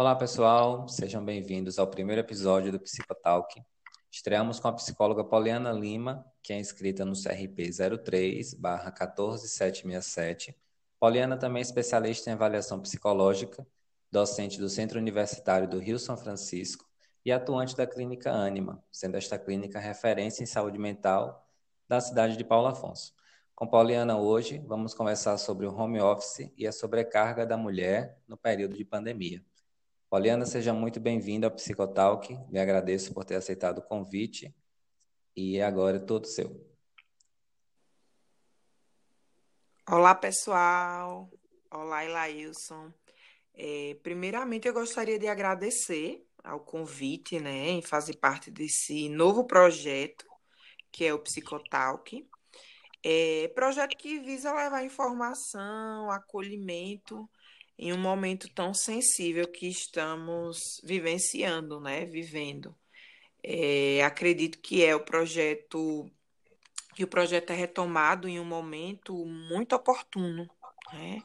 Olá, 0.00 0.16
pessoal, 0.16 0.88
sejam 0.88 1.22
bem-vindos 1.22 1.78
ao 1.78 1.86
primeiro 1.86 2.22
episódio 2.22 2.72
do 2.72 2.80
Psicotalk. 2.80 3.62
Estreamos 4.10 4.58
com 4.58 4.66
a 4.66 4.72
psicóloga 4.72 5.22
Poliana 5.22 5.70
Lima, 5.72 6.24
que 6.42 6.54
é 6.54 6.58
inscrita 6.58 7.04
no 7.04 7.12
CRP 7.12 7.68
03-14767. 7.68 10.54
Poliana 10.98 11.36
também 11.36 11.60
é 11.60 11.62
especialista 11.62 12.30
em 12.30 12.32
avaliação 12.32 12.80
psicológica, 12.80 13.66
docente 14.10 14.58
do 14.58 14.70
Centro 14.70 14.98
Universitário 14.98 15.68
do 15.68 15.78
Rio 15.78 15.98
São 15.98 16.16
Francisco 16.16 16.88
e 17.22 17.30
atuante 17.30 17.76
da 17.76 17.86
Clínica 17.86 18.32
Anima, 18.32 18.82
sendo 18.90 19.18
esta 19.18 19.38
clínica 19.38 19.78
referência 19.78 20.42
em 20.42 20.46
saúde 20.46 20.78
mental 20.78 21.46
da 21.86 22.00
cidade 22.00 22.38
de 22.38 22.44
Paulo 22.44 22.68
Afonso. 22.68 23.12
Com 23.54 23.66
Poliana 23.66 24.16
hoje, 24.16 24.64
vamos 24.66 24.94
conversar 24.94 25.36
sobre 25.36 25.66
o 25.66 25.76
home 25.76 26.00
office 26.00 26.50
e 26.56 26.66
a 26.66 26.72
sobrecarga 26.72 27.44
da 27.44 27.58
mulher 27.58 28.18
no 28.26 28.38
período 28.38 28.74
de 28.74 28.86
pandemia. 28.86 29.44
Poliana, 30.10 30.44
seja 30.44 30.72
muito 30.72 30.98
bem-vinda 30.98 31.46
ao 31.46 31.52
Psicotalk. 31.52 32.36
Me 32.48 32.58
agradeço 32.58 33.14
por 33.14 33.24
ter 33.24 33.36
aceitado 33.36 33.78
o 33.78 33.82
convite 33.82 34.52
e 35.36 35.60
agora 35.60 35.98
é 35.98 36.00
todo 36.00 36.26
seu. 36.26 36.68
Olá, 39.88 40.12
pessoal. 40.12 41.30
Olá, 41.70 42.04
Ilailson. 42.04 42.92
É, 43.54 43.96
primeiramente, 44.02 44.66
eu 44.66 44.74
gostaria 44.74 45.16
de 45.16 45.28
agradecer 45.28 46.26
ao 46.42 46.58
convite, 46.58 47.38
né, 47.38 47.68
em 47.68 47.80
fazer 47.80 48.16
parte 48.16 48.50
desse 48.50 49.08
novo 49.08 49.44
projeto, 49.44 50.26
que 50.90 51.04
é 51.04 51.14
o 51.14 51.20
Psicotalk. 51.20 52.28
É, 53.00 53.46
projeto 53.54 53.96
que 53.96 54.18
visa 54.18 54.52
levar 54.52 54.84
informação, 54.84 56.10
acolhimento 56.10 57.30
em 57.82 57.94
um 57.94 57.98
momento 57.98 58.46
tão 58.52 58.74
sensível 58.74 59.48
que 59.48 59.66
estamos 59.66 60.82
vivenciando, 60.84 61.80
né? 61.80 62.04
Vivendo. 62.04 62.76
É, 63.42 64.04
acredito 64.04 64.58
que 64.58 64.84
é 64.84 64.94
o 64.94 65.00
projeto 65.02 66.06
que 66.94 67.02
o 67.02 67.08
projeto 67.08 67.50
é 67.52 67.54
retomado 67.54 68.28
em 68.28 68.38
um 68.38 68.44
momento 68.44 69.24
muito 69.24 69.74
oportuno, 69.74 70.46
né? 70.92 71.22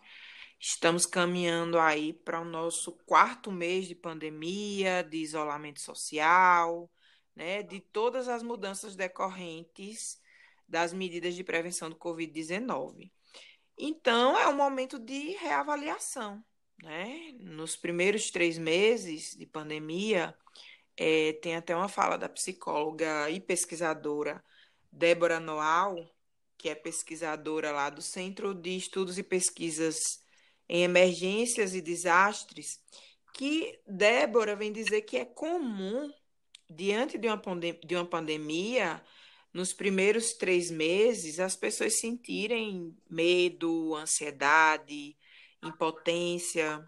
Estamos 0.57 1.05
caminhando 1.05 1.77
aí 1.77 2.13
para 2.13 2.39
o 2.39 2.45
nosso 2.45 2.94
quarto 3.05 3.51
mês 3.51 3.85
de 3.85 3.94
pandemia, 3.94 5.03
de 5.03 5.17
isolamento 5.17 5.81
social, 5.81 6.89
né, 7.35 7.61
de 7.63 7.81
todas 7.81 8.29
as 8.29 8.41
mudanças 8.41 8.95
decorrentes 8.95 10.22
das 10.66 10.94
medidas 10.94 11.35
de 11.35 11.44
prevenção 11.44 11.89
do 11.89 11.97
Covid-19. 11.97 13.11
Então, 13.77 14.38
é 14.38 14.47
um 14.47 14.55
momento 14.55 14.97
de 14.97 15.31
reavaliação. 15.31 16.44
Né? 16.81 17.33
Nos 17.39 17.75
primeiros 17.75 18.29
três 18.29 18.57
meses 18.57 19.35
de 19.37 19.45
pandemia, 19.45 20.35
é, 20.97 21.33
tem 21.33 21.55
até 21.55 21.75
uma 21.75 21.89
fala 21.89 22.17
da 22.17 22.29
psicóloga 22.29 23.29
e 23.29 23.39
pesquisadora 23.39 24.43
Débora 24.91 25.39
Noal, 25.39 25.95
que 26.57 26.69
é 26.69 26.75
pesquisadora 26.75 27.71
lá 27.71 27.89
do 27.89 28.01
Centro 28.01 28.53
de 28.53 28.75
Estudos 28.75 29.17
e 29.17 29.23
Pesquisas 29.23 29.97
em 30.67 30.83
Emergências 30.83 31.75
e 31.75 31.81
Desastres, 31.81 32.79
que 33.33 33.77
Débora 33.85 34.55
vem 34.55 34.71
dizer 34.71 35.01
que 35.01 35.17
é 35.17 35.25
comum, 35.25 36.11
diante 36.69 37.17
de 37.17 37.27
uma, 37.27 37.41
de 37.85 37.95
uma 37.95 38.05
pandemia, 38.05 39.03
nos 39.53 39.73
primeiros 39.73 40.33
três 40.33 40.71
meses, 40.71 41.39
as 41.39 41.55
pessoas 41.55 41.99
sentirem 41.99 42.95
medo, 43.09 43.95
ansiedade, 43.95 45.15
impotência, 45.66 46.88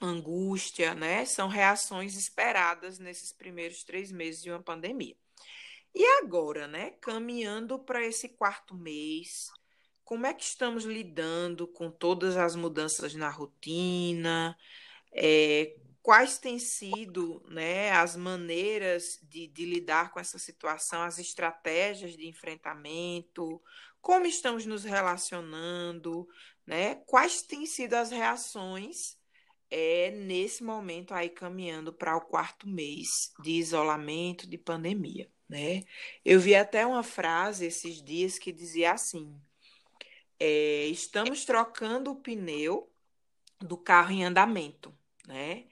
angústia, 0.00 0.94
né? 0.94 1.24
São 1.24 1.48
reações 1.48 2.16
esperadas 2.16 2.98
nesses 2.98 3.32
primeiros 3.32 3.82
três 3.82 4.12
meses 4.12 4.42
de 4.42 4.50
uma 4.50 4.62
pandemia. 4.62 5.16
E 5.94 6.04
agora, 6.22 6.66
né? 6.66 6.90
Caminhando 7.00 7.78
para 7.78 8.04
esse 8.04 8.28
quarto 8.28 8.74
mês, 8.74 9.50
como 10.04 10.26
é 10.26 10.34
que 10.34 10.44
estamos 10.44 10.84
lidando 10.84 11.66
com 11.66 11.90
todas 11.90 12.36
as 12.36 12.54
mudanças 12.54 13.14
na 13.14 13.30
rotina? 13.30 14.56
É, 15.12 15.74
quais 16.06 16.38
têm 16.38 16.58
sido 16.58 17.42
né, 17.48 17.90
as 17.90 18.14
maneiras 18.14 19.18
de, 19.24 19.48
de, 19.48 19.64
lidar 19.64 20.12
com 20.12 20.20
essa 20.20 20.38
situação, 20.38 21.02
as 21.02 21.18
estratégias 21.18 22.16
de 22.16 22.28
enfrentamento, 22.28 23.60
como 24.00 24.24
estamos 24.24 24.64
nos 24.64 24.84
relacionando, 24.84 26.28
né, 26.66 26.96
quais 27.06 27.42
têm 27.42 27.64
sido 27.64 27.94
as 27.94 28.10
reações 28.10 29.16
é, 29.70 30.10
nesse 30.10 30.62
momento 30.64 31.14
aí 31.14 31.28
caminhando 31.28 31.92
para 31.92 32.16
o 32.16 32.20
quarto 32.20 32.68
mês 32.68 33.32
de 33.42 33.52
isolamento, 33.52 34.48
de 34.48 34.58
pandemia. 34.58 35.30
Né? 35.48 35.84
Eu 36.24 36.40
vi 36.40 36.54
até 36.54 36.84
uma 36.84 37.02
frase 37.02 37.66
esses 37.66 38.02
dias 38.02 38.38
que 38.38 38.52
dizia 38.52 38.92
assim: 38.92 39.40
é, 40.40 40.86
estamos 40.86 41.44
trocando 41.44 42.10
o 42.10 42.16
pneu 42.16 42.92
do 43.60 43.76
carro 43.76 44.12
em 44.12 44.24
andamento, 44.24 44.96
né? 45.26 45.66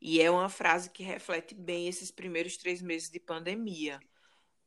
E 0.00 0.20
é 0.20 0.30
uma 0.30 0.50
frase 0.50 0.90
que 0.90 1.02
reflete 1.02 1.54
bem 1.54 1.88
esses 1.88 2.10
primeiros 2.10 2.58
três 2.58 2.82
meses 2.82 3.10
de 3.10 3.18
pandemia. 3.18 3.98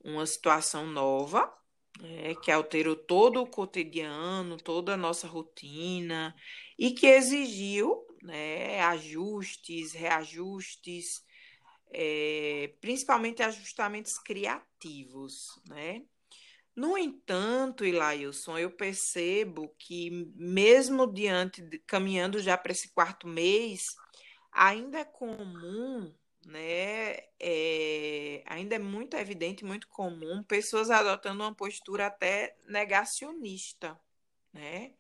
Uma 0.03 0.25
situação 0.25 0.87
nova, 0.87 1.53
é, 2.03 2.35
que 2.35 2.51
alterou 2.51 2.95
todo 2.95 3.41
o 3.41 3.47
cotidiano, 3.47 4.57
toda 4.57 4.93
a 4.93 4.97
nossa 4.97 5.27
rotina, 5.27 6.35
e 6.77 6.91
que 6.91 7.07
exigiu 7.07 8.05
né, 8.21 8.79
ajustes, 8.81 9.93
reajustes, 9.93 11.23
é, 11.91 12.73
principalmente 12.81 13.41
ajustamentos 13.41 14.17
criativos. 14.17 15.59
Né? 15.67 16.03
No 16.75 16.97
entanto, 16.97 17.85
Ilailson, 17.85 18.57
eu 18.57 18.69
percebo 18.69 19.73
que, 19.79 20.31
mesmo 20.35 21.11
diante, 21.11 21.61
de, 21.61 21.79
caminhando 21.79 22.39
já 22.39 22.57
para 22.57 22.71
esse 22.71 22.93
quarto 22.93 23.27
mês, 23.27 23.95
ainda 24.51 24.99
é 24.99 25.05
comum, 25.05 26.13
né? 26.47 27.17
É, 27.39 28.41
ainda 28.45 28.75
é 28.75 28.79
muito 28.79 29.15
evidente, 29.17 29.65
muito 29.65 29.87
comum, 29.89 30.41
pessoas 30.43 30.89
adotando 30.89 31.43
uma 31.43 31.53
postura 31.53 32.07
até 32.07 32.55
negacionista, 32.65 33.99
né? 34.53 34.93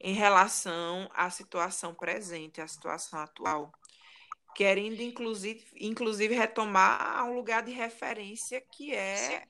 Em 0.00 0.14
relação 0.14 1.08
à 1.14 1.30
situação 1.30 1.94
presente, 1.94 2.60
à 2.60 2.66
situação 2.66 3.20
atual, 3.20 3.72
querendo 4.54 5.00
inclusive, 5.00 5.64
inclusive 5.76 6.34
retomar 6.34 7.24
um 7.26 7.34
lugar 7.34 7.62
de 7.62 7.72
referência 7.72 8.60
que 8.60 8.92
é 8.94 9.44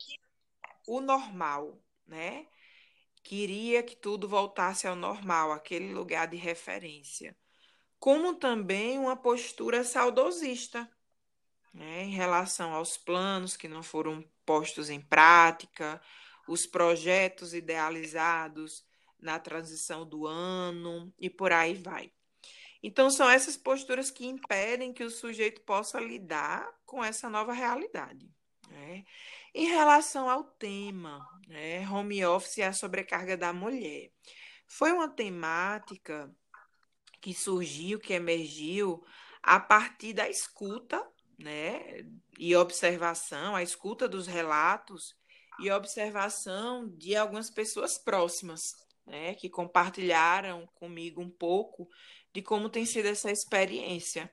o 0.87 1.01
normal, 1.01 1.83
né? 2.07 2.47
Queria 3.23 3.83
que 3.83 3.97
tudo 3.97 4.29
voltasse 4.29 4.87
ao 4.87 4.95
normal, 4.95 5.53
aquele 5.53 5.95
lugar 5.95 6.29
de 6.29 6.37
referência 6.37 7.35
como 8.05 8.35
também 8.35 8.99
uma 8.99 9.17
postura 9.17 9.83
saudosista 9.83 10.87
né, 11.75 12.05
em 12.05 12.11
relação 12.11 12.73
aos 12.73 12.97
planos 12.97 13.57
que 13.57 13.67
não 13.67 13.83
foram 13.83 14.25
postos 14.47 14.89
em 14.89 15.01
prática, 15.01 16.01
os 16.49 16.67
projetos 16.67 17.53
idealizados 17.53 18.87
na 19.21 19.39
transição 19.39 20.07
do 20.07 20.27
ano 20.27 21.13
e 21.19 21.29
por 21.29 21.53
aí 21.53 21.75
vai. 21.75 22.13
Então, 22.83 23.11
são 23.11 23.29
essas 23.29 23.57
posturas 23.57 24.11
que 24.11 24.27
impedem 24.27 24.93
que 24.93 25.03
o 25.03 25.11
sujeito 25.11 25.63
possa 25.63 25.99
lidar 25.99 26.71
com 26.85 27.03
essa 27.03 27.31
nova 27.31 27.53
realidade. 27.53 28.31
Né? 28.69 29.05
Em 29.55 29.67
relação 29.67 30.29
ao 30.29 30.45
tema, 30.45 31.27
né, 31.49 31.89
home 31.89 32.25
office 32.25 32.59
e 32.59 32.63
a 32.63 32.73
sobrecarga 32.73 33.37
da 33.37 33.53
mulher, 33.53 34.11
foi 34.67 34.93
uma 34.93 35.09
temática 35.09 36.31
que 37.21 37.33
surgiu, 37.33 37.99
que 37.99 38.13
emergiu 38.13 39.03
a 39.43 39.59
partir 39.59 40.13
da 40.13 40.29
escuta, 40.29 41.03
né, 41.39 42.05
e 42.39 42.55
observação, 42.57 43.55
a 43.55 43.63
escuta 43.63 44.09
dos 44.09 44.27
relatos 44.27 45.15
e 45.61 45.71
observação 45.71 46.89
de 46.89 47.15
algumas 47.17 47.51
pessoas 47.51 47.97
próximas, 47.99 48.75
né, 49.07 49.35
que 49.35 49.49
compartilharam 49.49 50.67
comigo 50.75 51.21
um 51.21 51.31
pouco 51.31 51.89
de 52.33 52.43
como 52.43 52.69
tem 52.69 52.85
sido 52.85 53.07
essa 53.07 53.31
experiência, 53.31 54.33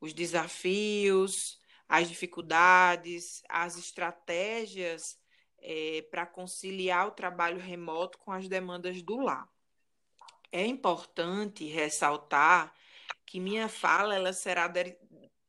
os 0.00 0.12
desafios, 0.12 1.58
as 1.88 2.08
dificuldades, 2.08 3.42
as 3.48 3.76
estratégias 3.76 5.18
é, 5.58 6.02
para 6.10 6.26
conciliar 6.26 7.08
o 7.08 7.12
trabalho 7.12 7.58
remoto 7.58 8.18
com 8.18 8.32
as 8.32 8.48
demandas 8.48 9.02
do 9.02 9.18
lar. 9.18 9.48
É 10.52 10.64
importante 10.64 11.64
ressaltar 11.64 12.74
que 13.24 13.38
minha 13.38 13.68
fala 13.68 14.14
ela 14.14 14.32
será 14.32 14.68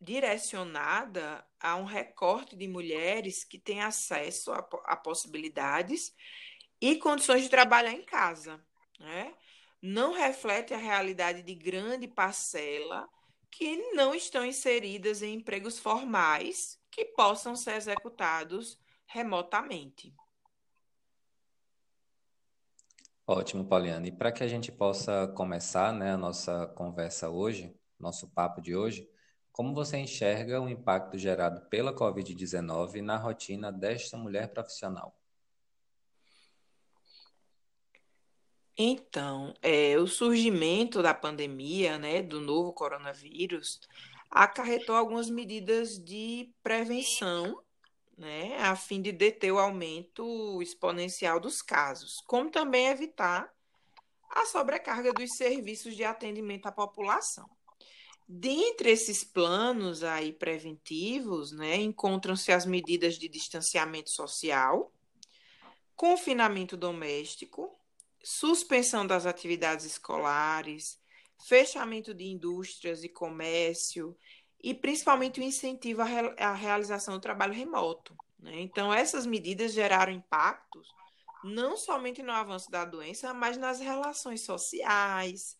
direcionada 0.01 1.45
a 1.59 1.75
um 1.75 1.85
recorte 1.85 2.55
de 2.55 2.67
mulheres 2.67 3.43
que 3.43 3.59
têm 3.59 3.81
acesso 3.81 4.51
a, 4.51 4.67
a 4.85 4.97
possibilidades 4.97 6.11
e 6.81 6.95
condições 6.95 7.43
de 7.43 7.49
trabalhar 7.49 7.91
em 7.91 8.03
casa. 8.03 8.59
Né? 8.99 9.31
Não 9.79 10.11
reflete 10.11 10.73
a 10.73 10.77
realidade 10.77 11.43
de 11.43 11.53
grande 11.53 12.07
parcela 12.07 13.07
que 13.51 13.77
não 13.93 14.15
estão 14.15 14.43
inseridas 14.43 15.21
em 15.21 15.35
empregos 15.35 15.77
formais 15.77 16.79
que 16.89 17.05
possam 17.05 17.55
ser 17.55 17.75
executados 17.75 18.79
remotamente. 19.05 20.15
Ótimo, 23.27 23.65
Pauliana. 23.65 24.07
E 24.07 24.11
para 24.11 24.31
que 24.31 24.43
a 24.43 24.47
gente 24.47 24.71
possa 24.71 25.27
começar 25.35 25.93
né, 25.93 26.13
a 26.13 26.17
nossa 26.17 26.67
conversa 26.67 27.29
hoje, 27.29 27.73
nosso 27.99 28.27
papo 28.29 28.61
de 28.61 28.75
hoje, 28.75 29.07
como 29.51 29.73
você 29.73 29.97
enxerga 29.97 30.61
o 30.61 30.69
impacto 30.69 31.17
gerado 31.17 31.61
pela 31.69 31.93
Covid-19 31.93 33.01
na 33.01 33.17
rotina 33.17 33.71
desta 33.71 34.17
mulher 34.17 34.53
profissional? 34.53 35.15
Então, 38.77 39.53
é, 39.61 39.97
o 39.97 40.07
surgimento 40.07 41.03
da 41.03 41.13
pandemia, 41.13 41.99
né, 41.99 42.21
do 42.21 42.39
novo 42.39 42.73
coronavírus, 42.73 43.79
acarretou 44.29 44.95
algumas 44.95 45.29
medidas 45.29 45.99
de 45.99 46.53
prevenção, 46.63 47.61
né, 48.17 48.57
a 48.59 48.75
fim 48.75 49.01
de 49.01 49.11
deter 49.11 49.51
o 49.51 49.59
aumento 49.59 50.61
exponencial 50.61 51.39
dos 51.39 51.61
casos, 51.61 52.21
como 52.25 52.49
também 52.49 52.87
evitar 52.87 53.53
a 54.29 54.45
sobrecarga 54.45 55.11
dos 55.11 55.35
serviços 55.35 55.95
de 55.95 56.05
atendimento 56.05 56.65
à 56.65 56.71
população. 56.71 57.49
Dentre 58.33 58.89
esses 58.89 59.25
planos 59.25 60.03
aí 60.03 60.31
preventivos, 60.31 61.51
né, 61.51 61.75
encontram-se 61.75 62.49
as 62.49 62.65
medidas 62.65 63.15
de 63.15 63.27
distanciamento 63.27 64.09
social, 64.09 64.89
confinamento 65.97 66.77
doméstico, 66.77 67.77
suspensão 68.23 69.05
das 69.05 69.25
atividades 69.25 69.85
escolares, 69.85 70.97
fechamento 71.45 72.13
de 72.13 72.23
indústrias 72.23 73.03
e 73.03 73.09
comércio 73.09 74.15
e 74.63 74.73
principalmente 74.73 75.41
o 75.41 75.43
incentivo 75.43 76.01
à, 76.01 76.53
realização 76.53 77.15
do 77.15 77.21
trabalho 77.21 77.53
remoto. 77.53 78.15
Né? 78.39 78.61
Então, 78.61 78.93
essas 78.93 79.25
medidas 79.25 79.73
geraram 79.73 80.13
impactos 80.13 80.87
não 81.43 81.75
somente 81.75 82.23
no 82.23 82.31
avanço 82.31 82.71
da 82.71 82.85
doença, 82.85 83.33
mas 83.33 83.57
nas 83.57 83.81
relações 83.81 84.39
sociais, 84.39 85.57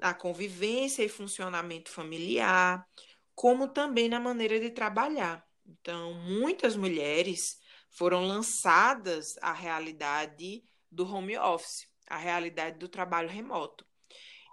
na 0.00 0.14
convivência 0.14 1.02
e 1.02 1.08
funcionamento 1.08 1.90
familiar, 1.90 2.86
como 3.34 3.68
também 3.68 4.08
na 4.08 4.20
maneira 4.20 4.58
de 4.58 4.70
trabalhar. 4.70 5.44
Então, 5.66 6.14
muitas 6.14 6.76
mulheres 6.76 7.58
foram 7.90 8.26
lançadas 8.26 9.36
à 9.40 9.52
realidade 9.52 10.62
do 10.90 11.06
home 11.06 11.36
office, 11.36 11.86
a 12.08 12.16
realidade 12.16 12.78
do 12.78 12.88
trabalho 12.88 13.28
remoto. 13.28 13.84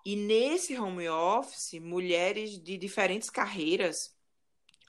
E 0.05 0.15
nesse 0.15 0.77
home 0.77 1.09
office, 1.09 1.79
mulheres 1.81 2.61
de 2.61 2.77
diferentes 2.77 3.29
carreiras 3.29 4.15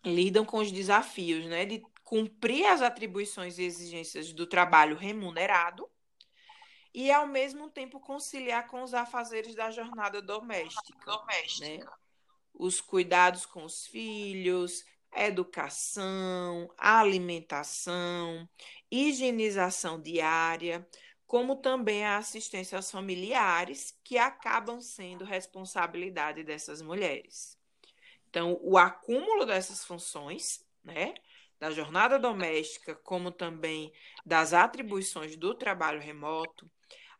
lidam 0.04 0.44
com 0.44 0.58
os 0.58 0.70
desafios, 0.70 1.46
né, 1.46 1.64
de 1.64 1.82
cumprir 2.04 2.66
as 2.66 2.82
atribuições 2.82 3.58
e 3.58 3.64
exigências 3.64 4.32
do 4.32 4.46
trabalho 4.46 4.96
remunerado 4.96 5.88
e 6.96 7.12
ao 7.12 7.26
mesmo 7.26 7.68
tempo 7.68 8.00
conciliar 8.00 8.66
com 8.68 8.82
os 8.82 8.94
afazeres 8.94 9.54
da 9.54 9.70
jornada 9.70 10.22
doméstica, 10.22 11.04
doméstica. 11.04 11.84
Né? 11.84 11.92
Os 12.54 12.80
cuidados 12.80 13.44
com 13.44 13.64
os 13.64 13.86
filhos, 13.86 14.82
educação, 15.14 16.72
alimentação, 16.78 18.48
higienização 18.90 20.00
diária 20.00 20.88
como 21.26 21.56
também 21.56 22.04
a 22.04 22.18
assistência 22.18 22.78
aos 22.78 22.90
familiares, 22.90 23.98
que 24.04 24.16
acabam 24.16 24.80
sendo 24.80 25.24
responsabilidade 25.24 26.44
dessas 26.44 26.80
mulheres. 26.80 27.58
Então, 28.30 28.58
o 28.62 28.78
acúmulo 28.78 29.44
dessas 29.44 29.84
funções, 29.84 30.64
né, 30.84 31.14
da 31.58 31.70
jornada 31.72 32.16
doméstica, 32.16 32.94
como 32.94 33.32
também 33.32 33.92
das 34.24 34.52
atribuições 34.52 35.36
do 35.36 35.52
trabalho 35.52 36.00
remoto, 36.00 36.70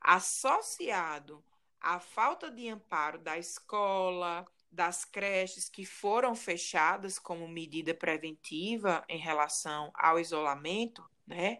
associado 0.06 1.44
à 1.80 1.98
falta 1.98 2.48
de 2.48 2.68
amparo 2.68 3.18
da 3.18 3.36
escola, 3.36 4.46
das 4.70 5.04
creches 5.04 5.68
que 5.68 5.84
foram 5.84 6.32
fechadas 6.36 7.18
como 7.18 7.48
medida 7.48 7.92
preventiva 7.92 9.04
em 9.08 9.18
relação 9.18 9.90
ao 9.92 10.20
isolamento, 10.20 11.04
né? 11.26 11.58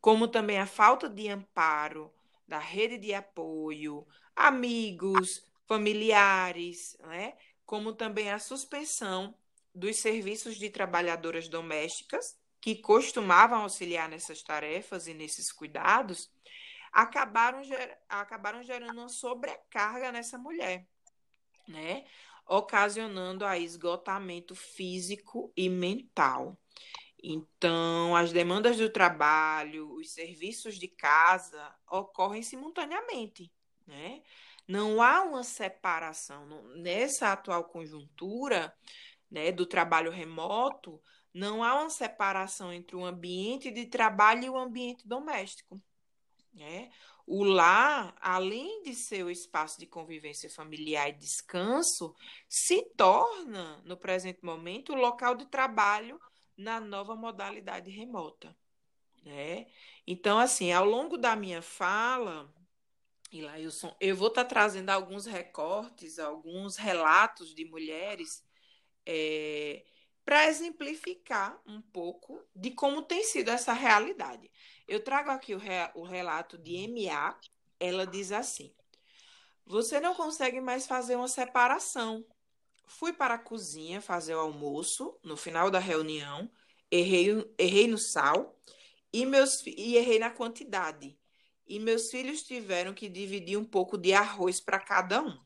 como 0.00 0.26
também 0.26 0.58
a 0.58 0.66
falta 0.66 1.08
de 1.08 1.28
amparo 1.28 2.12
da 2.48 2.58
rede 2.58 2.98
de 2.98 3.14
apoio, 3.14 4.04
amigos, 4.34 5.46
familiares, 5.68 6.96
né? 7.04 7.34
como 7.64 7.92
também 7.92 8.32
a 8.32 8.40
suspensão 8.40 9.32
dos 9.72 9.96
serviços 9.96 10.56
de 10.56 10.68
trabalhadoras 10.68 11.48
domésticas, 11.48 12.36
que 12.60 12.74
costumavam 12.74 13.62
auxiliar 13.62 14.08
nessas 14.08 14.42
tarefas 14.42 15.06
e 15.06 15.14
nesses 15.14 15.52
cuidados, 15.52 16.30
acabaram, 16.94 17.62
ger 17.64 17.98
acabaram 18.08 18.62
gerando 18.62 18.98
uma 18.98 19.08
sobrecarga 19.08 20.12
nessa 20.12 20.38
mulher, 20.38 20.86
né? 21.68 22.04
ocasionando 22.46 23.44
a 23.44 23.58
esgotamento 23.58 24.54
físico 24.54 25.52
e 25.56 25.68
mental. 25.68 26.58
Então, 27.22 28.14
as 28.14 28.32
demandas 28.32 28.76
do 28.76 28.90
trabalho, 28.90 29.90
os 29.94 30.10
serviços 30.12 30.78
de 30.78 30.88
casa 30.88 31.74
ocorrem 31.90 32.42
simultaneamente, 32.42 33.50
né? 33.86 34.22
Não 34.68 35.02
há 35.02 35.22
uma 35.22 35.42
separação 35.42 36.46
nessa 36.76 37.32
atual 37.32 37.64
conjuntura, 37.64 38.74
né, 39.30 39.50
do 39.50 39.66
trabalho 39.66 40.10
remoto, 40.10 41.02
não 41.32 41.62
há 41.62 41.80
uma 41.80 41.90
separação 41.90 42.72
entre 42.72 42.94
o 42.94 43.04
ambiente 43.04 43.70
de 43.70 43.86
trabalho 43.86 44.44
e 44.44 44.50
o 44.50 44.56
ambiente 44.56 45.06
doméstico, 45.06 45.82
né? 46.54 46.90
O 47.26 47.42
lar, 47.42 48.14
além 48.20 48.82
de 48.82 48.94
ser 48.94 49.24
o 49.24 49.30
espaço 49.30 49.78
de 49.80 49.86
convivência 49.86 50.50
familiar 50.50 51.08
e 51.08 51.12
descanso, 51.12 52.14
se 52.48 52.82
torna, 52.96 53.78
no 53.84 53.96
presente 53.96 54.44
momento, 54.44 54.92
o 54.92 54.96
local 54.96 55.34
de 55.34 55.46
trabalho 55.46 56.20
na 56.56 56.80
nova 56.80 57.16
modalidade 57.16 57.90
remota. 57.90 58.54
Né? 59.24 59.66
Então, 60.06 60.38
assim, 60.38 60.70
ao 60.70 60.84
longo 60.84 61.16
da 61.16 61.34
minha 61.34 61.62
fala, 61.62 62.52
Ilailson, 63.32 63.96
eu 63.98 64.14
vou 64.14 64.28
estar 64.28 64.44
tá 64.44 64.50
trazendo 64.50 64.90
alguns 64.90 65.24
recortes, 65.24 66.18
alguns 66.18 66.76
relatos 66.76 67.54
de 67.54 67.64
mulheres 67.64 68.44
é, 69.06 69.82
para 70.24 70.46
exemplificar 70.46 71.60
um 71.66 71.80
pouco 71.80 72.42
de 72.54 72.70
como 72.70 73.02
tem 73.02 73.22
sido 73.24 73.50
essa 73.50 73.72
realidade. 73.72 74.50
Eu 74.86 75.02
trago 75.02 75.30
aqui 75.30 75.54
o, 75.54 75.58
re, 75.58 75.90
o 75.94 76.02
relato 76.02 76.58
de 76.58 76.76
MA, 76.88 77.38
ela 77.80 78.06
diz 78.06 78.32
assim: 78.32 78.72
Você 79.66 80.00
não 80.00 80.14
consegue 80.14 80.60
mais 80.60 80.86
fazer 80.86 81.16
uma 81.16 81.28
separação 81.28 82.24
Fui 82.86 83.12
para 83.12 83.34
a 83.34 83.38
cozinha 83.38 84.00
fazer 84.00 84.34
o 84.34 84.40
almoço 84.40 85.18
no 85.22 85.36
final 85.36 85.70
da 85.70 85.78
reunião, 85.78 86.50
errei, 86.90 87.28
errei 87.58 87.88
no 87.88 87.98
sal 87.98 88.58
e, 89.12 89.24
meus, 89.24 89.64
e 89.66 89.96
errei 89.96 90.18
na 90.18 90.30
quantidade. 90.30 91.18
E 91.66 91.78
meus 91.78 92.10
filhos 92.10 92.42
tiveram 92.42 92.92
que 92.92 93.08
dividir 93.08 93.56
um 93.56 93.64
pouco 93.64 93.96
de 93.96 94.12
arroz 94.12 94.60
para 94.60 94.78
cada 94.78 95.22
um. 95.22 95.38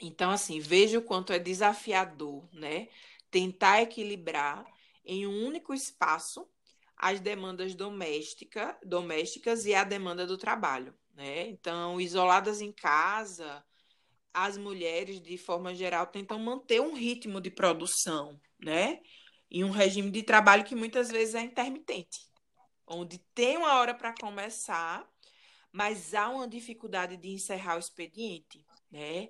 Então, 0.00 0.30
assim, 0.30 0.58
veja 0.58 0.98
o 0.98 1.02
quanto 1.02 1.32
é 1.32 1.38
desafiador, 1.38 2.48
né? 2.52 2.88
Tentar 3.30 3.82
equilibrar 3.82 4.64
em 5.04 5.26
um 5.26 5.46
único 5.46 5.74
espaço 5.74 6.48
as 6.98 7.20
demandas 7.20 7.76
doméstica, 7.76 8.76
domésticas 8.84 9.64
e 9.64 9.74
a 9.74 9.84
demanda 9.84 10.26
do 10.26 10.36
trabalho, 10.36 10.92
né? 11.14 11.48
Então, 11.48 12.00
isoladas 12.00 12.60
em 12.60 12.72
casa, 12.72 13.64
as 14.34 14.58
mulheres, 14.58 15.20
de 15.20 15.38
forma 15.38 15.72
geral, 15.74 16.08
tentam 16.08 16.38
manter 16.40 16.80
um 16.80 16.94
ritmo 16.94 17.40
de 17.40 17.50
produção, 17.50 18.40
né? 18.58 19.00
E 19.48 19.62
um 19.62 19.70
regime 19.70 20.10
de 20.10 20.24
trabalho 20.24 20.64
que 20.64 20.74
muitas 20.74 21.08
vezes 21.08 21.36
é 21.36 21.40
intermitente, 21.40 22.18
onde 22.84 23.18
tem 23.32 23.56
uma 23.56 23.78
hora 23.78 23.94
para 23.94 24.12
começar, 24.12 25.08
mas 25.72 26.14
há 26.14 26.28
uma 26.28 26.48
dificuldade 26.48 27.16
de 27.16 27.28
encerrar 27.28 27.76
o 27.76 27.80
expediente, 27.80 28.66
né? 28.90 29.28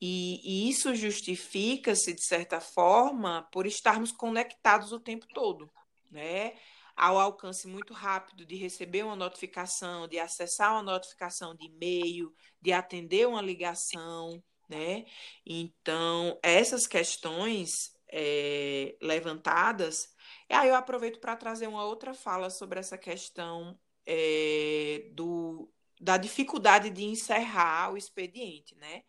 E, 0.00 0.40
e 0.42 0.68
isso 0.68 0.92
justifica-se, 0.96 2.12
de 2.12 2.24
certa 2.24 2.60
forma, 2.60 3.48
por 3.52 3.66
estarmos 3.66 4.10
conectados 4.10 4.90
o 4.90 4.98
tempo 4.98 5.26
todo, 5.32 5.70
né? 6.10 6.54
Ao 6.96 7.18
alcance 7.18 7.66
muito 7.66 7.92
rápido 7.92 8.46
de 8.46 8.56
receber 8.56 9.04
uma 9.04 9.16
notificação, 9.16 10.06
de 10.06 10.18
acessar 10.18 10.72
uma 10.72 10.82
notificação 10.82 11.54
de 11.54 11.66
e-mail, 11.66 12.32
de 12.60 12.72
atender 12.72 13.26
uma 13.26 13.42
ligação, 13.42 14.42
né? 14.68 15.04
Então, 15.44 16.38
essas 16.42 16.86
questões 16.86 17.92
é, 18.08 18.96
levantadas, 19.00 20.14
aí 20.48 20.68
eu 20.68 20.74
aproveito 20.74 21.18
para 21.18 21.36
trazer 21.36 21.66
uma 21.66 21.84
outra 21.84 22.14
fala 22.14 22.48
sobre 22.48 22.78
essa 22.78 22.96
questão 22.96 23.78
é, 24.06 25.08
do, 25.12 25.70
da 26.00 26.16
dificuldade 26.16 26.90
de 26.90 27.04
encerrar 27.04 27.92
o 27.92 27.96
expediente, 27.96 28.76
né? 28.76 29.02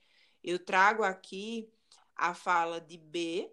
Eu 0.44 0.64
trago 0.64 1.04
aqui 1.04 1.70
a 2.16 2.34
fala 2.34 2.80
de 2.80 2.98
B, 2.98 3.52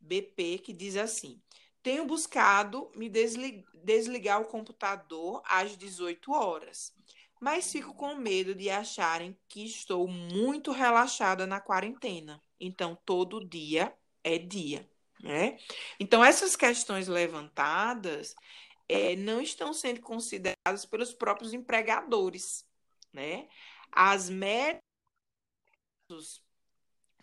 BP, 0.00 0.58
que 0.58 0.72
diz 0.72 0.96
assim: 0.96 1.40
Tenho 1.82 2.04
buscado 2.04 2.90
me 2.94 3.08
desligar 3.08 4.40
o 4.40 4.46
computador 4.46 5.42
às 5.46 5.76
18 5.76 6.32
horas, 6.32 6.94
mas 7.40 7.72
fico 7.72 7.94
com 7.94 8.14
medo 8.14 8.54
de 8.54 8.68
acharem 8.68 9.36
que 9.48 9.64
estou 9.64 10.06
muito 10.06 10.72
relaxada 10.72 11.46
na 11.46 11.60
quarentena. 11.60 12.42
Então, 12.60 12.98
todo 13.06 13.44
dia 13.44 13.96
é 14.22 14.36
dia. 14.36 14.88
Né? 15.22 15.58
Então, 15.98 16.22
essas 16.22 16.54
questões 16.54 17.08
levantadas 17.08 18.34
é, 18.88 19.16
não 19.16 19.40
estão 19.40 19.72
sendo 19.72 20.00
consideradas 20.00 20.84
pelos 20.84 21.14
próprios 21.14 21.54
empregadores. 21.54 22.66
Né? 23.12 23.48
As 23.90 24.28
metas 24.28 24.82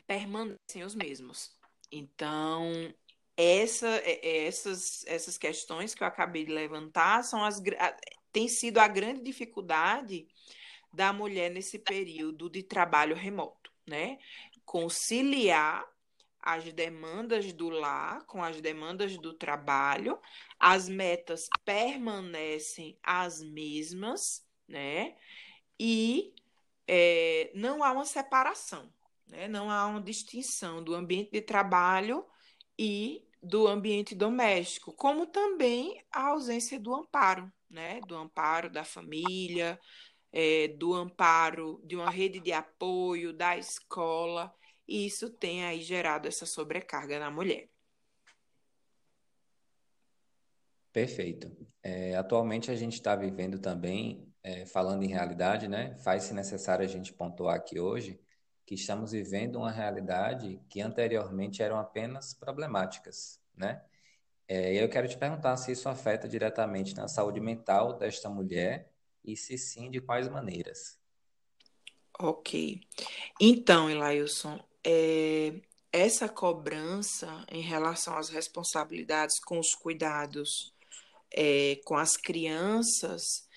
permanecem 0.07 0.83
os 0.83 0.95
mesmos. 0.95 1.55
Então, 1.91 2.93
essa, 3.37 3.87
é, 3.87 4.47
essas, 4.47 5.05
essas 5.05 5.37
questões 5.37 5.93
que 5.93 6.01
eu 6.01 6.07
acabei 6.07 6.43
de 6.43 6.51
levantar 6.51 7.23
são 7.23 7.45
as, 7.45 7.61
tem 8.31 8.47
sido 8.47 8.79
a 8.79 8.87
grande 8.87 9.21
dificuldade 9.21 10.27
da 10.91 11.13
mulher 11.13 11.51
nesse 11.51 11.77
período 11.77 12.49
de 12.49 12.63
trabalho 12.63 13.15
remoto, 13.15 13.71
né? 13.85 14.17
Conciliar 14.65 15.85
as 16.41 16.71
demandas 16.73 17.53
do 17.53 17.69
lar 17.69 18.25
com 18.25 18.43
as 18.43 18.59
demandas 18.59 19.17
do 19.17 19.33
trabalho, 19.33 20.19
as 20.59 20.89
metas 20.89 21.47
permanecem 21.63 22.97
as 23.03 23.43
mesmas, 23.43 24.43
né? 24.67 25.15
E 25.79 26.33
é, 26.87 27.51
não 27.53 27.83
há 27.83 27.91
uma 27.91 28.05
separação, 28.05 28.91
né? 29.27 29.47
não 29.47 29.69
há 29.69 29.85
uma 29.85 30.01
distinção 30.01 30.81
do 30.81 30.95
ambiente 30.95 31.31
de 31.31 31.41
trabalho 31.41 32.25
e 32.79 33.26
do 33.47 33.67
ambiente 33.67 34.13
doméstico, 34.13 34.93
como 34.93 35.25
também 35.25 36.03
a 36.11 36.27
ausência 36.27 36.79
do 36.79 36.93
amparo, 36.93 37.51
né? 37.69 37.99
do 38.01 38.15
amparo 38.15 38.69
da 38.69 38.83
família, 38.83 39.79
é, 40.31 40.67
do 40.67 40.93
amparo 40.93 41.81
de 41.83 41.95
uma 41.95 42.09
rede 42.09 42.39
de 42.39 42.51
apoio, 42.51 43.33
da 43.33 43.57
escola, 43.57 44.53
e 44.87 45.05
isso 45.05 45.29
tem 45.29 45.65
aí 45.65 45.81
gerado 45.81 46.27
essa 46.27 46.45
sobrecarga 46.45 47.19
na 47.19 47.31
mulher. 47.31 47.69
Perfeito. 50.91 51.55
É, 51.83 52.15
atualmente 52.15 52.71
a 52.71 52.75
gente 52.75 52.93
está 52.93 53.15
vivendo 53.15 53.59
também, 53.59 54.27
é, 54.43 54.65
falando 54.65 55.03
em 55.03 55.07
realidade, 55.07 55.67
né? 55.67 55.95
Faz-se 55.97 56.33
necessário 56.33 56.83
a 56.83 56.87
gente 56.87 57.13
pontuar 57.13 57.55
aqui 57.55 57.79
hoje 57.79 58.19
que 58.67 58.75
estamos 58.75 59.13
vivendo 59.13 59.55
uma 59.55 59.71
realidade 59.71 60.61
que 60.69 60.81
anteriormente 60.81 61.63
eram 61.63 61.79
apenas 61.79 62.33
problemáticas, 62.33 63.39
né? 63.55 63.81
É, 64.45 64.75
eu 64.75 64.89
quero 64.89 65.07
te 65.07 65.17
perguntar 65.17 65.55
se 65.55 65.71
isso 65.71 65.87
afeta 65.87 66.27
diretamente 66.27 66.93
na 66.93 67.07
saúde 67.07 67.39
mental 67.39 67.97
desta 67.97 68.29
mulher 68.29 68.91
e 69.23 69.37
se 69.37 69.57
sim, 69.57 69.89
de 69.89 70.01
quais 70.01 70.27
maneiras. 70.27 70.99
Ok. 72.19 72.81
Então, 73.39 73.89
Elailson, 73.89 74.59
é, 74.83 75.61
essa 75.91 76.27
cobrança 76.27 77.45
em 77.49 77.61
relação 77.61 78.17
às 78.17 78.27
responsabilidades 78.27 79.39
com 79.39 79.59
os 79.59 79.73
cuidados 79.73 80.73
é, 81.31 81.79
com 81.85 81.95
as 81.95 82.17
crianças 82.17 83.47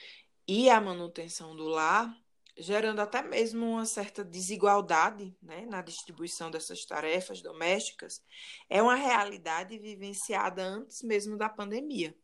e 0.46 0.70
a 0.70 0.80
manutenção 0.80 1.56
do 1.56 1.66
lar 1.68 2.16
gerando 2.60 3.00
até 3.00 3.22
mesmo 3.22 3.66
uma 3.66 3.86
certa 3.86 4.24
desigualdade 4.24 5.34
né, 5.42 5.64
na 5.66 5.80
distribuição 5.80 6.50
dessas 6.50 6.84
tarefas 6.84 7.40
domésticas, 7.40 8.22
é 8.68 8.82
uma 8.82 8.94
realidade 8.94 9.78
vivenciada 9.78 10.62
antes 10.62 11.02
mesmo 11.02 11.36
da 11.36 11.48
pandemia. 11.48 12.14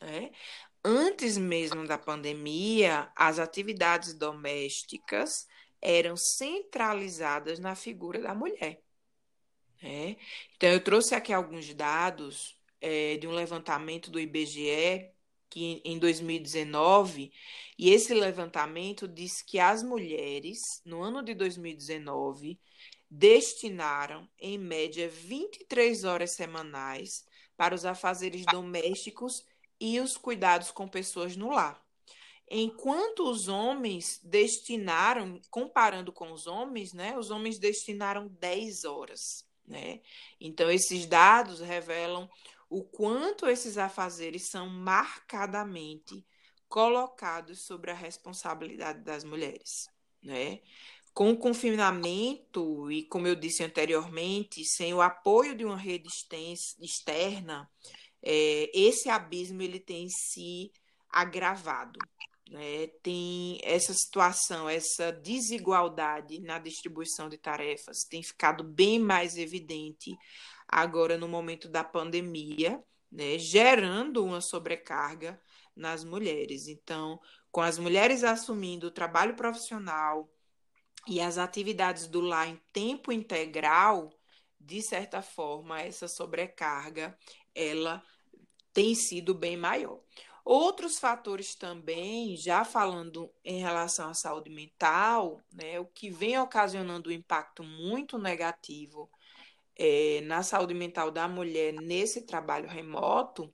Né? 0.00 0.30
Antes 0.84 1.36
mesmo 1.36 1.86
da 1.86 1.98
pandemia, 1.98 3.10
as 3.14 3.38
atividades 3.38 4.14
domésticas 4.14 5.46
eram 5.82 6.16
centralizadas 6.16 7.58
na 7.58 7.74
figura 7.74 8.20
da 8.20 8.34
mulher. 8.34 8.80
Né? 9.82 10.16
Então, 10.56 10.70
eu 10.70 10.82
trouxe 10.82 11.14
aqui 11.14 11.32
alguns 11.32 11.74
dados 11.74 12.58
é, 12.80 13.16
de 13.16 13.26
um 13.26 13.32
levantamento 13.32 14.10
do 14.10 14.20
IBGE 14.20 15.10
que 15.50 15.82
em 15.84 15.98
2019, 15.98 17.32
e 17.76 17.90
esse 17.90 18.14
levantamento 18.14 19.08
diz 19.08 19.42
que 19.42 19.58
as 19.58 19.82
mulheres, 19.82 20.60
no 20.84 21.02
ano 21.02 21.22
de 21.22 21.34
2019, 21.34 22.58
destinaram, 23.10 24.28
em 24.38 24.56
média, 24.56 25.08
23 25.08 26.04
horas 26.04 26.36
semanais 26.36 27.24
para 27.56 27.74
os 27.74 27.84
afazeres 27.84 28.46
domésticos 28.46 29.44
e 29.80 29.98
os 29.98 30.16
cuidados 30.16 30.70
com 30.70 30.86
pessoas 30.86 31.36
no 31.36 31.50
lar. 31.50 31.84
Enquanto 32.48 33.28
os 33.28 33.48
homens 33.48 34.20
destinaram, 34.22 35.40
comparando 35.50 36.12
com 36.12 36.32
os 36.32 36.46
homens, 36.46 36.92
né, 36.92 37.16
os 37.18 37.30
homens 37.30 37.58
destinaram 37.58 38.28
10 38.40 38.84
horas. 38.84 39.46
Né? 39.66 40.00
Então, 40.40 40.70
esses 40.70 41.06
dados 41.06 41.60
revelam 41.60 42.28
o 42.70 42.84
quanto 42.84 43.48
esses 43.48 43.76
afazeres 43.76 44.48
são 44.48 44.68
marcadamente 44.68 46.24
colocados 46.68 47.66
sobre 47.66 47.90
a 47.90 47.94
responsabilidade 47.94 49.02
das 49.02 49.24
mulheres, 49.24 49.88
né? 50.22 50.60
Com 51.12 51.32
o 51.32 51.36
confinamento 51.36 52.88
e, 52.92 53.02
como 53.02 53.26
eu 53.26 53.34
disse 53.34 53.64
anteriormente, 53.64 54.64
sem 54.64 54.94
o 54.94 55.02
apoio 55.02 55.56
de 55.56 55.64
uma 55.64 55.76
rede 55.76 56.08
externa, 56.80 57.68
é, 58.22 58.70
esse 58.72 59.08
abismo 59.08 59.60
ele 59.60 59.80
tem 59.80 60.08
se 60.08 60.70
agravado. 61.10 61.98
Né? 62.48 62.86
Tem 63.02 63.58
essa 63.64 63.92
situação, 63.92 64.68
essa 64.68 65.10
desigualdade 65.10 66.40
na 66.40 66.60
distribuição 66.60 67.28
de 67.28 67.36
tarefas 67.36 68.04
tem 68.08 68.22
ficado 68.22 68.62
bem 68.62 69.00
mais 69.00 69.36
evidente 69.36 70.16
agora 70.70 71.18
no 71.18 71.26
momento 71.28 71.68
da 71.68 71.82
pandemia, 71.82 72.82
né, 73.10 73.38
gerando 73.38 74.24
uma 74.24 74.40
sobrecarga 74.40 75.40
nas 75.74 76.04
mulheres. 76.04 76.68
Então, 76.68 77.20
com 77.50 77.60
as 77.60 77.78
mulheres 77.78 78.22
assumindo 78.22 78.86
o 78.86 78.90
trabalho 78.92 79.34
profissional 79.34 80.30
e 81.08 81.20
as 81.20 81.38
atividades 81.38 82.06
do 82.06 82.20
lar 82.20 82.48
em 82.48 82.60
tempo 82.72 83.10
integral, 83.10 84.10
de 84.60 84.82
certa 84.82 85.22
forma, 85.22 85.80
essa 85.80 86.06
sobrecarga 86.06 87.18
ela 87.54 88.02
tem 88.72 88.94
sido 88.94 89.34
bem 89.34 89.56
maior. 89.56 90.00
Outros 90.44 90.98
fatores 90.98 91.54
também, 91.54 92.36
já 92.36 92.64
falando 92.64 93.30
em 93.44 93.60
relação 93.60 94.10
à 94.10 94.14
saúde 94.14 94.50
mental, 94.50 95.40
né, 95.52 95.80
o 95.80 95.86
que 95.86 96.10
vem 96.10 96.38
ocasionando 96.38 97.10
um 97.10 97.12
impacto 97.12 97.62
muito 97.62 98.18
negativo 98.18 99.10
é, 99.82 100.20
na 100.20 100.42
saúde 100.42 100.74
mental 100.74 101.10
da 101.10 101.26
mulher 101.26 101.72
nesse 101.72 102.26
trabalho 102.26 102.68
remoto 102.68 103.50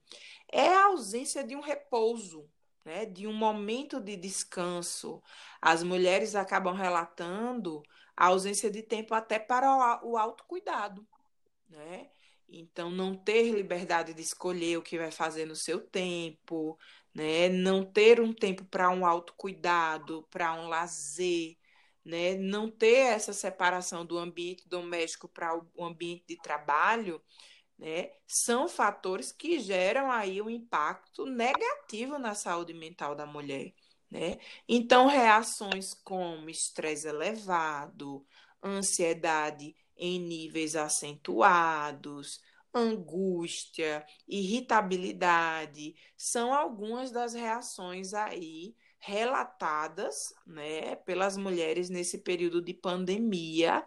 é 0.50 0.66
a 0.66 0.86
ausência 0.86 1.44
de 1.44 1.54
um 1.54 1.60
repouso, 1.60 2.50
né, 2.84 3.06
de 3.06 3.28
um 3.28 3.32
momento 3.32 4.00
de 4.00 4.16
descanso. 4.16 5.22
As 5.62 5.84
mulheres 5.84 6.34
acabam 6.34 6.74
relatando 6.74 7.80
a 8.16 8.26
ausência 8.26 8.68
de 8.68 8.82
tempo 8.82 9.14
até 9.14 9.38
para 9.38 10.02
o 10.02 10.16
autocuidado, 10.16 11.06
né? 11.68 12.10
Então, 12.48 12.90
não 12.90 13.14
ter 13.16 13.52
liberdade 13.52 14.14
de 14.14 14.22
escolher 14.22 14.78
o 14.78 14.82
que 14.82 14.98
vai 14.98 15.10
fazer 15.12 15.46
no 15.46 15.56
seu 15.56 15.80
tempo, 15.80 16.78
né? 17.14 17.48
Não 17.48 17.84
ter 17.84 18.20
um 18.20 18.32
tempo 18.32 18.64
para 18.64 18.90
um 18.90 19.06
autocuidado, 19.06 20.26
para 20.30 20.54
um 20.54 20.68
lazer, 20.68 21.56
né? 22.06 22.36
Não 22.36 22.70
ter 22.70 22.98
essa 22.98 23.32
separação 23.32 24.06
do 24.06 24.16
ambiente 24.16 24.68
doméstico 24.68 25.28
para 25.28 25.60
o 25.74 25.84
ambiente 25.84 26.24
de 26.28 26.36
trabalho, 26.36 27.20
né? 27.76 28.12
São 28.28 28.68
fatores 28.68 29.32
que 29.32 29.58
geram 29.58 30.10
aí 30.10 30.40
um 30.40 30.48
impacto 30.48 31.26
negativo 31.26 32.16
na 32.16 32.34
saúde 32.34 32.72
mental 32.72 33.16
da 33.16 33.26
mulher, 33.26 33.74
né? 34.08 34.38
Então, 34.68 35.08
reações 35.08 35.94
como 35.94 36.48
estresse 36.48 37.08
elevado, 37.08 38.24
ansiedade 38.62 39.74
em 39.96 40.20
níveis 40.20 40.76
acentuados, 40.76 42.40
angústia, 42.72 44.06
irritabilidade, 44.28 45.96
são 46.16 46.54
algumas 46.54 47.10
das 47.10 47.34
reações 47.34 48.14
aí 48.14 48.76
relatadas 49.06 50.34
né, 50.44 50.96
pelas 50.96 51.36
mulheres 51.36 51.88
nesse 51.88 52.18
período 52.18 52.60
de 52.60 52.74
pandemia 52.74 53.86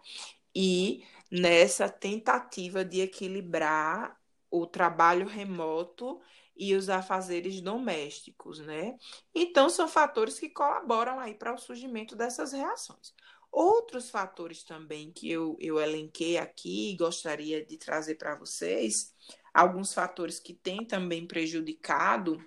e 0.56 1.04
nessa 1.30 1.90
tentativa 1.90 2.82
de 2.82 3.02
equilibrar 3.02 4.18
o 4.50 4.66
trabalho 4.66 5.26
remoto 5.26 6.22
e 6.56 6.74
os 6.74 6.88
afazeres 6.88 7.60
domésticos, 7.60 8.60
né? 8.60 8.96
Então 9.34 9.68
são 9.68 9.86
fatores 9.86 10.38
que 10.38 10.48
colaboram 10.48 11.20
aí 11.20 11.34
para 11.34 11.52
o 11.54 11.58
surgimento 11.58 12.16
dessas 12.16 12.52
reações. 12.52 13.14
Outros 13.52 14.08
fatores 14.08 14.64
também 14.64 15.12
que 15.12 15.30
eu, 15.30 15.54
eu 15.60 15.78
elenquei 15.78 16.38
aqui 16.38 16.92
e 16.92 16.96
gostaria 16.96 17.64
de 17.64 17.76
trazer 17.76 18.14
para 18.14 18.36
vocês, 18.36 19.14
alguns 19.52 19.92
fatores 19.92 20.40
que 20.40 20.54
têm 20.54 20.82
também 20.84 21.26
prejudicado 21.26 22.42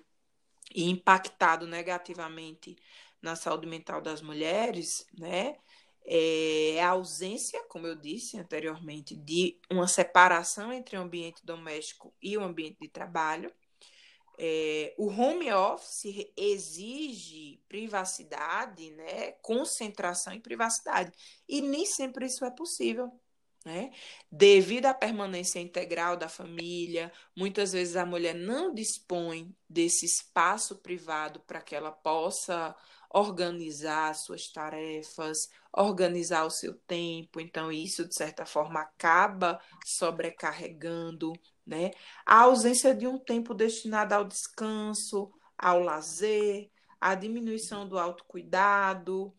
e 0.74 0.90
impactado 0.90 1.66
negativamente 1.66 2.76
na 3.22 3.36
saúde 3.36 3.66
mental 3.66 4.02
das 4.02 4.20
mulheres, 4.20 5.06
né? 5.16 5.56
É 6.06 6.82
a 6.82 6.90
ausência, 6.90 7.64
como 7.68 7.86
eu 7.86 7.96
disse 7.96 8.38
anteriormente, 8.38 9.16
de 9.16 9.58
uma 9.70 9.88
separação 9.88 10.70
entre 10.70 10.98
o 10.98 11.00
ambiente 11.00 11.44
doméstico 11.46 12.12
e 12.20 12.36
o 12.36 12.42
ambiente 12.42 12.76
de 12.80 12.88
trabalho. 12.88 13.50
É, 14.36 14.94
o 14.98 15.06
home 15.06 15.50
office 15.52 16.30
exige 16.36 17.62
privacidade, 17.68 18.90
né, 18.90 19.32
concentração 19.40 20.34
e 20.34 20.40
privacidade, 20.40 21.12
e 21.48 21.62
nem 21.62 21.86
sempre 21.86 22.26
isso 22.26 22.44
é 22.44 22.50
possível. 22.50 23.12
Né? 23.64 23.92
Devido 24.30 24.86
à 24.86 24.92
permanência 24.92 25.58
integral 25.58 26.18
da 26.18 26.28
família, 26.28 27.10
muitas 27.34 27.72
vezes 27.72 27.96
a 27.96 28.04
mulher 28.04 28.34
não 28.34 28.74
dispõe 28.74 29.56
desse 29.66 30.04
espaço 30.04 30.76
privado 30.76 31.40
para 31.40 31.62
que 31.62 31.74
ela 31.74 31.90
possa 31.90 32.76
organizar 33.08 34.14
suas 34.14 34.48
tarefas, 34.48 35.48
organizar 35.72 36.44
o 36.44 36.50
seu 36.50 36.74
tempo. 36.74 37.40
Então, 37.40 37.72
isso, 37.72 38.06
de 38.06 38.14
certa 38.14 38.44
forma, 38.44 38.80
acaba 38.80 39.58
sobrecarregando. 39.86 41.32
Né? 41.66 41.92
A 42.26 42.42
ausência 42.42 42.94
de 42.94 43.06
um 43.06 43.18
tempo 43.18 43.54
destinado 43.54 44.14
ao 44.14 44.24
descanso, 44.24 45.32
ao 45.56 45.80
lazer, 45.80 46.70
a 47.00 47.14
diminuição 47.14 47.88
do 47.88 47.98
autocuidado. 47.98 49.32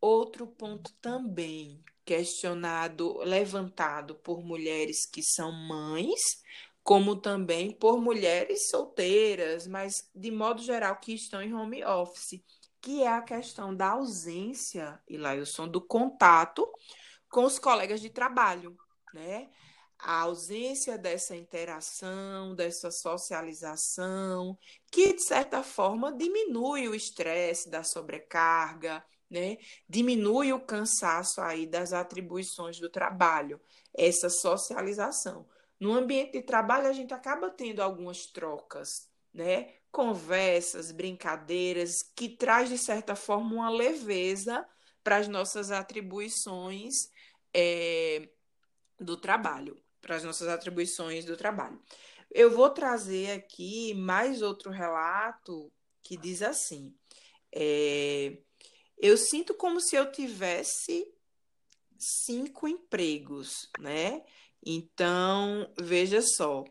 Outro 0.00 0.46
ponto 0.46 0.92
também 1.00 1.82
questionado, 2.04 3.18
levantado 3.18 4.14
por 4.16 4.42
mulheres 4.42 5.06
que 5.06 5.22
são 5.22 5.52
mães, 5.52 6.42
como 6.82 7.16
também 7.16 7.70
por 7.70 8.00
mulheres 8.00 8.68
solteiras, 8.68 9.66
mas 9.66 10.08
de 10.14 10.30
modo 10.30 10.62
geral 10.62 10.96
que 10.96 11.14
estão 11.14 11.40
em 11.40 11.54
home 11.54 11.84
office, 11.84 12.42
que 12.80 13.02
é 13.02 13.08
a 13.08 13.22
questão 13.22 13.74
da 13.74 13.90
ausência, 13.90 15.00
Ilailson, 15.08 15.68
do 15.68 15.80
contato 15.80 16.68
com 17.28 17.44
os 17.44 17.58
colegas 17.58 18.00
de 18.00 18.10
trabalho, 18.10 18.76
né? 19.14 19.48
A 19.98 20.22
ausência 20.22 20.98
dessa 20.98 21.36
interação, 21.36 22.56
dessa 22.56 22.90
socialização, 22.90 24.58
que 24.90 25.12
de 25.14 25.22
certa 25.22 25.62
forma 25.62 26.12
diminui 26.12 26.88
o 26.88 26.94
estresse 26.94 27.70
da 27.70 27.84
sobrecarga, 27.84 29.04
né? 29.32 29.56
Diminui 29.88 30.52
o 30.52 30.60
cansaço 30.60 31.40
aí 31.40 31.66
das 31.66 31.94
atribuições 31.94 32.78
do 32.78 32.90
trabalho, 32.90 33.58
essa 33.94 34.28
socialização. 34.28 35.48
No 35.80 35.94
ambiente 35.94 36.32
de 36.32 36.42
trabalho, 36.42 36.86
a 36.86 36.92
gente 36.92 37.14
acaba 37.14 37.50
tendo 37.50 37.80
algumas 37.80 38.26
trocas, 38.26 39.08
né? 39.32 39.72
Conversas, 39.90 40.92
brincadeiras, 40.92 42.02
que 42.14 42.28
traz, 42.28 42.68
de 42.68 42.76
certa 42.76 43.16
forma, 43.16 43.54
uma 43.54 43.70
leveza 43.70 44.66
para 45.02 45.16
as 45.16 45.28
nossas 45.28 45.70
atribuições 45.70 47.08
é, 47.54 48.28
do 49.00 49.16
trabalho, 49.16 49.82
para 50.02 50.16
as 50.16 50.22
nossas 50.24 50.46
atribuições 50.46 51.24
do 51.24 51.38
trabalho. 51.38 51.80
Eu 52.30 52.50
vou 52.50 52.68
trazer 52.68 53.32
aqui 53.32 53.94
mais 53.94 54.42
outro 54.42 54.70
relato 54.70 55.72
que 56.02 56.18
diz 56.18 56.42
assim: 56.42 56.94
é, 57.54 58.38
eu 59.02 59.16
sinto 59.16 59.52
como 59.52 59.80
se 59.80 59.96
eu 59.96 60.12
tivesse 60.12 61.12
cinco 61.98 62.68
empregos, 62.68 63.68
né? 63.80 64.22
Então, 64.64 65.68
veja 65.76 66.22
só, 66.22 66.64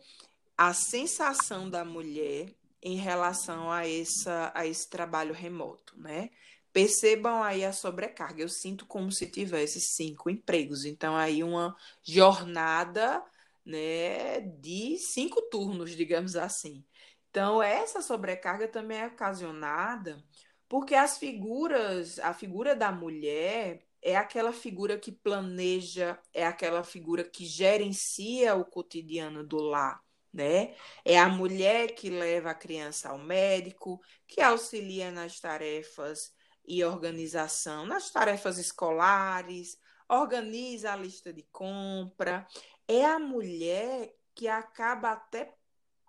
a 0.58 0.73
sensação 0.73 1.69
da 1.69 1.84
mulher 1.84 2.55
em 2.82 2.95
relação 2.95 3.69
a, 3.69 3.86
essa, 3.86 4.49
a 4.55 4.65
esse 4.65 4.89
trabalho 4.89 5.34
remoto, 5.34 5.93
né? 5.99 6.29
Percebam 6.71 7.43
aí 7.43 7.65
a 7.65 7.73
sobrecarga. 7.73 8.41
Eu 8.41 8.49
sinto 8.49 8.86
como 8.86 9.12
se 9.12 9.29
tivesse 9.29 9.82
cinco 9.82 10.29
empregos. 10.29 10.86
Então, 10.86 11.17
aí 11.17 11.43
uma 11.43 11.75
jornada 12.01 13.21
né, 13.65 14.39
de 14.39 14.97
cinco 14.97 15.41
turnos, 15.49 15.91
digamos 15.91 16.38
assim. 16.38 16.86
Então, 17.29 17.62
essa 17.62 18.01
sobrecarga 18.01 18.69
também 18.69 18.99
é 18.99 19.08
ocasionada 19.08 20.23
porque 20.71 20.95
as 20.95 21.17
figuras, 21.17 22.17
a 22.19 22.34
figura 22.34 22.73
da 22.73 22.93
mulher 22.93 23.86
é 24.01 24.15
aquela 24.15 24.53
figura 24.53 24.97
que 24.97 25.12
planeja, 25.12 26.17
é 26.34 26.45
aquela 26.45 26.81
figura 26.81 27.25
que 27.25 27.45
gerencia 27.45 28.55
o 28.55 28.63
cotidiano 28.63 29.45
do 29.45 29.57
lar, 29.57 30.01
né? 30.31 30.73
É 31.03 31.19
a 31.19 31.27
mulher 31.27 31.93
que 31.93 32.10
leva 32.10 32.51
a 32.51 32.55
criança 32.55 33.10
ao 33.10 33.17
médico, 33.17 33.99
que 34.25 34.39
auxilia 34.39 35.12
nas 35.12 35.41
tarefas 35.41 36.34
e 36.65 36.81
organização, 36.86 37.86
nas 37.86 38.10
tarefas 38.10 38.57
escolares, 38.57 39.77
organiza 40.07 40.93
a 40.93 40.95
lista 40.95 41.34
de 41.34 41.43
compra. 41.51 42.47
É 42.88 43.03
a 43.03 43.19
mulher 43.19 44.15
que 44.34 44.47
acaba 44.47 45.12
até 45.12 45.53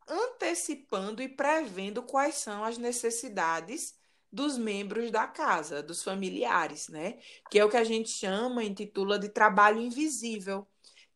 antecipando 0.07 1.20
e 1.20 1.29
prevendo 1.29 2.05
quais 2.05 2.37
são 2.37 2.62
as 2.62 2.79
necessidades 2.79 4.01
dos 4.33 4.57
membros 4.57 5.11
da 5.11 5.27
casa, 5.27 5.83
dos 5.83 6.03
familiares, 6.03 6.88
né? 6.88 7.18
Que 7.51 7.59
é 7.59 7.64
o 7.64 7.68
que 7.68 7.77
a 7.77 7.85
gente 7.85 8.09
chama, 8.09 8.64
intitula 8.64 9.18
de 9.18 9.29
trabalho 9.29 9.81
invisível, 9.81 10.66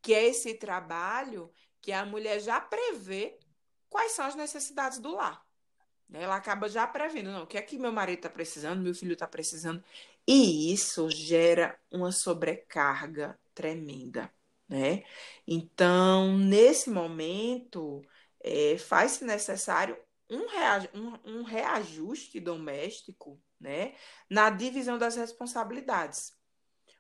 que 0.03 0.13
é 0.13 0.27
esse 0.27 0.55
trabalho 0.55 1.51
que 1.81 1.93
a 1.93 2.05
mulher 2.05 2.41
já 2.41 2.61
prevê 2.61 3.39
quais 3.89 4.13
são 4.13 4.27
as 4.27 4.35
necessidades 4.35 4.99
do 4.99 5.15
lar. 5.15 5.45
Né? 6.09 6.23
Ela 6.23 6.37
acaba 6.37 6.69
já 6.69 6.87
prevendo, 6.87 7.31
não, 7.31 7.45
o 7.45 7.47
que 7.47 7.57
é 7.57 7.63
que 7.63 7.79
meu 7.79 7.93
marido 7.93 8.19
está 8.19 8.31
precisando, 8.31 8.83
meu 8.83 8.95
filho 8.95 9.15
está 9.15 9.27
precisando. 9.27 9.83
E 10.27 10.73
isso 10.73 11.09
gera 11.11 11.79
uma 11.91 12.13
sobrecarga 12.13 13.39
tremenda, 13.55 14.31
né? 14.69 15.05
Então, 15.47 16.37
nesse 16.37 16.91
momento, 16.91 18.03
é, 18.41 18.77
faz-se 18.79 19.25
necessário 19.25 19.97
um, 20.31 20.47
um, 20.95 21.39
um 21.39 21.43
reajuste 21.43 22.41
doméstico 22.41 23.41
né, 23.61 23.95
na 24.29 24.51
divisão 24.51 24.99
das 24.99 25.17
responsabilidades. 25.17 26.35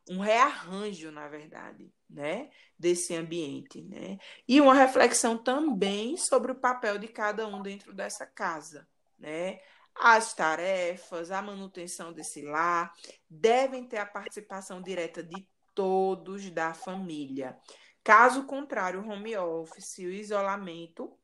Um 0.08 0.20
rearranjo, 0.20 1.10
na 1.10 1.28
verdade, 1.28 1.92
né, 2.08 2.50
desse 2.78 3.14
ambiente. 3.14 3.82
Né? 3.82 4.18
E 4.46 4.60
uma 4.60 4.74
reflexão 4.74 5.36
também 5.36 6.16
sobre 6.16 6.52
o 6.52 6.60
papel 6.60 6.98
de 6.98 7.08
cada 7.08 7.46
um 7.46 7.60
dentro 7.60 7.92
dessa 7.92 8.24
casa. 8.24 8.88
Né? 9.18 9.60
As 9.94 10.34
tarefas, 10.34 11.30
a 11.30 11.42
manutenção 11.42 12.12
desse 12.12 12.42
lar 12.42 12.92
devem 13.28 13.84
ter 13.84 13.98
a 13.98 14.06
participação 14.06 14.80
direta 14.80 15.22
de 15.22 15.48
todos 15.74 16.48
da 16.50 16.72
família. 16.72 17.58
Caso 18.04 18.44
contrário, 18.44 19.00
o 19.00 19.08
home 19.08 19.36
office, 19.36 19.98
o 19.98 20.12
isolamento 20.12 21.18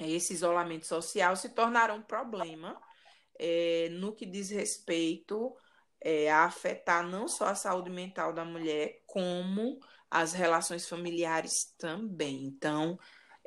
esse 0.00 0.32
isolamento 0.32 0.86
social 0.86 1.36
se 1.36 1.50
tornará 1.50 1.94
um 1.94 2.02
problema 2.02 2.80
é, 3.38 3.88
no 3.90 4.14
que 4.14 4.26
diz 4.26 4.50
respeito 4.50 5.54
é, 6.00 6.30
a 6.30 6.44
afetar 6.44 7.06
não 7.06 7.26
só 7.28 7.46
a 7.46 7.54
saúde 7.54 7.90
mental 7.90 8.32
da 8.32 8.44
mulher, 8.44 9.02
como 9.06 9.80
as 10.10 10.32
relações 10.32 10.88
familiares 10.88 11.74
também. 11.78 12.44
Então, 12.44 12.98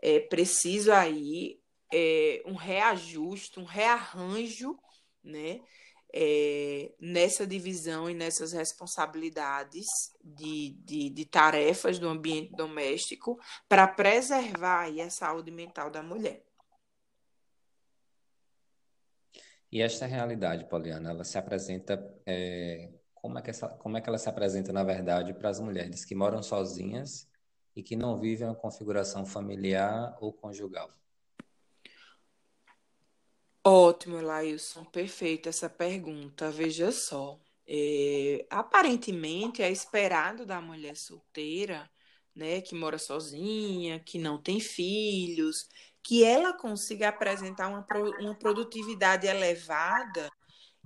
é 0.02 0.20
preciso 0.20 0.92
aí 0.92 1.60
é, 1.92 2.42
um 2.46 2.56
reajuste, 2.56 3.60
um 3.60 3.64
rearranjo, 3.64 4.78
né? 5.24 5.62
É, 6.12 6.92
nessa 7.00 7.46
divisão 7.46 8.10
e 8.10 8.16
nessas 8.16 8.52
responsabilidades 8.52 9.86
de, 10.24 10.72
de, 10.84 11.10
de 11.10 11.26
tarefas 11.26 12.00
do 12.00 12.08
ambiente 12.08 12.52
doméstico 12.56 13.40
para 13.68 13.88
preservar 13.88 14.86
aí 14.86 15.02
a 15.02 15.10
saúde 15.10 15.52
mental 15.52 15.92
da 15.92 16.02
mulher. 16.02 16.44
E 19.72 19.82
esta 19.82 20.08
realidade, 20.08 20.66
Poliana, 20.66 21.12
ela 21.12 21.24
se 21.24 21.38
apresenta 21.38 22.04
é, 22.26 22.90
como 23.14 23.38
é 23.38 23.42
que 23.42 23.50
essa, 23.50 23.68
como 23.68 23.98
é 23.98 24.02
que 24.02 24.10
ela 24.10 24.18
se 24.18 24.30
apresenta 24.30 24.74
na 24.74 24.84
verdade 24.84 25.34
para 25.34 25.50
as 25.50 25.60
mulheres 25.60 26.04
que 26.06 26.16
moram 26.16 26.42
sozinhas 26.42 27.28
e 27.76 27.84
que 27.84 27.96
não 27.96 28.18
vivem 28.18 28.48
uma 28.48 28.56
configuração 28.56 29.26
familiar 29.26 30.18
ou 30.20 30.34
conjugal? 30.34 30.90
Ótimo, 33.64 34.22
Lailson, 34.22 34.86
perfeita 34.86 35.50
essa 35.50 35.70
pergunta. 35.70 36.50
Veja 36.50 36.92
só, 36.92 37.40
é, 37.68 38.46
aparentemente 38.50 39.62
é 39.62 39.70
esperado 39.72 40.46
da 40.46 40.62
mulher 40.62 40.96
solteira, 40.96 41.90
né, 42.36 42.62
que 42.62 42.74
mora 42.74 42.98
sozinha, 42.98 44.00
que 44.00 44.18
não 44.18 44.42
tem 44.42 44.60
filhos, 44.60 45.68
que 46.02 46.24
ela 46.24 46.54
consiga 46.58 47.10
apresentar 47.10 47.68
uma, 47.68 47.86
uma 48.20 48.36
produtividade 48.36 49.28
elevada 49.28 50.30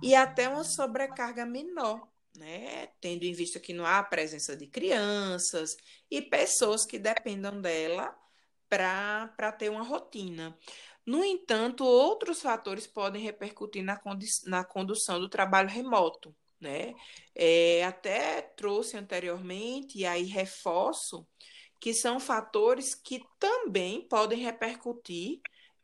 e 0.02 0.14
até 0.14 0.48
uma 0.48 0.64
sobrecarga 0.64 1.46
menor, 1.46 2.08
né? 2.36 2.88
Tendo 3.00 3.24
em 3.24 3.32
vista 3.32 3.60
que 3.60 3.72
não 3.72 3.86
há 3.86 4.02
presença 4.02 4.56
de 4.56 4.66
crianças 4.66 5.76
e 6.10 6.20
pessoas 6.22 6.84
que 6.84 6.98
dependam 6.98 7.60
dela 7.60 8.14
para 8.68 9.52
ter 9.52 9.70
uma 9.70 9.82
rotina. 9.84 10.58
No 11.06 11.22
entanto, 11.24 11.84
outros 11.84 12.40
fatores 12.40 12.86
podem 12.86 13.22
repercutir 13.22 13.82
na, 13.82 14.00
na 14.46 14.64
condução 14.64 15.20
do 15.20 15.28
trabalho 15.28 15.68
remoto. 15.68 16.34
Né? 16.60 16.94
É, 17.34 17.84
até 17.84 18.40
trouxe 18.40 18.96
anteriormente, 18.96 19.98
e 19.98 20.06
aí 20.06 20.24
reforço, 20.24 21.26
que 21.78 21.92
são 21.92 22.18
fatores 22.18 22.94
que 22.94 23.22
também 23.38 24.00
podem 24.08 24.38
repercutir 24.38 25.40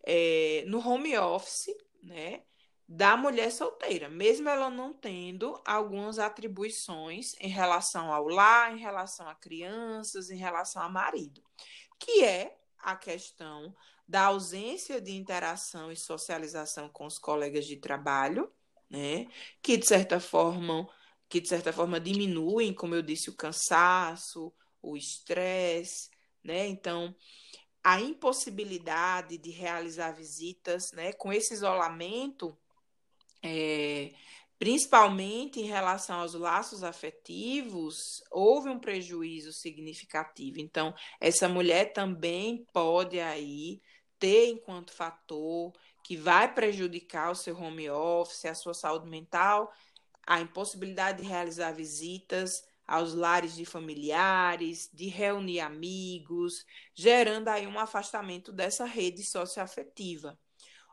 é, 0.07 0.65
no 0.67 0.79
home 0.79 1.19
office 1.19 1.75
né, 2.03 2.43
da 2.89 3.17
mulher 3.17 3.53
solteira, 3.53 4.09
mesmo 4.09 4.49
ela 4.49 4.71
não 4.71 4.93
tendo 4.93 5.61
algumas 5.65 6.19
atribuições 6.19 7.35
em 7.39 7.49
relação 7.49 8.13
ao 8.13 8.27
lar, 8.27 8.75
em 8.75 8.81
relação 8.81 9.29
a 9.29 9.35
crianças, 9.35 10.31
em 10.31 10.37
relação 10.37 10.83
a 10.83 10.89
marido, 10.89 11.43
que 11.99 12.25
é 12.25 12.57
a 12.79 12.97
questão 12.97 13.75
da 14.11 14.25
ausência 14.25 15.01
de 15.01 15.13
interação 15.13 15.93
e 15.93 15.97
socialização 15.97 16.89
com 16.89 17.07
os 17.07 17.17
colegas 17.17 17.65
de 17.65 17.77
trabalho, 17.77 18.53
né? 18.91 19.29
Que 19.63 19.77
de 19.77 19.87
certa 19.87 20.19
forma, 20.19 20.89
que 21.29 21.41
de 21.41 21.49
certa 21.49 21.73
forma 21.73 22.01
diminuem, 22.01 22.75
como 22.75 22.93
eu 22.93 23.03
disse, 23.03 23.31
o 23.31 23.37
cansaço, 23.37 24.53
o 24.83 24.97
estresse, 24.97 26.11
né? 26.43 26.67
Então, 26.67 27.15
a 27.85 28.01
impossibilidade 28.01 29.39
de 29.39 29.51
realizar 29.51 30.11
visitas, 30.11 30.91
né? 30.91 31.13
Com 31.13 31.33
esse 31.33 31.55
isolamento, 31.55 32.59
é, 33.41 34.13
principalmente 34.59 35.61
em 35.61 35.67
relação 35.67 36.19
aos 36.19 36.35
laços 36.35 36.83
afetivos, 36.83 38.25
houve 38.29 38.71
um 38.71 38.81
prejuízo 38.81 39.53
significativo. 39.53 40.59
Então, 40.59 40.93
essa 41.21 41.49
mulher 41.49 41.93
também 41.93 42.67
pode 42.73 43.21
aí 43.21 43.81
ter 44.21 44.51
enquanto 44.51 44.93
fator 44.93 45.73
que 46.05 46.17
vai 46.17 46.53
prejudicar 46.55 47.31
o 47.31 47.35
seu 47.35 47.57
home 47.59 47.91
office, 47.91 48.45
a 48.45 48.55
sua 48.55 48.75
saúde 48.75 49.09
mental, 49.09 49.73
a 50.27 50.41
impossibilidade 50.41 51.23
de 51.23 51.29
realizar 51.29 51.73
visitas 51.73 52.63
aos 52.87 53.15
lares 53.15 53.55
de 53.55 53.65
familiares, 53.65 54.91
de 54.93 55.09
reunir 55.09 55.61
amigos, 55.61 56.65
gerando 56.95 57.49
aí 57.49 57.67
um 57.67 57.79
afastamento 57.79 58.53
dessa 58.53 58.85
rede 58.85 59.23
socioafetiva. 59.25 60.39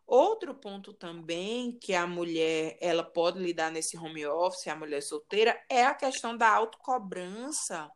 Outro 0.05 0.55
ponto 0.55 0.93
também 0.93 1.77
que 1.79 1.93
a 1.93 2.07
mulher 2.07 2.77
ela 2.79 3.03
pode 3.03 3.39
lidar 3.39 3.71
nesse 3.71 3.97
home 3.97 4.25
office, 4.25 4.67
a 4.67 4.75
mulher 4.75 5.01
solteira, 5.01 5.59
é 5.69 5.83
a 5.83 5.93
questão 5.93 6.37
da 6.37 6.49
autocobrança, 6.49 7.91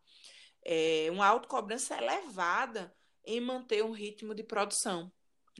é, 0.65 1.08
uma 1.12 1.26
autocobrança 1.26 1.96
elevada 1.96 2.94
em 3.24 3.39
manter 3.39 3.84
um 3.84 3.91
ritmo 3.91 4.36
de 4.36 4.44
produção, 4.44 5.12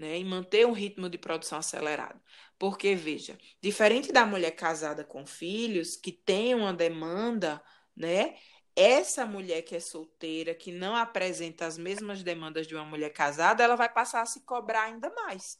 né? 0.02 0.18
Em 0.18 0.26
manter 0.26 0.66
um 0.66 0.74
ritmo 0.74 1.10
de 1.10 1.18
produção 1.18 1.60
acelerado. 1.60 2.20
Porque, 2.60 2.96
veja, 2.96 3.38
diferente 3.62 4.12
da 4.12 4.26
mulher 4.26 4.52
casada 4.52 5.04
com 5.04 5.26
filhos, 5.26 5.96
que 5.96 6.12
tem 6.12 6.54
uma 6.56 6.74
demanda, 6.74 7.62
né? 7.96 8.36
Essa 8.76 9.26
mulher 9.26 9.62
que 9.64 9.76
é 9.76 9.80
solteira, 9.80 10.56
que 10.56 10.72
não 10.72 10.96
apresenta 10.96 11.66
as 11.66 11.78
mesmas 11.78 12.24
demandas 12.24 12.68
de 12.68 12.76
uma 12.76 12.86
mulher 12.86 13.12
casada, 13.12 13.64
ela 13.64 13.76
vai 13.76 13.92
passar 13.92 14.22
a 14.22 14.26
se 14.26 14.46
cobrar 14.46 14.84
ainda 14.84 15.10
mais 15.14 15.60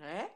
né? 0.00 0.32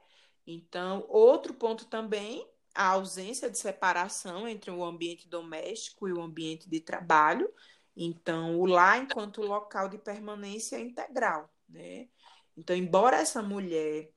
Então, 0.47 1.07
outro 1.09 1.55
ponto 1.55 1.87
também, 1.87 2.47
a 2.75 2.89
ausência 2.89 3.51
de 3.51 3.59
separação 3.59 4.47
entre 4.47 4.71
o 4.71 4.85
ambiente 4.85 5.27
doméstico 5.27 6.07
e 6.07 6.13
o 6.13 6.21
ambiente 6.21 6.69
de 6.69 6.81
trabalho. 6.81 7.51
Então, 7.97 8.61
o 8.61 8.67
lar 8.67 8.99
enquanto 8.99 9.41
local 9.41 9.89
de 9.89 9.97
permanência 9.97 10.79
integral, 10.79 11.51
né? 11.67 12.09
Então, 12.57 12.77
embora 12.77 13.19
essa 13.19 13.43
mulher 13.43 14.11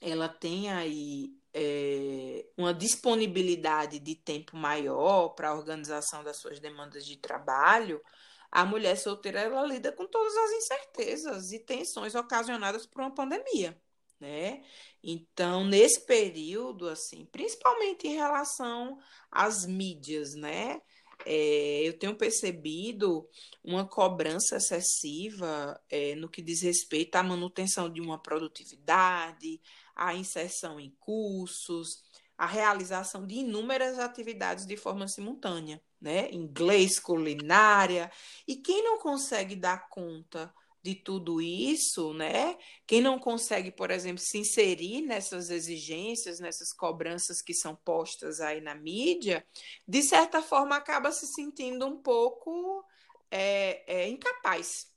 ela 0.00 0.28
tenha 0.28 0.76
aí 0.76 1.32
é, 1.52 2.46
uma 2.58 2.74
disponibilidade 2.74 3.98
de 3.98 4.14
tempo 4.14 4.56
maior 4.56 5.30
para 5.30 5.50
a 5.50 5.54
organização 5.54 6.22
das 6.22 6.36
suas 6.38 6.60
demandas 6.60 7.06
de 7.06 7.16
trabalho, 7.16 8.02
a 8.50 8.64
mulher 8.64 8.96
solteira 8.96 9.40
ela 9.40 9.66
lida 9.66 9.92
com 9.92 10.06
todas 10.06 10.36
as 10.36 10.50
incertezas 10.52 11.52
e 11.52 11.58
tensões 11.58 12.14
ocasionadas 12.14 12.86
por 12.86 13.00
uma 13.00 13.14
pandemia 13.14 13.80
né? 14.24 14.62
Então, 15.02 15.64
nesse 15.64 16.00
período, 16.06 16.88
assim, 16.88 17.26
principalmente 17.26 18.06
em 18.08 18.14
relação 18.14 18.98
às 19.30 19.66
mídias, 19.66 20.34
né? 20.34 20.80
É, 21.24 21.82
eu 21.86 21.98
tenho 21.98 22.16
percebido 22.16 23.28
uma 23.62 23.86
cobrança 23.86 24.56
excessiva 24.56 25.80
é, 25.88 26.14
no 26.14 26.28
que 26.28 26.42
diz 26.42 26.62
respeito 26.62 27.16
à 27.16 27.22
manutenção 27.22 27.90
de 27.90 28.00
uma 28.00 28.18
produtividade, 28.18 29.60
à 29.94 30.14
inserção 30.14 30.78
em 30.80 30.90
cursos, 31.00 32.02
à 32.36 32.46
realização 32.46 33.26
de 33.26 33.36
inúmeras 33.36 33.98
atividades 33.98 34.66
de 34.66 34.76
forma 34.76 35.06
simultânea, 35.06 35.80
né? 36.00 36.30
Inglês, 36.32 36.98
culinária. 36.98 38.10
E 38.46 38.56
quem 38.56 38.82
não 38.82 38.98
consegue 38.98 39.54
dar 39.54 39.88
conta 39.88 40.52
de 40.84 40.94
tudo 40.94 41.40
isso, 41.40 42.12
né? 42.12 42.58
Quem 42.86 43.00
não 43.00 43.18
consegue, 43.18 43.72
por 43.72 43.90
exemplo, 43.90 44.22
se 44.22 44.36
inserir 44.36 45.00
nessas 45.00 45.48
exigências, 45.48 46.38
nessas 46.38 46.74
cobranças 46.74 47.40
que 47.40 47.54
são 47.54 47.74
postas 47.74 48.38
aí 48.38 48.60
na 48.60 48.74
mídia, 48.74 49.46
de 49.88 50.02
certa 50.02 50.42
forma 50.42 50.76
acaba 50.76 51.10
se 51.10 51.26
sentindo 51.26 51.86
um 51.86 51.96
pouco 51.96 52.84
é, 53.30 53.82
é, 53.86 54.08
incapaz, 54.08 54.92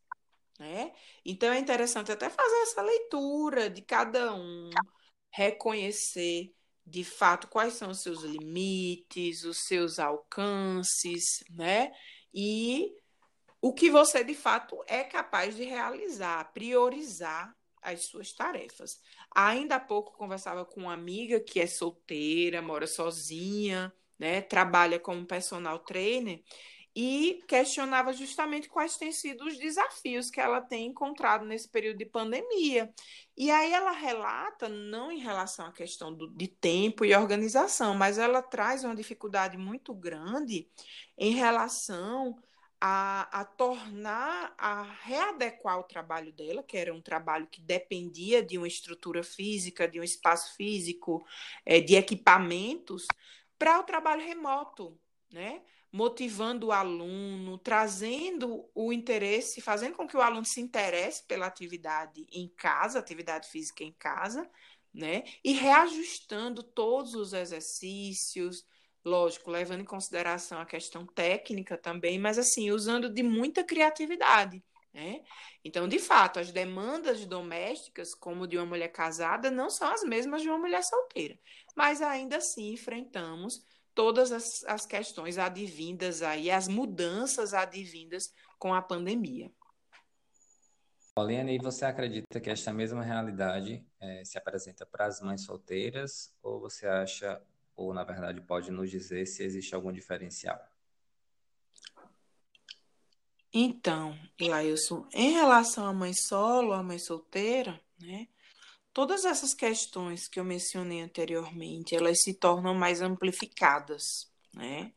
né? 0.60 0.92
Então 1.24 1.54
é 1.54 1.58
interessante 1.58 2.12
até 2.12 2.30
fazer 2.30 2.58
essa 2.64 2.82
leitura 2.82 3.70
de 3.70 3.82
cada 3.82 4.36
um, 4.36 4.70
reconhecer 5.32 6.54
de 6.86 7.06
fato 7.06 7.48
quais 7.48 7.76
são 7.76 7.92
os 7.92 8.02
seus 8.02 8.24
limites, 8.24 9.46
os 9.46 9.66
seus 9.66 10.00
alcances, 10.00 11.46
né? 11.50 11.94
E 12.34 12.94
o 13.62 13.74
que 13.74 13.90
você 13.90 14.24
de 14.24 14.34
fato 14.34 14.84
é 14.88 15.04
capaz 15.04 15.56
de 15.56 15.64
realizar, 15.64 16.52
priorizar 16.54 17.56
as 17.82 18.06
suas 18.06 18.34
tarefas. 18.34 19.00
Ainda 19.34 19.76
há 19.76 19.80
pouco 19.80 20.18
conversava 20.18 20.66
com 20.66 20.82
uma 20.82 20.94
amiga 20.94 21.40
que 21.40 21.60
é 21.60 21.68
solteira, 21.68 22.62
mora 22.62 22.88
sozinha, 22.88 23.94
né, 24.20 24.42
trabalha 24.42 25.00
como 25.00 25.26
personal 25.26 25.80
trainer 25.80 26.42
e 27.00 27.44
questionava 27.48 28.12
justamente 28.12 28.68
quais 28.68 28.98
têm 28.98 29.12
sido 29.12 29.46
os 29.46 29.56
desafios 29.56 30.32
que 30.32 30.42
ela 30.42 30.60
tem 30.60 30.88
encontrado 30.88 31.46
nesse 31.46 31.70
período 31.70 32.00
de 32.00 32.06
pandemia. 32.06 32.92
E 33.38 33.52
aí 33.52 33.72
ela 33.72 33.92
relata, 33.92 34.68
não 34.68 35.12
em 35.12 35.20
relação 35.20 35.68
à 35.68 35.72
questão 35.72 36.12
do, 36.12 36.28
de 36.28 36.48
tempo 36.48 37.06
e 37.06 37.16
organização, 37.16 37.94
mas 37.94 38.18
ela 38.18 38.42
traz 38.42 38.84
uma 38.84 38.96
dificuldade 38.96 39.58
muito 39.58 39.94
grande 39.94 40.68
em 41.16 41.36
relação 41.36 42.36
a, 42.80 43.42
a 43.42 43.46
tornar, 43.46 44.54
a 44.58 44.84
readequar 45.04 45.80
o 45.80 45.84
trabalho 45.84 46.32
dela, 46.32 46.64
que 46.64 46.78
era 46.78 46.94
um 46.94 47.02
trabalho 47.02 47.48
que 47.48 47.62
dependia 47.62 48.44
de 48.44 48.58
uma 48.58 48.68
estrutura 48.68 49.24
física, 49.24 49.88
de 49.88 50.00
um 50.00 50.04
espaço 50.04 50.56
físico, 50.56 51.26
é, 51.66 51.80
de 51.80 51.96
equipamentos, 51.96 53.08
para 53.58 53.80
o 53.80 53.84
trabalho 53.84 54.24
remoto, 54.24 55.00
né? 55.32 55.62
motivando 55.92 56.68
o 56.68 56.72
aluno, 56.72 57.58
trazendo 57.58 58.70
o 58.76 58.92
interesse, 58.92 59.62
fazendo 59.62 59.96
com 59.96 60.08
que 60.08 60.18
o 60.18 60.22
aluno 60.22 60.46
se 60.46 60.62
interesse 60.62 61.24
pela 61.24 61.48
atividade 61.48 62.28
em 62.32 62.48
casa, 62.50 63.00
atividade 63.00 63.50
física 63.50 63.84
em 63.84 63.94
casa, 63.94 64.50
né? 64.94 65.24
E 65.44 65.54
reajustando 65.54 66.62
todos 66.62 67.16
os 67.16 67.34
exercícios, 67.34 68.66
lógico, 69.08 69.50
levando 69.50 69.82
em 69.82 69.86
consideração 69.86 70.60
a 70.60 70.66
questão 70.66 71.06
técnica 71.06 71.78
também, 71.78 72.20
mas 72.20 72.38
assim, 72.38 72.70
usando 72.72 73.10
de 73.10 73.24
muita 73.24 73.64
criatividade. 73.64 74.64
Né? 74.94 75.22
Então, 75.64 75.88
de 75.88 76.00
fato, 76.00 76.40
as 76.40 76.52
demandas 76.52 77.26
domésticas, 77.26 78.14
como 78.14 78.48
de 78.48 78.58
uma 78.58 78.66
mulher 78.66 78.90
casada, 78.90 79.50
não 79.50 79.70
são 79.70 79.92
as 79.92 80.04
mesmas 80.04 80.42
de 80.42 80.50
uma 80.50 80.58
mulher 80.58 80.84
solteira. 80.84 81.38
Mas 81.76 82.02
ainda 82.02 82.38
assim 82.38 82.74
enfrentamos 82.74 83.64
todas 83.94 84.32
as, 84.32 84.64
as 84.66 84.86
questões 84.86 85.38
advindas 85.38 86.22
aí, 86.22 86.52
as 86.52 86.68
mudanças 86.68 87.54
advindas 87.54 88.32
com 88.60 88.74
a 88.74 88.82
pandemia. 88.82 89.52
Pauliane, 91.16 91.56
e 91.56 91.58
você 91.58 91.84
acredita 91.84 92.40
que 92.40 92.50
esta 92.50 92.72
mesma 92.72 93.02
realidade 93.02 93.84
é, 94.00 94.24
se 94.24 94.38
apresenta 94.38 94.86
para 94.86 95.06
as 95.06 95.20
mães 95.20 95.42
solteiras 95.42 96.32
ou 96.44 96.60
você 96.60 96.86
acha 96.86 97.42
ou, 97.78 97.94
na 97.94 98.04
verdade, 98.04 98.42
pode 98.42 98.72
nos 98.72 98.90
dizer 98.90 99.28
se 99.28 99.44
existe 99.44 99.76
algum 99.76 99.94
diferencial? 99.94 100.60
Então, 103.54 104.18
Ilailson, 104.38 105.08
em 105.14 105.32
relação 105.32 105.86
à 105.86 105.94
mãe 105.94 106.14
solo, 106.14 106.74
à 106.74 106.84
mãe 106.84 107.00
solteira, 107.00 107.80
né? 108.00 108.28
Todas 108.92 109.26
essas 109.26 109.54
questões 109.54 110.28
que 110.28 110.40
eu 110.40 110.44
mencionei 110.44 111.02
anteriormente, 111.02 111.96
elas 111.96 112.24
se 112.24 112.34
tornam 112.34 112.74
mais 112.74 113.00
amplificadas, 113.02 114.32
né? 114.54 114.92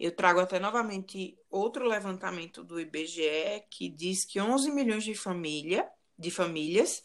Eu 0.00 0.14
trago 0.14 0.40
até 0.40 0.58
novamente 0.58 1.38
outro 1.50 1.86
levantamento 1.86 2.64
do 2.64 2.80
IBGE 2.80 3.62
que 3.70 3.90
diz 3.90 4.24
que 4.24 4.40
11 4.40 4.70
milhões 4.70 5.04
de, 5.04 5.14
família, 5.14 5.88
de 6.18 6.30
famílias 6.30 7.02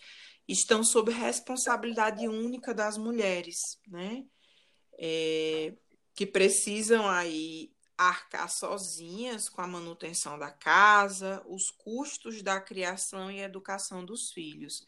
estão 0.48 0.84
sob 0.84 1.12
responsabilidade 1.12 2.28
única 2.28 2.74
das 2.74 2.98
mulheres, 2.98 3.80
né? 3.88 4.26
É, 4.98 5.74
que 6.14 6.26
precisam 6.26 7.10
aí 7.10 7.72
arcar 7.98 8.50
sozinhas 8.50 9.48
com 9.48 9.62
a 9.62 9.68
manutenção 9.68 10.38
da 10.38 10.50
casa, 10.50 11.44
os 11.48 11.70
custos 11.70 12.42
da 12.42 12.60
criação 12.60 13.32
e 13.32 13.42
educação 13.42 14.04
dos 14.04 14.32
filhos. 14.32 14.86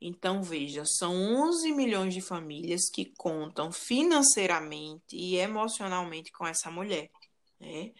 Então, 0.00 0.42
veja, 0.42 0.84
são 0.84 1.14
11 1.14 1.72
milhões 1.72 2.14
de 2.14 2.20
famílias 2.20 2.88
que 2.88 3.12
contam 3.16 3.72
financeiramente 3.72 5.16
e 5.16 5.36
emocionalmente 5.36 6.30
com 6.32 6.46
essa 6.46 6.70
mulher, 6.70 7.10
né? 7.58 7.92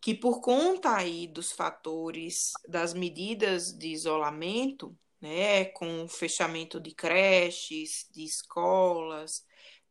Que 0.00 0.14
por 0.14 0.40
conta 0.40 0.96
aí 0.96 1.26
dos 1.26 1.52
fatores, 1.52 2.52
das 2.68 2.92
medidas 2.94 3.72
de 3.72 3.88
isolamento, 3.88 4.96
né, 5.20 5.66
com 5.66 6.04
o 6.04 6.08
fechamento 6.08 6.80
de 6.80 6.92
creches, 6.92 8.08
de 8.12 8.24
escolas, 8.24 9.44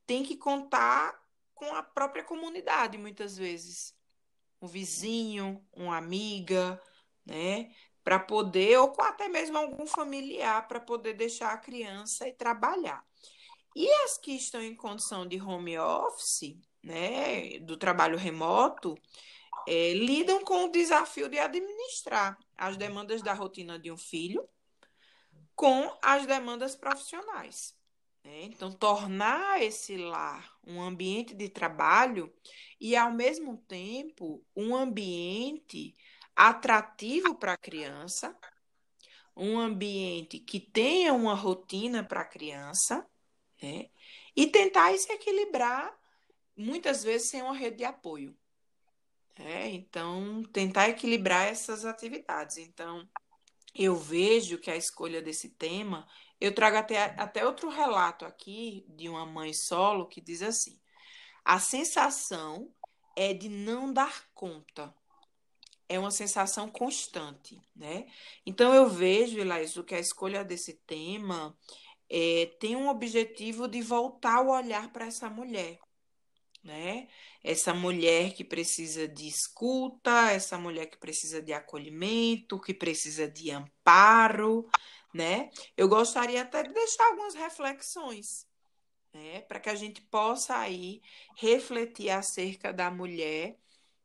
tem 0.05 0.23
que 0.23 0.35
contar 0.35 1.19
com 1.53 1.73
a 1.75 1.83
própria 1.83 2.23
comunidade 2.23 2.97
muitas 2.97 3.37
vezes. 3.37 3.95
Um 4.61 4.67
vizinho, 4.67 5.65
uma 5.73 5.97
amiga, 5.97 6.81
né? 7.25 7.71
para 8.03 8.19
poder, 8.19 8.77
ou 8.77 8.93
até 8.99 9.27
mesmo 9.27 9.57
algum 9.57 9.85
familiar, 9.85 10.67
para 10.67 10.79
poder 10.79 11.13
deixar 11.13 11.53
a 11.53 11.57
criança 11.57 12.27
e 12.27 12.33
trabalhar. 12.33 13.05
E 13.75 13.89
as 14.03 14.17
que 14.17 14.31
estão 14.31 14.61
em 14.61 14.75
condição 14.75 15.25
de 15.25 15.39
home 15.39 15.77
office, 15.77 16.57
né, 16.83 17.59
do 17.59 17.77
trabalho 17.77 18.17
remoto, 18.17 18.97
é, 19.67 19.93
lidam 19.93 20.43
com 20.43 20.65
o 20.65 20.71
desafio 20.71 21.29
de 21.29 21.37
administrar 21.37 22.37
as 22.57 22.75
demandas 22.75 23.21
da 23.21 23.33
rotina 23.33 23.77
de 23.77 23.91
um 23.91 23.97
filho 23.97 24.47
com 25.55 25.95
as 26.01 26.25
demandas 26.25 26.75
profissionais. 26.75 27.75
Né? 28.23 28.43
Então, 28.43 28.71
tornar 28.71 29.61
esse 29.61 29.97
lar 29.97 30.57
um 30.65 30.81
ambiente 30.81 31.33
de 31.33 31.49
trabalho 31.49 32.31
e, 32.79 32.95
ao 32.95 33.11
mesmo 33.11 33.57
tempo, 33.67 34.45
um 34.55 34.75
ambiente 34.75 35.95
atrativo 36.35 37.35
para 37.35 37.53
a 37.53 37.57
criança, 37.57 38.37
um 39.35 39.59
ambiente 39.59 40.39
que 40.39 40.59
tenha 40.59 41.13
uma 41.13 41.33
rotina 41.33 42.03
para 42.03 42.21
a 42.21 42.25
criança, 42.25 43.05
né? 43.61 43.89
E 44.35 44.47
tentar 44.47 44.95
se 44.97 45.11
equilibrar, 45.11 45.95
muitas 46.55 47.03
vezes 47.03 47.29
sem 47.29 47.41
uma 47.41 47.55
rede 47.55 47.77
de 47.77 47.85
apoio. 47.85 48.35
Né? 49.37 49.69
Então, 49.71 50.43
tentar 50.53 50.89
equilibrar 50.89 51.47
essas 51.47 51.85
atividades. 51.85 52.57
Então, 52.57 53.07
eu 53.73 53.95
vejo 53.95 54.57
que 54.57 54.69
a 54.69 54.75
escolha 54.75 55.21
desse 55.21 55.49
tema, 55.49 56.07
eu 56.41 56.53
trago 56.53 56.77
até, 56.77 57.15
até 57.17 57.45
outro 57.45 57.69
relato 57.69 58.25
aqui 58.25 58.85
de 58.89 59.07
uma 59.07 59.25
mãe 59.25 59.53
solo 59.53 60.07
que 60.07 60.19
diz 60.19 60.41
assim: 60.41 60.77
a 61.45 61.59
sensação 61.59 62.69
é 63.15 63.33
de 63.33 63.47
não 63.47 63.93
dar 63.93 64.25
conta 64.33 64.93
é 65.91 65.99
uma 65.99 66.09
sensação 66.09 66.69
constante, 66.69 67.59
né? 67.75 68.05
Então 68.45 68.73
eu 68.73 68.87
vejo, 68.87 69.37
Elaiso, 69.37 69.83
que 69.83 69.93
a 69.93 69.99
escolha 69.99 70.41
desse 70.41 70.75
tema 70.87 71.53
é, 72.09 72.45
tem 72.61 72.77
um 72.77 72.87
objetivo 72.87 73.67
de 73.67 73.81
voltar 73.81 74.39
o 74.39 74.51
olhar 74.51 74.89
para 74.93 75.05
essa 75.05 75.29
mulher, 75.29 75.77
né? 76.63 77.09
Essa 77.43 77.73
mulher 77.73 78.33
que 78.33 78.45
precisa 78.45 79.05
de 79.05 79.27
escuta, 79.27 80.31
essa 80.31 80.57
mulher 80.57 80.85
que 80.85 80.97
precisa 80.97 81.41
de 81.41 81.51
acolhimento, 81.51 82.57
que 82.61 82.73
precisa 82.73 83.27
de 83.27 83.51
amparo, 83.51 84.69
né? 85.13 85.49
Eu 85.75 85.87
gostaria 85.87 86.41
até 86.41 86.63
de 86.63 86.73
deixar 86.73 87.05
algumas 87.07 87.35
reflexões, 87.35 88.47
né? 89.13 89.41
Para 89.41 89.59
que 89.59 89.69
a 89.69 89.75
gente 89.75 90.01
possa 90.01 90.57
aí 90.57 91.01
refletir 91.35 92.09
acerca 92.09 92.71
da 92.73 92.89
mulher 92.89 93.57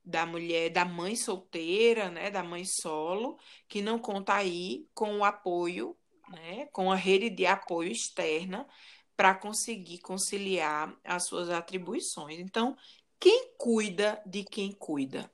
da 0.07 0.25
mulher, 0.25 0.71
da 0.71 0.85
mãe 0.85 1.17
solteira, 1.17 2.09
né, 2.09 2.31
da 2.31 2.41
mãe 2.41 2.65
solo, 2.65 3.37
que 3.69 3.83
não 3.83 3.99
conta 3.99 4.35
aí 4.35 4.87
com 4.95 5.19
o 5.19 5.25
apoio, 5.25 5.97
né, 6.29 6.67
com 6.67 6.93
a 6.93 6.95
rede 6.95 7.29
de 7.29 7.45
apoio 7.45 7.91
externa 7.91 8.69
para 9.17 9.35
conseguir 9.35 9.99
conciliar 9.99 10.97
as 11.03 11.27
suas 11.27 11.51
atribuições. 11.51 12.39
Então, 12.39 12.77
quem 13.19 13.53
cuida 13.59 14.23
de 14.25 14.45
quem 14.45 14.71
cuida? 14.71 15.29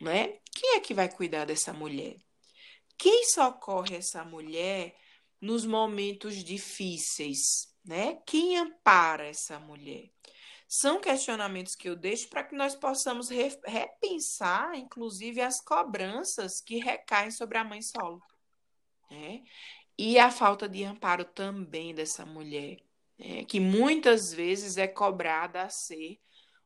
Né? 0.00 0.40
Quem 0.50 0.74
é 0.74 0.80
que 0.80 0.92
vai 0.92 1.08
cuidar 1.08 1.44
dessa 1.44 1.72
mulher? 1.72 2.16
Quem 3.02 3.24
socorre 3.24 3.96
essa 3.96 4.24
mulher 4.24 4.94
nos 5.40 5.66
momentos 5.66 6.36
difíceis, 6.36 7.66
né? 7.84 8.22
Quem 8.24 8.56
ampara 8.56 9.26
essa 9.26 9.58
mulher? 9.58 10.08
São 10.68 11.00
questionamentos 11.00 11.74
que 11.74 11.88
eu 11.88 11.96
deixo 11.96 12.28
para 12.28 12.44
que 12.44 12.54
nós 12.54 12.76
possamos 12.76 13.28
re 13.28 13.48
repensar, 13.66 14.76
inclusive, 14.76 15.40
as 15.40 15.60
cobranças 15.60 16.60
que 16.60 16.78
recaem 16.78 17.32
sobre 17.32 17.58
a 17.58 17.64
mãe 17.64 17.82
solo. 17.82 18.22
Né? 19.10 19.42
E 19.98 20.16
a 20.16 20.30
falta 20.30 20.68
de 20.68 20.84
amparo 20.84 21.24
também 21.24 21.92
dessa 21.92 22.24
mulher, 22.24 22.76
né? 23.18 23.44
que 23.46 23.58
muitas 23.58 24.32
vezes 24.32 24.76
é 24.76 24.86
cobrada 24.86 25.62
a 25.62 25.68
ser 25.68 26.20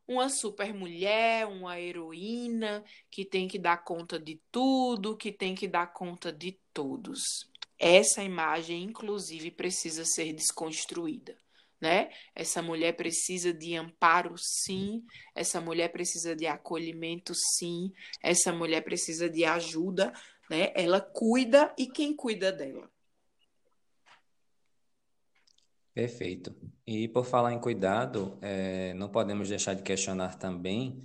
uma 0.07 0.29
super 0.29 0.73
mulher, 0.73 1.45
uma 1.47 1.79
heroína, 1.79 2.83
que 3.11 3.25
tem 3.25 3.47
que 3.47 3.59
dar 3.59 3.83
conta 3.83 4.19
de 4.19 4.41
tudo, 4.51 5.17
que 5.17 5.31
tem 5.31 5.53
que 5.53 5.67
dar 5.67 5.87
conta 5.87 6.31
de 6.31 6.57
todos. 6.73 7.49
Essa 7.77 8.23
imagem, 8.23 8.83
inclusive, 8.83 9.51
precisa 9.51 10.05
ser 10.05 10.33
desconstruída 10.33 11.37
né? 11.79 12.09
Essa 12.35 12.61
mulher 12.61 12.93
precisa 12.93 13.53
de 13.53 13.75
amparo, 13.75 14.35
sim. 14.37 15.05
Essa 15.35 15.61
mulher 15.61 15.89
precisa 15.89 16.35
de 16.35 16.47
acolhimento, 16.47 17.33
sim. 17.35 17.93
Essa 18.21 18.51
mulher 18.51 18.81
precisa 18.81 19.29
de 19.29 19.45
ajuda, 19.45 20.11
né? 20.49 20.71
Ela 20.75 20.99
cuida 20.99 21.73
e 21.77 21.87
quem 21.87 22.15
cuida 22.15 22.51
dela. 22.51 22.89
Perfeito. 25.97 26.55
E 26.85 27.07
por 27.07 27.25
falar 27.25 27.51
em 27.53 27.59
cuidado, 27.59 28.37
é, 28.39 28.93
não 28.93 29.09
podemos 29.09 29.49
deixar 29.49 29.73
de 29.73 29.81
questionar 29.81 30.35
também 30.35 31.03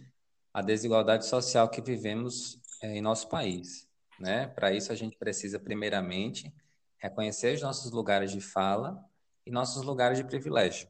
a 0.53 0.61
desigualdade 0.61 1.25
social 1.25 1.67
que 1.71 1.81
vivemos 1.81 2.61
é, 2.83 2.99
em 2.99 3.01
nosso 3.01 3.27
país. 3.31 3.89
Né? 4.21 4.49
Para 4.49 4.71
isso, 4.71 4.93
a 4.93 4.95
gente 4.95 5.17
precisa, 5.17 5.59
primeiramente, 5.59 6.53
reconhecer 6.99 7.55
os 7.55 7.63
nossos 7.63 7.91
lugares 7.91 8.33
de 8.33 8.43
fala 8.43 9.03
e 9.47 9.51
nossos 9.51 9.83
lugares 9.83 10.19
de 10.19 10.25
privilégio. 10.25 10.87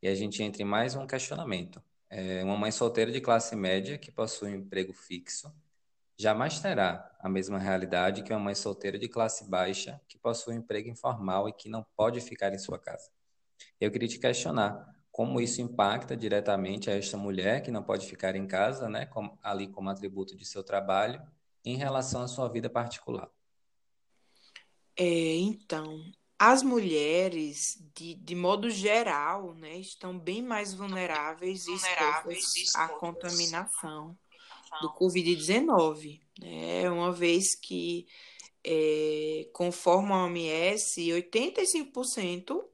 E 0.00 0.08
a 0.08 0.14
gente 0.14 0.42
entra 0.42 0.62
em 0.62 0.64
mais 0.64 0.94
um 0.94 1.06
questionamento. 1.06 1.82
É, 2.08 2.42
uma 2.42 2.56
mãe 2.56 2.70
solteira 2.70 3.12
de 3.12 3.20
classe 3.20 3.54
média 3.54 3.98
que 3.98 4.10
possui 4.10 4.52
um 4.52 4.56
emprego 4.60 4.94
fixo 4.94 5.52
jamais 6.18 6.58
terá 6.60 7.10
a 7.20 7.28
mesma 7.28 7.58
realidade 7.58 8.22
que 8.22 8.32
uma 8.32 8.40
mãe 8.40 8.54
solteira 8.54 8.98
de 8.98 9.08
classe 9.08 9.48
baixa 9.50 10.00
que 10.08 10.16
possui 10.16 10.54
um 10.54 10.58
emprego 10.58 10.88
informal 10.88 11.48
e 11.48 11.52
que 11.52 11.68
não 11.68 11.84
pode 11.96 12.20
ficar 12.20 12.54
em 12.54 12.58
sua 12.58 12.78
casa. 12.78 13.10
Eu 13.80 13.90
queria 13.90 14.08
te 14.08 14.18
questionar 14.18 14.92
como 15.10 15.40
isso 15.40 15.60
impacta 15.60 16.16
diretamente 16.16 16.90
a 16.90 16.96
esta 16.96 17.18
mulher 17.18 17.62
que 17.62 17.70
não 17.70 17.82
pode 17.82 18.06
ficar 18.06 18.34
em 18.34 18.46
casa, 18.46 18.88
né, 18.88 19.04
como, 19.04 19.38
ali 19.42 19.68
como 19.68 19.90
atributo 19.90 20.34
de 20.34 20.44
seu 20.46 20.64
trabalho, 20.64 21.22
em 21.64 21.76
relação 21.76 22.22
à 22.22 22.28
sua 22.28 22.48
vida 22.48 22.70
particular. 22.70 23.28
É, 24.96 25.36
então, 25.36 26.02
as 26.38 26.62
mulheres, 26.62 27.78
de, 27.94 28.14
de 28.14 28.34
modo 28.34 28.70
geral, 28.70 29.54
né, 29.54 29.76
estão 29.76 30.18
bem 30.18 30.42
mais 30.42 30.74
vulneráveis, 30.74 31.66
vulneráveis 31.66 32.56
expostas 32.56 32.74
à 32.74 32.88
contaminação 32.88 34.18
do 34.80 34.92
Covid-19. 34.94 36.20
Né? 36.40 36.90
Uma 36.90 37.12
vez 37.12 37.54
que, 37.54 38.06
é, 38.64 39.48
conforme 39.52 40.12
a 40.12 40.24
OMS, 40.24 41.00
85%, 41.00 42.71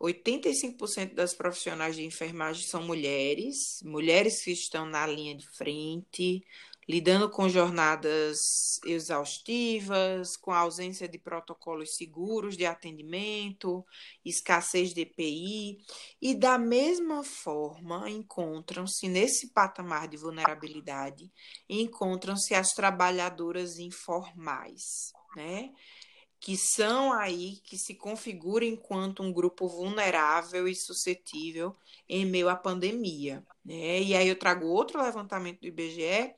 85% 0.00 1.14
das 1.14 1.34
profissionais 1.34 1.94
de 1.94 2.04
enfermagem 2.04 2.66
são 2.66 2.82
mulheres, 2.82 3.82
mulheres 3.82 4.42
que 4.42 4.50
estão 4.50 4.86
na 4.86 5.06
linha 5.06 5.36
de 5.36 5.46
frente, 5.50 6.42
lidando 6.88 7.30
com 7.30 7.48
jornadas 7.48 8.36
exaustivas, 8.84 10.36
com 10.36 10.50
a 10.50 10.58
ausência 10.58 11.06
de 11.06 11.18
protocolos 11.18 11.94
seguros 11.94 12.56
de 12.56 12.66
atendimento, 12.66 13.86
escassez 14.24 14.92
de 14.92 15.02
EPI, 15.02 15.78
e 16.20 16.34
da 16.34 16.58
mesma 16.58 17.22
forma 17.22 18.10
encontram-se 18.10 19.06
nesse 19.06 19.52
patamar 19.52 20.08
de 20.08 20.16
vulnerabilidade, 20.16 21.30
encontram-se 21.68 22.54
as 22.54 22.70
trabalhadoras 22.72 23.78
informais, 23.78 25.12
né? 25.36 25.70
Que 26.40 26.56
são 26.56 27.12
aí, 27.12 27.60
que 27.62 27.76
se 27.76 27.94
configuram 27.94 28.66
enquanto 28.66 29.22
um 29.22 29.30
grupo 29.30 29.68
vulnerável 29.68 30.66
e 30.66 30.74
suscetível 30.74 31.76
em 32.08 32.24
meio 32.24 32.48
à 32.48 32.56
pandemia. 32.56 33.46
Né? 33.62 34.00
E 34.00 34.16
aí 34.16 34.26
eu 34.26 34.38
trago 34.38 34.66
outro 34.66 35.02
levantamento 35.02 35.60
do 35.60 35.68
IBGE 35.68 36.34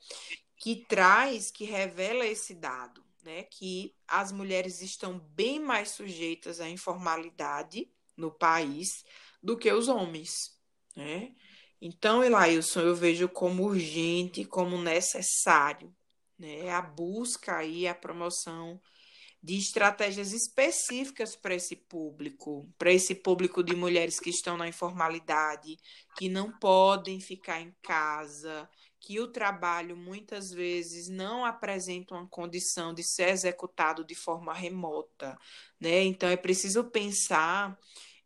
que 0.57 0.85
traz, 0.89 1.53
que 1.53 1.65
revela 1.65 2.27
esse 2.27 2.53
dado, 2.53 3.05
né? 3.23 3.45
que 3.45 3.95
as 4.09 4.33
mulheres 4.33 4.83
estão 4.83 5.21
bem 5.21 5.61
mais 5.61 5.91
sujeitas 5.91 6.61
à 6.61 6.69
informalidade 6.69 7.89
no 8.17 8.33
país 8.33 9.05
do 9.41 9.57
que 9.57 9.73
os 9.73 9.87
homens. 9.87 10.33
Né? 10.97 11.33
Então, 11.81 12.25
Elailson, 12.25 12.81
eu 12.81 12.97
vejo 12.97 13.29
como 13.29 13.65
urgente, 13.65 14.45
como 14.45 14.83
necessário 14.83 15.95
né? 16.37 16.71
a 16.71 16.83
busca 16.83 17.65
e 17.65 17.87
a 17.87 17.95
promoção 17.95 18.81
de 19.43 19.57
estratégias 19.59 20.33
específicas 20.33 21.35
para 21.35 21.55
esse 21.55 21.75
público, 21.75 22.69
para 22.79 22.93
esse 22.93 23.15
público 23.15 23.63
de 23.63 23.75
mulheres 23.75 24.21
que 24.21 24.31
estão 24.31 24.57
na 24.57 24.69
informalidade, 24.69 25.77
que 26.17 26.29
não 26.29 26.53
podem 26.53 27.19
ficar 27.19 27.61
em 27.61 27.75
casa, 27.83 28.69
que 29.01 29.19
o 29.19 29.27
trabalho 29.27 29.97
muitas 29.97 30.51
vezes 30.51 31.09
não 31.09 31.45
apresenta 31.45 32.15
uma 32.15 32.29
condição 32.29 32.95
de 32.95 33.03
ser 33.03 33.31
executado 33.31 34.05
de 34.05 34.15
forma 34.15 34.55
remota, 34.55 35.37
né? 35.81 36.05
Então 36.05 36.29
é 36.29 36.37
preciso 36.37 36.85
pensar 36.85 37.77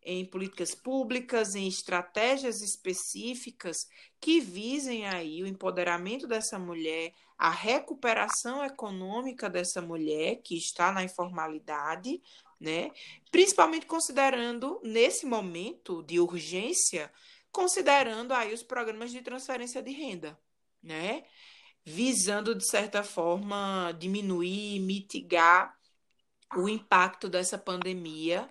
em 0.09 0.23
políticas 0.23 0.73
públicas, 0.73 1.53
em 1.53 1.67
estratégias 1.67 2.61
específicas 2.61 3.89
que 4.21 4.39
visem 4.39 5.05
aí 5.05 5.43
o 5.43 5.47
empoderamento 5.47 6.25
dessa 6.25 6.57
mulher, 6.57 7.13
a 7.37 7.49
recuperação 7.49 8.63
econômica 8.63 9.49
dessa 9.49 9.81
mulher 9.81 10.37
que 10.37 10.55
está 10.55 10.93
na 10.93 11.03
informalidade, 11.03 12.21
né? 12.57 12.89
Principalmente 13.29 13.85
considerando 13.85 14.79
nesse 14.81 15.25
momento 15.25 16.01
de 16.03 16.21
urgência, 16.21 17.11
considerando 17.51 18.33
aí 18.33 18.53
os 18.53 18.63
programas 18.63 19.11
de 19.11 19.21
transferência 19.21 19.83
de 19.83 19.91
renda, 19.91 20.39
né? 20.81 21.25
Visando 21.83 22.55
de 22.55 22.65
certa 22.65 23.03
forma 23.03 23.93
diminuir, 23.99 24.79
mitigar 24.79 25.77
o 26.55 26.69
impacto 26.69 27.27
dessa 27.27 27.57
pandemia 27.57 28.49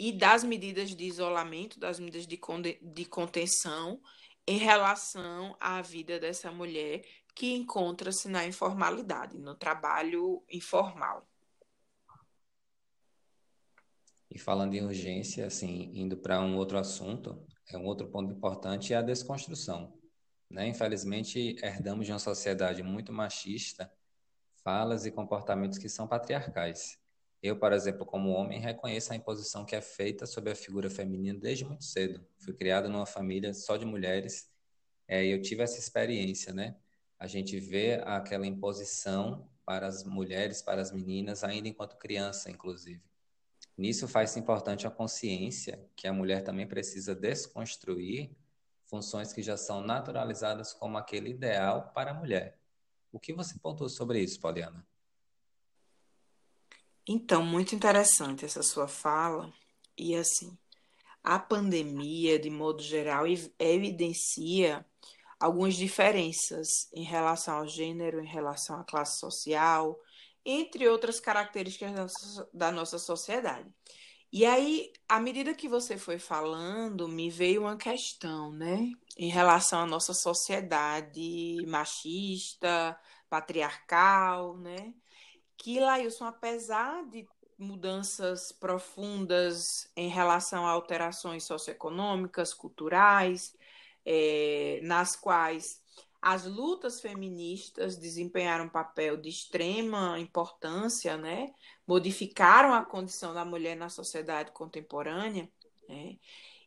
e 0.00 0.12
das 0.12 0.42
medidas 0.42 0.96
de 0.96 1.04
isolamento, 1.04 1.78
das 1.78 2.00
medidas 2.00 2.26
de, 2.26 2.40
de 2.80 3.04
contenção 3.04 4.00
em 4.46 4.56
relação 4.56 5.54
à 5.60 5.82
vida 5.82 6.18
dessa 6.18 6.50
mulher 6.50 7.04
que 7.34 7.52
encontra-se 7.52 8.26
na 8.26 8.46
informalidade, 8.46 9.36
no 9.36 9.54
trabalho 9.54 10.42
informal. 10.50 11.28
E 14.30 14.38
falando 14.38 14.72
em 14.72 14.82
urgência, 14.82 15.46
assim, 15.46 15.90
indo 15.92 16.16
para 16.16 16.40
um 16.40 16.56
outro 16.56 16.78
assunto, 16.78 17.46
é 17.68 17.76
um 17.76 17.84
outro 17.84 18.08
ponto 18.08 18.32
importante 18.32 18.94
é 18.94 18.96
a 18.96 19.02
desconstrução. 19.02 19.92
Né? 20.48 20.68
Infelizmente, 20.68 21.56
herdamos 21.62 22.06
de 22.06 22.12
uma 22.12 22.18
sociedade 22.18 22.82
muito 22.82 23.12
machista 23.12 23.92
falas 24.64 25.04
e 25.04 25.10
comportamentos 25.10 25.76
que 25.78 25.90
são 25.90 26.08
patriarcais. 26.08 26.99
Eu, 27.42 27.58
por 27.58 27.72
exemplo, 27.72 28.04
como 28.04 28.30
homem, 28.30 28.60
reconheço 28.60 29.12
a 29.12 29.16
imposição 29.16 29.64
que 29.64 29.74
é 29.74 29.80
feita 29.80 30.26
sobre 30.26 30.50
a 30.52 30.54
figura 30.54 30.90
feminina 30.90 31.38
desde 31.38 31.64
muito 31.64 31.84
cedo. 31.84 32.24
Fui 32.38 32.52
criado 32.52 32.88
numa 32.88 33.06
família 33.06 33.54
só 33.54 33.76
de 33.76 33.86
mulheres 33.86 34.50
é, 35.08 35.24
e 35.24 35.30
eu 35.30 35.40
tive 35.40 35.62
essa 35.62 35.78
experiência, 35.78 36.52
né? 36.52 36.76
a 37.20 37.26
gente 37.26 37.60
vê 37.60 38.00
aquela 38.06 38.46
imposição 38.46 39.46
para 39.66 39.86
as 39.86 40.02
mulheres, 40.04 40.62
para 40.62 40.80
as 40.80 40.90
meninas, 40.90 41.44
ainda 41.44 41.68
enquanto 41.68 41.98
criança, 41.98 42.50
inclusive. 42.50 43.02
Nisso 43.76 44.08
faz-se 44.08 44.40
importante 44.40 44.86
a 44.86 44.90
consciência 44.90 45.86
que 45.94 46.08
a 46.08 46.14
mulher 46.14 46.42
também 46.42 46.66
precisa 46.66 47.14
desconstruir 47.14 48.34
funções 48.86 49.34
que 49.34 49.42
já 49.42 49.56
são 49.58 49.82
naturalizadas 49.82 50.72
como 50.72 50.96
aquele 50.96 51.30
ideal 51.30 51.92
para 51.94 52.12
a 52.12 52.14
mulher. 52.14 52.58
O 53.12 53.20
que 53.20 53.34
você 53.34 53.58
pontuou 53.58 53.90
sobre 53.90 54.18
isso, 54.18 54.40
Poliana? 54.40 54.84
Então, 57.06 57.44
muito 57.44 57.74
interessante 57.74 58.44
essa 58.44 58.62
sua 58.62 58.86
fala. 58.86 59.52
E 59.96 60.14
assim, 60.14 60.56
a 61.22 61.38
pandemia, 61.38 62.38
de 62.38 62.50
modo 62.50 62.82
geral, 62.82 63.24
evidencia 63.58 64.84
algumas 65.38 65.74
diferenças 65.74 66.68
em 66.92 67.02
relação 67.02 67.58
ao 67.58 67.68
gênero, 67.68 68.22
em 68.22 68.26
relação 68.26 68.78
à 68.78 68.84
classe 68.84 69.18
social, 69.18 69.98
entre 70.44 70.88
outras 70.88 71.18
características 71.20 71.92
da 71.92 72.02
nossa, 72.02 72.50
da 72.52 72.72
nossa 72.72 72.98
sociedade. 72.98 73.68
E 74.32 74.46
aí, 74.46 74.92
à 75.08 75.18
medida 75.18 75.54
que 75.54 75.68
você 75.68 75.98
foi 75.98 76.18
falando, 76.18 77.08
me 77.08 77.28
veio 77.28 77.62
uma 77.62 77.76
questão, 77.76 78.52
né, 78.52 78.92
em 79.16 79.28
relação 79.28 79.80
à 79.80 79.86
nossa 79.86 80.14
sociedade 80.14 81.64
machista, 81.66 82.96
patriarcal, 83.28 84.56
né, 84.56 84.94
que 85.60 85.78
Lailson, 85.78 86.24
apesar 86.24 87.04
de 87.10 87.28
mudanças 87.58 88.50
profundas 88.50 89.90
em 89.94 90.08
relação 90.08 90.66
a 90.66 90.70
alterações 90.70 91.44
socioeconômicas, 91.44 92.54
culturais, 92.54 93.54
é, 94.04 94.80
nas 94.82 95.14
quais 95.14 95.78
as 96.22 96.46
lutas 96.46 97.00
feministas 97.00 97.96
desempenharam 97.96 98.64
um 98.64 98.70
papel 98.70 99.18
de 99.18 99.28
extrema 99.28 100.18
importância, 100.18 101.18
né? 101.18 101.52
modificaram 101.86 102.72
a 102.72 102.84
condição 102.84 103.34
da 103.34 103.44
mulher 103.44 103.76
na 103.76 103.90
sociedade 103.90 104.52
contemporânea. 104.52 105.50
Né? 105.86 106.18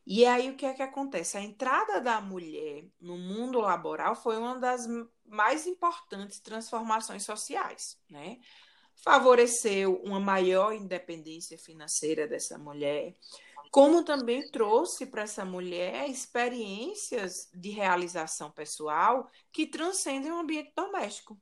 E 0.05 0.23
aí 0.23 0.51
o 0.51 0.55
que 0.55 0.67
é 0.67 0.73
que 0.73 0.83
acontece? 0.83 1.35
A 1.35 1.41
entrada 1.41 1.99
da 1.99 2.21
mulher 2.21 2.85
no 3.01 3.17
mundo 3.17 3.59
laboral 3.59 4.15
foi 4.15 4.37
uma 4.37 4.59
das 4.59 4.87
mais 5.25 5.65
importantes 5.65 6.39
transformações 6.39 7.23
sociais. 7.23 7.99
Né? 8.07 8.37
Favoreceu 8.95 10.01
uma 10.03 10.19
maior 10.19 10.73
independência 10.73 11.57
financeira 11.57 12.27
dessa 12.27 12.57
mulher, 12.57 13.15
como 13.71 14.03
também 14.03 14.49
trouxe 14.51 15.05
para 15.05 15.23
essa 15.23 15.43
mulher 15.43 16.09
experiências 16.09 17.49
de 17.53 17.69
realização 17.69 18.51
pessoal 18.51 19.29
que 19.51 19.65
transcendem 19.65 20.31
o 20.31 20.37
ambiente 20.37 20.71
doméstico. 20.75 21.39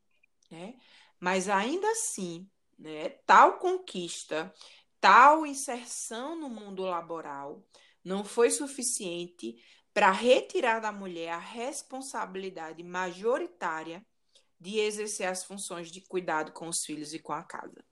Né? 0.49 0.75
Mas 1.19 1.49
ainda 1.49 1.89
assim, 1.91 2.49
né, 2.79 3.09
tal 3.25 3.59
conquista, 3.59 4.53
tal 4.99 5.45
inserção 5.45 6.39
no 6.39 6.49
mundo 6.49 6.83
laboral 6.83 7.63
não 8.03 8.23
foi 8.23 8.49
suficiente 8.49 9.55
para 9.93 10.09
retirar 10.09 10.79
da 10.79 10.91
mulher 10.91 11.31
a 11.31 11.37
responsabilidade 11.37 12.81
majoritária 12.81 14.05
de 14.61 14.77
exercer 14.77 15.27
as 15.27 15.43
funções 15.43 15.91
de 15.91 16.01
cuidado 16.01 16.51
com 16.51 16.67
os 16.69 16.85
filhos 16.85 17.15
e 17.15 17.19
com 17.19 17.33
a 17.33 17.43
casa. 17.43 17.83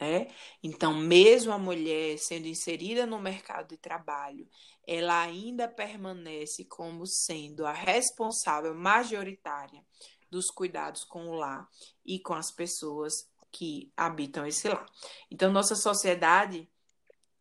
Né? 0.00 0.28
Então, 0.62 0.94
mesmo 0.94 1.52
a 1.52 1.58
mulher 1.58 2.18
sendo 2.18 2.48
inserida 2.48 3.04
no 3.04 3.20
mercado 3.20 3.68
de 3.68 3.76
trabalho, 3.76 4.48
ela 4.86 5.20
ainda 5.20 5.68
permanece 5.68 6.64
como 6.64 7.06
sendo 7.06 7.66
a 7.66 7.72
responsável 7.72 8.74
majoritária 8.74 9.84
dos 10.30 10.50
cuidados 10.50 11.04
com 11.04 11.28
o 11.28 11.34
lar 11.34 11.68
e 12.04 12.18
com 12.18 12.32
as 12.32 12.50
pessoas 12.50 13.12
que 13.52 13.92
habitam 13.94 14.46
esse 14.46 14.68
lar. 14.68 14.86
Então, 15.30 15.52
nossa 15.52 15.74
sociedade, 15.74 16.66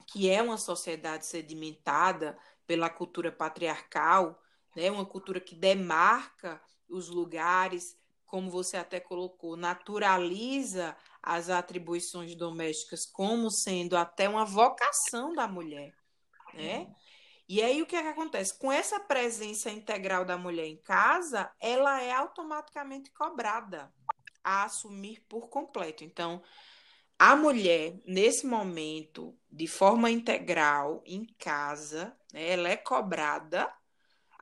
que 0.07 0.29
é 0.29 0.41
uma 0.41 0.57
sociedade 0.57 1.25
sedimentada 1.25 2.37
pela 2.67 2.89
cultura 2.89 3.31
patriarcal, 3.31 4.41
né, 4.75 4.91
uma 4.91 5.05
cultura 5.05 5.39
que 5.39 5.55
demarca 5.55 6.61
os 6.89 7.07
lugares, 7.07 7.97
como 8.25 8.49
você 8.49 8.77
até 8.77 8.99
colocou, 8.99 9.55
naturaliza 9.55 10.95
as 11.21 11.49
atribuições 11.49 12.35
domésticas 12.35 13.05
como 13.05 13.49
sendo 13.49 13.95
até 13.95 14.27
uma 14.27 14.45
vocação 14.45 15.33
da 15.33 15.47
mulher, 15.47 15.93
né? 16.53 16.93
E 17.47 17.61
aí 17.61 17.81
o 17.81 17.85
que, 17.85 17.95
é 17.95 18.01
que 18.01 18.07
acontece? 18.09 18.57
Com 18.57 18.71
essa 18.71 18.99
presença 18.99 19.69
integral 19.69 20.25
da 20.25 20.37
mulher 20.37 20.65
em 20.65 20.77
casa, 20.77 21.51
ela 21.59 22.01
é 22.01 22.11
automaticamente 22.11 23.11
cobrada 23.11 23.93
a 24.43 24.63
assumir 24.63 25.23
por 25.29 25.47
completo. 25.47 26.03
Então, 26.03 26.41
a 27.17 27.35
mulher, 27.35 27.99
nesse 28.05 28.45
momento, 28.45 29.37
de 29.49 29.67
forma 29.67 30.09
integral, 30.09 31.01
em 31.05 31.25
casa, 31.37 32.17
né, 32.33 32.49
ela 32.49 32.69
é 32.69 32.75
cobrada 32.75 33.71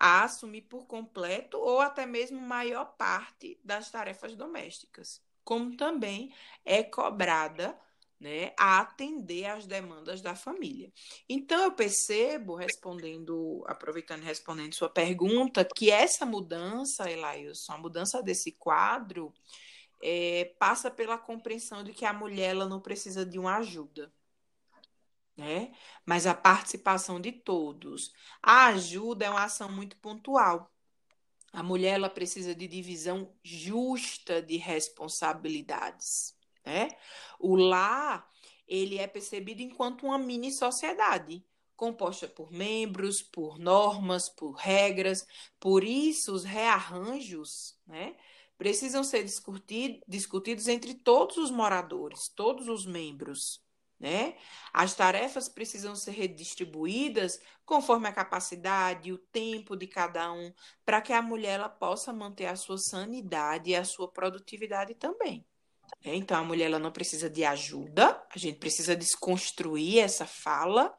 a 0.03 0.23
assumir 0.23 0.63
por 0.63 0.85
completo 0.85 1.57
ou 1.57 1.79
até 1.79 2.05
mesmo 2.05 2.41
maior 2.41 2.85
parte 2.97 3.57
das 3.63 3.89
tarefas 3.89 4.35
domésticas 4.35 5.21
como 5.43 5.75
também 5.75 6.33
é 6.63 6.83
cobrada 6.83 7.77
né, 8.19 8.53
a 8.57 8.79
atender 8.79 9.45
às 9.45 9.67
demandas 9.67 10.21
da 10.21 10.33
família. 10.33 10.91
Então, 11.27 11.61
eu 11.63 11.71
percebo, 11.73 12.55
respondendo, 12.55 13.63
aproveitando 13.67 14.21
e 14.21 14.25
respondendo 14.25 14.73
sua 14.73 14.89
pergunta, 14.89 15.67
que 15.75 15.91
essa 15.91 16.25
mudança, 16.25 17.11
Elailson, 17.11 17.73
a 17.73 17.77
mudança 17.77 18.23
desse 18.23 18.53
quadro, 18.53 19.33
é, 20.01 20.53
passa 20.57 20.89
pela 20.89 21.17
compreensão 21.17 21.83
de 21.83 21.91
que 21.91 22.05
a 22.05 22.13
mulher 22.13 22.51
ela 22.51 22.67
não 22.67 22.79
precisa 22.79 23.25
de 23.25 23.37
uma 23.37 23.57
ajuda. 23.57 24.11
Né? 25.36 25.73
Mas 26.05 26.27
a 26.27 26.34
participação 26.34 27.19
de 27.19 27.31
todos. 27.31 28.13
A 28.41 28.67
ajuda 28.67 29.25
é 29.25 29.29
uma 29.29 29.43
ação 29.43 29.71
muito 29.71 29.97
pontual. 29.97 30.71
A 31.51 31.63
mulher 31.63 31.95
ela 31.95 32.09
precisa 32.09 32.53
de 32.55 32.67
divisão 32.67 33.34
justa 33.43 34.41
de 34.41 34.57
responsabilidades. 34.57 36.36
Né? 36.65 36.89
O 37.39 37.55
lar 37.55 38.27
ele 38.67 38.97
é 38.97 39.07
percebido 39.07 39.61
enquanto 39.61 40.05
uma 40.05 40.17
mini 40.17 40.51
sociedade 40.51 41.43
composta 41.75 42.27
por 42.27 42.51
membros, 42.51 43.21
por 43.21 43.59
normas, 43.59 44.29
por 44.29 44.53
regras. 44.53 45.27
Por 45.59 45.84
isso, 45.84 46.34
os 46.34 46.43
rearranjos 46.43 47.77
né, 47.86 48.15
precisam 48.57 49.03
ser 49.03 49.23
discutidos 50.07 50.67
entre 50.67 50.93
todos 50.93 51.38
os 51.38 51.51
moradores, 51.51 52.29
todos 52.29 52.67
os 52.67 52.86
membros. 52.86 53.61
Né? 53.99 54.35
As 54.73 54.93
tarefas 54.93 55.47
precisam 55.47 55.95
ser 55.95 56.11
redistribuídas 56.11 57.39
conforme 57.65 58.07
a 58.07 58.11
capacidade 58.11 59.09
e 59.09 59.13
o 59.13 59.17
tempo 59.17 59.77
de 59.77 59.87
cada 59.87 60.31
um, 60.33 60.53
para 60.85 61.01
que 61.01 61.13
a 61.13 61.21
mulher 61.21 61.59
ela 61.59 61.69
possa 61.69 62.11
manter 62.11 62.47
a 62.47 62.55
sua 62.55 62.77
sanidade 62.77 63.71
e 63.71 63.75
a 63.75 63.85
sua 63.85 64.11
produtividade 64.11 64.93
também. 64.95 65.45
Né? 66.03 66.15
Então, 66.15 66.37
a 66.37 66.43
mulher 66.43 66.65
ela 66.65 66.79
não 66.79 66.91
precisa 66.91 67.29
de 67.29 67.45
ajuda, 67.45 68.21
a 68.29 68.37
gente 68.37 68.59
precisa 68.59 68.95
desconstruir 68.95 69.99
essa 69.99 70.25
fala 70.25 70.93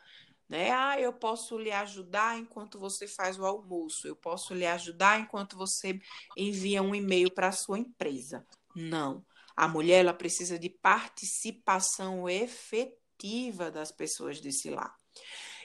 né? 0.49 0.71
Ah, 0.71 1.01
eu 1.01 1.13
posso 1.13 1.59
lhe 1.59 1.73
ajudar 1.73 2.39
enquanto 2.39 2.79
você 2.79 3.09
faz 3.09 3.39
o 3.39 3.45
almoço, 3.45 4.07
eu 4.07 4.15
posso 4.15 4.55
lhe 4.55 4.67
ajudar 4.67 5.19
enquanto 5.19 5.57
você 5.57 5.99
envia 6.37 6.83
um 6.83 6.95
e-mail 6.95 7.31
para 7.33 7.49
a 7.49 7.53
sua 7.53 7.79
empresa. 7.79 8.47
Não. 8.75 9.25
A 9.57 9.69
mulher 9.69 10.01
ela 10.01 10.15
precisa 10.15 10.59
de 10.59 10.69
participação 10.69 12.29
efetiva 12.29 13.71
das 13.71 13.93
pessoas 13.93 14.41
desse 14.41 14.71
lar. 14.71 14.95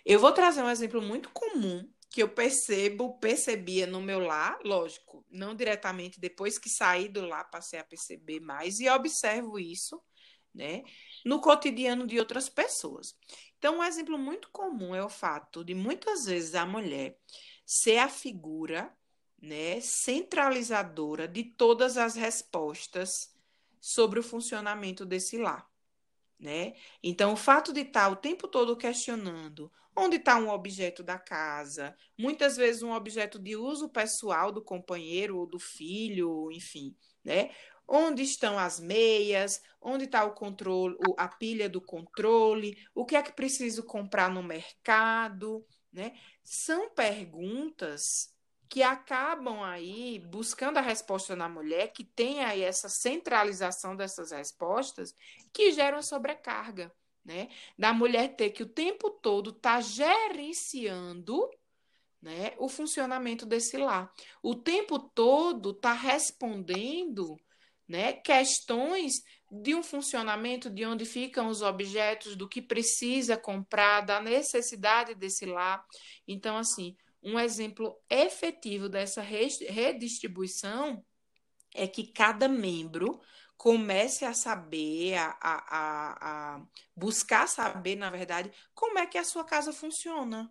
Eu 0.06 0.20
vou 0.20 0.32
trazer 0.32 0.62
um 0.62 0.70
exemplo 0.70 1.02
muito 1.02 1.30
comum 1.30 1.88
que 2.10 2.24
eu 2.24 2.30
percebo, 2.30 3.18
percebia 3.20 3.86
no 3.86 4.02
meu 4.02 4.20
lar, 4.20 4.58
lógico, 4.64 5.24
não 5.30 5.54
diretamente, 5.54 6.20
depois 6.20 6.58
que 6.58 6.70
saí 6.70 7.08
do 7.08 7.26
lar, 7.26 7.50
passei 7.52 7.80
a 7.80 7.84
perceber 7.84 8.40
mais 8.40 8.80
e 8.80 8.90
observo 8.90 9.60
isso, 9.60 10.02
né, 10.54 10.84
no 11.24 11.40
cotidiano 11.40 12.08
de 12.08 12.18
outras 12.18 12.50
pessoas. 12.50 13.16
Então, 13.60 13.78
um 13.78 13.84
exemplo 13.84 14.18
muito 14.18 14.50
comum 14.50 14.96
é 14.96 15.04
o 15.04 15.10
fato 15.10 15.64
de 15.64 15.76
muitas 15.76 16.26
vezes 16.26 16.56
a 16.56 16.66
mulher 16.66 17.16
ser 17.64 17.98
a 17.98 18.10
figura 18.10 18.92
né, 19.40 19.80
centralizadora 19.80 21.28
de 21.28 21.44
todas 21.44 21.98
as 21.98 22.16
respostas 22.16 23.32
sobre 23.80 24.20
o 24.20 24.24
funcionamento 24.24 25.06
desse 25.06 25.38
lar. 25.38 25.68
Né? 26.40 26.74
Então, 27.04 27.34
o 27.34 27.38
fato 27.38 27.74
de 27.74 27.82
estar 27.82 28.10
o 28.10 28.16
tempo 28.16 28.48
todo 28.48 28.78
questionando 28.78 29.72
onde 29.96 30.16
está 30.16 30.38
um 30.38 30.50
objeto 30.50 31.04
da 31.04 31.20
casa, 31.20 31.96
muitas 32.18 32.56
vezes 32.56 32.82
um 32.82 32.94
objeto 32.94 33.38
de 33.38 33.56
uso 33.56 33.90
pessoal 33.90 34.52
do 34.52 34.62
companheiro 34.62 35.38
ou 35.38 35.46
do 35.46 35.60
filho, 35.60 36.50
enfim, 36.52 36.96
né? 37.24 37.52
Onde 37.88 38.22
estão 38.22 38.58
as 38.58 38.80
meias? 38.80 39.62
Onde 39.82 40.06
está 40.06 40.24
o 40.24 40.34
controle, 40.34 40.96
a 41.18 41.28
pilha 41.28 41.68
do 41.68 41.82
controle? 41.82 42.78
O 42.94 43.04
que 43.04 43.16
é 43.16 43.24
que 43.24 43.34
preciso 43.34 43.84
comprar 43.84 44.30
no 44.30 44.44
mercado? 44.44 45.66
Né? 45.92 46.14
São 46.44 46.92
perguntas 46.92 48.32
que 48.70 48.84
acabam 48.84 49.64
aí 49.64 50.20
buscando 50.20 50.78
a 50.78 50.82
resposta 50.82 51.36
na 51.36 51.50
mulher, 51.50 51.92
que 51.92 52.04
tem 52.04 52.44
aí 52.44 52.62
essa 52.62 52.88
centralização 52.88 53.96
dessas 53.96 54.32
respostas, 54.32 55.14
que 55.52 55.72
geram 55.72 56.04
sobrecarga, 56.04 56.94
né? 57.26 57.50
Da 57.78 57.92
mulher 57.92 58.36
ter 58.36 58.52
que 58.52 58.64
o 58.64 58.70
tempo 58.70 59.10
todo 59.10 59.50
estar 59.50 59.76
tá 59.76 59.82
gerenciando 59.82 61.50
né, 62.22 62.54
o 62.58 62.70
funcionamento 62.70 63.46
desse 63.46 63.78
lar. 63.78 64.14
O 64.44 64.54
tempo 64.54 65.00
todo 65.00 65.72
está 65.72 65.94
respondendo 65.94 67.38
né? 67.90 68.14
Questões 68.14 69.24
de 69.52 69.74
um 69.74 69.82
funcionamento 69.82 70.70
de 70.70 70.86
onde 70.86 71.06
ficam 71.06 71.48
os 71.48 71.64
objetos, 71.64 72.36
do 72.36 72.48
que 72.48 72.62
precisa 72.62 73.36
comprar, 73.36 74.02
da 74.02 74.22
necessidade 74.22 75.16
desse 75.16 75.48
lar. 75.48 75.84
Então, 76.28 76.56
assim, 76.56 76.96
um 77.22 77.40
exemplo 77.40 78.00
efetivo 78.10 78.88
dessa 78.88 79.22
redistribuição 79.22 81.04
é 81.74 81.88
que 81.88 82.08
cada 82.08 82.48
membro 82.48 83.20
comece 83.58 84.24
a 84.24 84.34
saber, 84.34 85.16
a, 85.16 85.38
a, 85.42 86.56
a, 86.56 86.66
buscar 86.96 87.46
saber, 87.48 87.98
na 87.98 88.10
verdade, 88.10 88.52
como 88.74 88.98
é 88.98 89.06
que 89.06 89.18
a 89.18 89.24
sua 89.24 89.44
casa 89.44 89.74
funciona. 89.74 90.50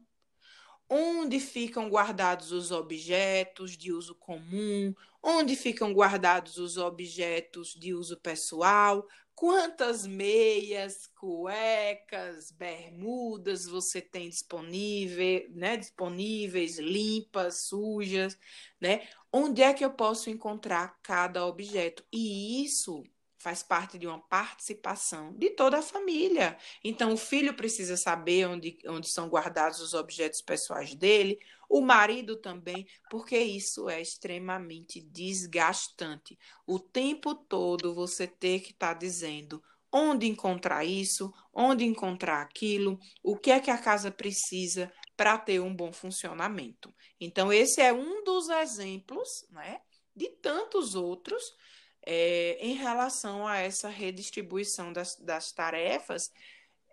Onde 0.91 1.41
ficam 1.41 1.89
guardados 1.89 2.53
os 2.53 2.71
objetos 2.71 3.77
de 3.77 3.93
uso 3.93 4.15
comum, 4.15 4.95
onde 5.23 5.57
ficam 5.57 5.93
guardados 5.93 6.59
os 6.59 6.77
objetos 6.77 7.75
de 7.75 7.93
uso 7.95 8.19
pessoal, 8.21 9.07
quantas 9.39 10.05
meias, 10.05 11.07
cuecas, 11.07 12.51
bermudas 12.51 13.67
você 13.67 14.01
tem 14.03 14.29
disponível, 14.29 15.49
né, 15.51 15.77
disponíveis, 15.77 16.79
limpas, 16.79 17.61
sujas, 17.69 18.37
né? 18.81 19.07
Onde 19.33 19.63
é 19.63 19.73
que 19.73 19.85
eu 19.85 19.93
posso 19.93 20.29
encontrar 20.29 20.99
cada 21.05 21.47
objeto? 21.47 22.05
E 22.13 22.65
isso 22.65 23.05
faz 23.39 23.63
parte 23.63 23.99
de 23.99 24.07
uma 24.07 24.19
participação 24.19 25.33
de 25.33 25.51
toda 25.51 25.79
a 25.79 25.83
família. 25.83 26.59
Então, 26.83 27.13
o 27.13 27.17
filho 27.17 27.55
precisa 27.55 27.97
saber 27.97 28.47
onde, 28.47 28.79
onde 28.87 29.09
são 29.09 29.29
guardados 29.29 29.81
os 29.81 29.95
objetos 29.95 30.43
pessoais 30.43 30.95
dele, 30.95 31.39
o 31.69 31.81
marido 31.81 32.37
também, 32.37 32.87
porque 33.11 33.39
isso 33.39 33.89
é 33.89 34.01
extremamente 34.01 35.01
desgastante. 35.01 36.39
O 36.67 36.79
tempo 36.79 37.35
todo 37.35 37.95
você 37.95 38.27
ter 38.27 38.61
que 38.61 38.73
estar 38.73 38.95
tá 38.95 38.99
dizendo 38.99 39.63
onde 39.93 40.27
encontrar 40.27 40.85
isso, 40.85 41.33
onde 41.53 41.85
encontrar 41.85 42.43
aquilo, 42.43 42.99
o 43.23 43.37
que 43.37 43.51
é 43.51 43.61
que 43.61 43.71
a 43.71 43.79
casa 43.79 44.11
precisa 44.11 44.93
para 45.17 45.39
ter 45.39 45.61
um 45.61 45.75
bom 45.75 45.93
funcionamento. 45.93 46.95
Então, 47.21 47.53
esse 47.53 47.81
é 47.81 47.93
um 47.93 48.23
dos 48.23 48.49
exemplos, 48.49 49.47
né, 49.51 49.81
de 50.15 50.29
tantos 50.29 50.95
outros 50.95 51.57
é, 52.05 52.59
em 52.61 52.75
relação 52.75 53.47
a 53.47 53.59
essa 53.59 53.89
redistribuição 53.89 54.93
das, 54.93 55.17
das 55.17 55.53
tarefas 55.53 56.33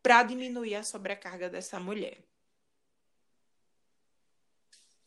para 0.01 0.24
diminuir 0.24 0.76
a 0.76 0.84
sobrecarga 0.84 1.49
dessa 1.49 1.80
mulher. 1.80 2.24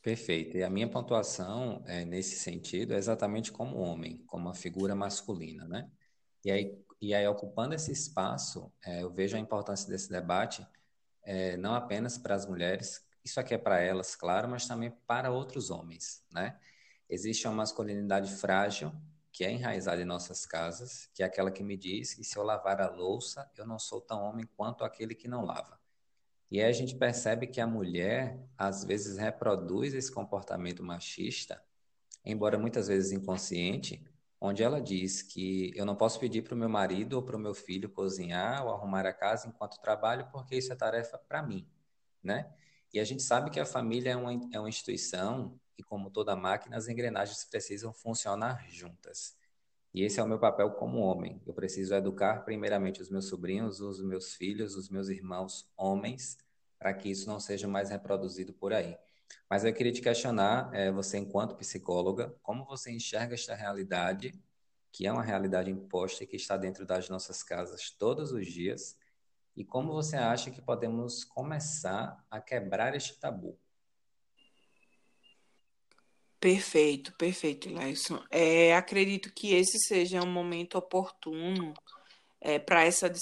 Perfeito. 0.03 0.57
E 0.57 0.63
a 0.63 0.71
minha 0.71 0.89
pontuação 0.89 1.83
é, 1.87 2.05
nesse 2.05 2.37
sentido 2.37 2.95
é 2.95 2.97
exatamente 2.97 3.53
como 3.53 3.79
homem, 3.79 4.25
como 4.27 4.47
uma 4.47 4.55
figura 4.55 4.95
masculina, 4.95 5.67
né? 5.67 5.91
E 6.45 6.51
aí, 6.51 6.79
e 7.01 7.15
aí 7.15 7.27
ocupando 7.27 7.75
esse 7.75 7.93
espaço, 7.93 8.73
é, 8.85 9.03
eu 9.03 9.11
vejo 9.11 9.37
a 9.37 9.41
importância 9.41 9.89
desse 9.89 10.09
debate 10.09 10.67
é, 11.23 11.57
não 11.59 11.75
apenas 11.75 12.17
para 12.17 12.35
as 12.35 12.47
mulheres, 12.47 13.07
isso 13.23 13.39
aqui 13.39 13.53
é 13.53 13.59
para 13.59 13.81
elas, 13.81 14.17
claro, 14.17 14.49
mas 14.49 14.67
também 14.67 14.91
para 15.07 15.31
outros 15.31 15.69
homens, 15.69 16.25
né? 16.33 16.59
Existe 17.11 17.47
uma 17.47 17.57
masculinidade 17.57 18.35
frágil 18.37 18.91
que 19.39 19.45
é 19.45 19.53
enraizada 19.53 20.03
em 20.03 20.05
nossas 20.05 20.45
casas, 20.45 21.09
que 21.15 21.23
é 21.23 21.27
aquela 21.27 21.49
que 21.49 21.63
me 21.63 21.77
diz 21.77 22.13
que 22.13 22.25
se 22.25 22.37
eu 22.37 22.43
lavar 22.43 22.81
a 22.81 22.91
louça, 22.91 23.49
eu 23.57 23.65
não 23.65 23.79
sou 23.79 24.01
tão 24.01 24.21
homem 24.25 24.45
quanto 24.57 24.83
aquele 24.83 25.15
que 25.15 25.29
não 25.29 25.45
lava. 25.45 25.79
E 26.51 26.61
aí 26.61 26.69
a 26.69 26.73
gente 26.73 26.97
percebe 26.97 27.47
que 27.47 27.61
a 27.61 27.67
mulher, 27.67 28.37
às 28.59 28.83
vezes, 28.83 29.17
reproduz 29.17 29.95
esse 29.95 30.11
comportamento 30.11 30.83
machista, 30.83 31.63
embora 32.25 32.59
muitas 32.59 32.89
vezes 32.89 33.13
inconsciente, 33.13 34.05
onde 34.41 34.65
ela 34.65 34.81
diz 34.81 35.23
que 35.23 35.73
eu 35.77 35.87
não 35.87 35.95
posso 35.95 36.19
pedir 36.19 36.43
para 36.43 36.57
o 36.57 36.59
meu 36.59 36.69
marido 36.69 37.13
ou 37.13 37.23
para 37.23 37.37
o 37.37 37.41
meu 37.41 37.55
filho 37.55 37.89
cozinhar 37.89 38.67
ou 38.67 38.73
arrumar 38.73 39.07
a 39.07 39.13
casa 39.13 39.47
enquanto 39.47 39.81
trabalho, 39.81 40.27
porque 40.33 40.57
isso 40.57 40.73
é 40.73 40.75
tarefa 40.75 41.17
para 41.17 41.45
mim, 41.45 41.65
né? 42.21 42.53
E 42.93 42.99
a 42.99 43.05
gente 43.05 43.23
sabe 43.23 43.53
que 43.53 43.61
a 43.61 43.65
família 43.65 44.11
é 44.11 44.17
uma, 44.17 44.33
é 44.53 44.59
uma 44.59 44.69
instituição 44.69 45.57
e 45.79 45.83
como 45.83 46.11
toda 46.11 46.35
máquina, 46.35 46.77
as 46.77 46.89
engrenagens 46.89 47.45
precisam 47.45 47.93
funcionar 47.93 48.69
juntas. 48.69 49.37
E 49.95 50.03
esse 50.03 50.21
é 50.21 50.23
o 50.23 50.29
meu 50.29 50.39
papel 50.39 50.73
como 50.73 50.99
homem. 50.99 51.41
Eu 51.47 51.55
preciso 51.55 51.95
educar 51.95 52.45
primeiramente 52.45 53.01
os 53.01 53.09
meus 53.09 53.27
sobrinhos, 53.27 53.81
os 53.81 54.03
meus 54.03 54.35
filhos, 54.35 54.75
os 54.75 54.91
meus 54.91 55.09
irmãos 55.09 55.71
homens, 55.77 56.37
para 56.79 56.93
que 56.93 57.09
isso 57.09 57.29
não 57.29 57.41
seja 57.41 57.67
mais 57.67 57.91
reproduzido 57.91 58.53
por 58.53 58.73
aí. 58.73 58.99
Mas 59.49 59.65
eu 59.65 59.73
queria 59.73 59.93
te 59.93 60.03
questionar, 60.03 60.71
é, 60.75 60.91
você 60.91 61.19
enquanto 61.19 61.57
psicóloga, 61.57 62.35
como 62.43 62.65
você 62.65 62.91
enxerga 62.91 63.35
esta 63.35 63.55
realidade, 63.55 64.35
que 64.93 65.07
é 65.07 65.13
uma 65.13 65.23
realidade 65.23 65.71
imposta 65.71 66.25
e 66.25 66.27
que 66.27 66.37
está 66.37 66.57
dentro 66.57 66.85
das 66.85 67.09
nossas 67.09 67.43
casas 67.43 67.91
todos 67.91 68.33
os 68.33 68.47
dias, 68.47 68.97
e 69.57 69.65
como 69.65 69.93
você 69.93 70.17
acha 70.17 70.51
que 70.51 70.63
podemos 70.63 71.25
começar 71.25 72.25
a 72.31 72.41
quebrar 72.41 72.95
este 72.95 73.19
tabu? 73.19 73.59
Perfeito, 76.41 77.13
perfeito, 77.15 77.69
Leison. 77.69 78.23
É, 78.31 78.75
acredito 78.77 79.33
que 79.35 79.55
esse 79.55 79.79
seja 79.79 80.23
um 80.23 80.31
momento 80.31 80.79
oportuno 80.79 81.75
é, 82.41 82.61
para 82.61 82.85
essa, 82.85 83.13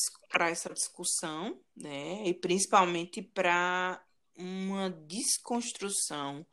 essa 0.41 0.73
discussão, 0.75 1.59
né? 1.75 2.27
E 2.27 2.35
principalmente 2.35 3.23
para 3.23 4.03
uma 4.37 4.91
desconstrução 4.91 6.47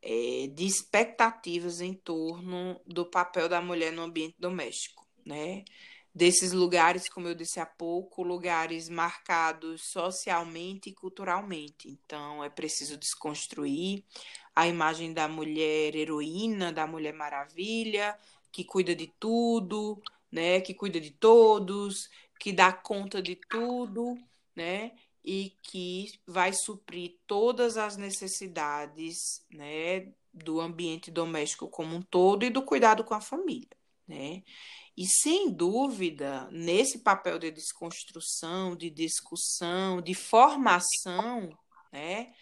é, 0.00 0.46
de 0.54 0.64
expectativas 0.64 1.80
em 1.80 1.92
torno 1.94 2.80
do 2.86 3.04
papel 3.04 3.48
da 3.48 3.60
mulher 3.60 3.92
no 3.92 4.02
ambiente 4.02 4.36
doméstico, 4.38 5.04
né? 5.26 5.64
Desses 6.12 6.52
lugares, 6.52 7.08
como 7.08 7.28
eu 7.28 7.34
disse 7.34 7.60
há 7.60 7.66
pouco, 7.66 8.22
lugares 8.22 8.88
marcados 8.88 9.82
socialmente 9.90 10.90
e 10.90 10.94
culturalmente. 10.94 11.88
Então, 11.88 12.42
é 12.42 12.50
preciso 12.50 12.96
desconstruir 12.96 14.04
a 14.60 14.68
imagem 14.68 15.12
da 15.12 15.28
mulher 15.28 15.94
heroína, 15.94 16.72
da 16.72 16.86
mulher 16.86 17.14
maravilha, 17.14 18.16
que 18.52 18.64
cuida 18.64 18.94
de 18.94 19.06
tudo, 19.18 20.00
né? 20.30 20.60
Que 20.60 20.74
cuida 20.74 21.00
de 21.00 21.10
todos, 21.10 22.10
que 22.38 22.52
dá 22.52 22.72
conta 22.72 23.22
de 23.22 23.36
tudo, 23.36 24.18
né? 24.54 24.92
e 25.24 25.54
que 25.62 26.12
vai 26.26 26.52
suprir 26.52 27.16
todas 27.26 27.76
as 27.76 27.96
necessidades 27.96 29.44
né, 29.50 30.08
do 30.32 30.60
ambiente 30.60 31.10
doméstico 31.10 31.68
como 31.68 31.94
um 31.96 32.02
todo 32.02 32.44
e 32.44 32.50
do 32.50 32.62
cuidado 32.62 33.04
com 33.04 33.14
a 33.14 33.20
família. 33.20 33.68
Né? 34.08 34.42
E 34.96 35.06
sem 35.06 35.50
dúvida, 35.50 36.48
nesse 36.50 36.98
papel 36.98 37.38
de 37.38 37.50
desconstrução, 37.50 38.74
de 38.74 38.90
discussão, 38.90 40.00
de 40.00 40.14
formação, 40.14 41.56
né, 41.92 42.32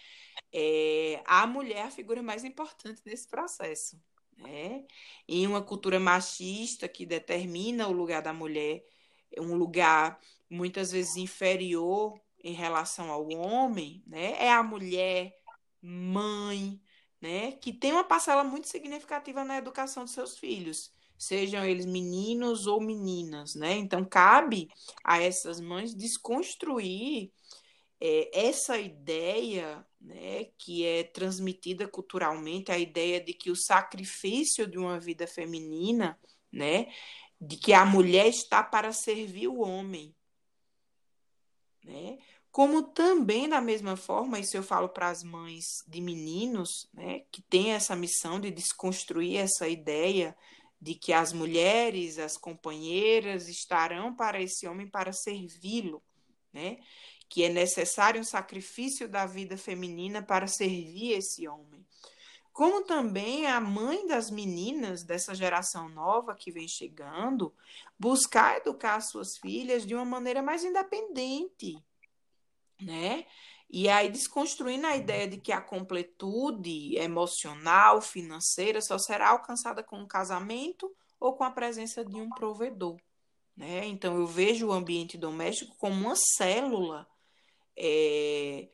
é, 0.52 1.22
a 1.24 1.46
mulher 1.46 1.78
é 1.78 1.82
a 1.82 1.90
figura 1.90 2.22
mais 2.22 2.44
importante 2.44 3.02
nesse 3.04 3.28
processo. 3.28 4.00
Né? 4.36 4.84
Em 5.26 5.46
uma 5.46 5.62
cultura 5.62 5.98
machista 5.98 6.88
que 6.88 7.04
determina 7.04 7.88
o 7.88 7.92
lugar 7.92 8.22
da 8.22 8.32
mulher, 8.32 8.84
um 9.38 9.54
lugar 9.54 10.18
muitas 10.48 10.92
vezes 10.92 11.16
inferior 11.16 12.18
em 12.42 12.52
relação 12.52 13.10
ao 13.10 13.28
homem, 13.28 14.02
né, 14.06 14.34
é 14.38 14.50
a 14.50 14.62
mulher, 14.62 15.34
mãe, 15.82 16.80
né, 17.20 17.52
que 17.52 17.72
tem 17.72 17.92
uma 17.92 18.04
parcela 18.04 18.44
muito 18.44 18.68
significativa 18.68 19.44
na 19.44 19.58
educação 19.58 20.04
de 20.04 20.12
seus 20.12 20.38
filhos, 20.38 20.92
sejam 21.18 21.64
eles 21.64 21.84
meninos 21.84 22.66
ou 22.68 22.80
meninas, 22.80 23.56
né? 23.56 23.72
Então 23.72 24.04
cabe 24.04 24.68
a 25.02 25.20
essas 25.20 25.60
mães 25.60 25.92
desconstruir 25.92 27.32
é, 28.00 28.46
essa 28.46 28.78
ideia, 28.78 29.84
né, 30.00 30.46
que 30.56 30.84
é 30.84 31.04
transmitida 31.04 31.88
culturalmente, 31.88 32.70
a 32.70 32.78
ideia 32.78 33.20
de 33.20 33.32
que 33.32 33.50
o 33.50 33.56
sacrifício 33.56 34.66
de 34.66 34.78
uma 34.78 34.98
vida 34.98 35.26
feminina, 35.26 36.18
né, 36.52 36.92
de 37.40 37.56
que 37.56 37.72
a 37.72 37.84
mulher 37.84 38.26
está 38.26 38.62
para 38.62 38.92
servir 38.92 39.48
o 39.48 39.60
homem, 39.60 40.14
né? 41.84 42.18
Como 42.50 42.82
também, 42.82 43.48
da 43.48 43.60
mesma 43.60 43.96
forma, 43.96 44.38
isso 44.40 44.56
eu 44.56 44.62
falo 44.62 44.88
para 44.88 45.08
as 45.08 45.22
mães 45.22 45.84
de 45.86 46.00
meninos, 46.00 46.88
né, 46.92 47.20
que 47.30 47.42
têm 47.42 47.72
essa 47.72 47.94
missão 47.94 48.40
de 48.40 48.50
desconstruir 48.50 49.36
essa 49.36 49.68
ideia 49.68 50.36
de 50.80 50.94
que 50.94 51.12
as 51.12 51.32
mulheres, 51.32 52.18
as 52.18 52.36
companheiras, 52.36 53.48
estarão 53.48 54.14
para 54.14 54.40
esse 54.40 54.66
homem 54.66 54.88
para 54.88 55.12
servi-lo, 55.12 56.02
né? 56.52 56.78
Que 57.28 57.44
é 57.44 57.48
necessário 57.48 58.20
um 58.20 58.24
sacrifício 58.24 59.08
da 59.08 59.26
vida 59.26 59.56
feminina 59.56 60.22
para 60.22 60.46
servir 60.46 61.12
esse 61.12 61.46
homem. 61.46 61.84
Como 62.58 62.82
também 62.82 63.46
a 63.46 63.60
mãe 63.60 64.04
das 64.08 64.32
meninas 64.32 65.04
dessa 65.04 65.32
geração 65.32 65.88
nova 65.88 66.34
que 66.34 66.50
vem 66.50 66.66
chegando, 66.66 67.54
buscar 67.96 68.56
educar 68.56 69.00
suas 69.00 69.38
filhas 69.38 69.86
de 69.86 69.94
uma 69.94 70.04
maneira 70.04 70.42
mais 70.42 70.64
independente, 70.64 71.80
né? 72.80 73.24
E 73.70 73.88
aí 73.88 74.10
desconstruindo 74.10 74.88
a 74.88 74.96
ideia 74.96 75.28
de 75.28 75.38
que 75.38 75.52
a 75.52 75.60
completude 75.60 76.96
emocional, 76.96 78.00
financeira 78.00 78.80
só 78.80 78.98
será 78.98 79.28
alcançada 79.28 79.82
com 79.82 79.98
um 80.00 80.08
casamento 80.08 80.92
ou 81.20 81.34
com 81.34 81.44
a 81.44 81.52
presença 81.52 82.04
de 82.04 82.16
um 82.16 82.28
provedor, 82.30 82.98
né? 83.56 83.86
Então 83.86 84.16
eu 84.16 84.26
vejo 84.26 84.66
o 84.66 84.72
ambiente 84.72 85.16
doméstico 85.16 85.76
como 85.76 85.94
uma 85.94 86.16
célula 86.16 87.06
é, 87.78 88.68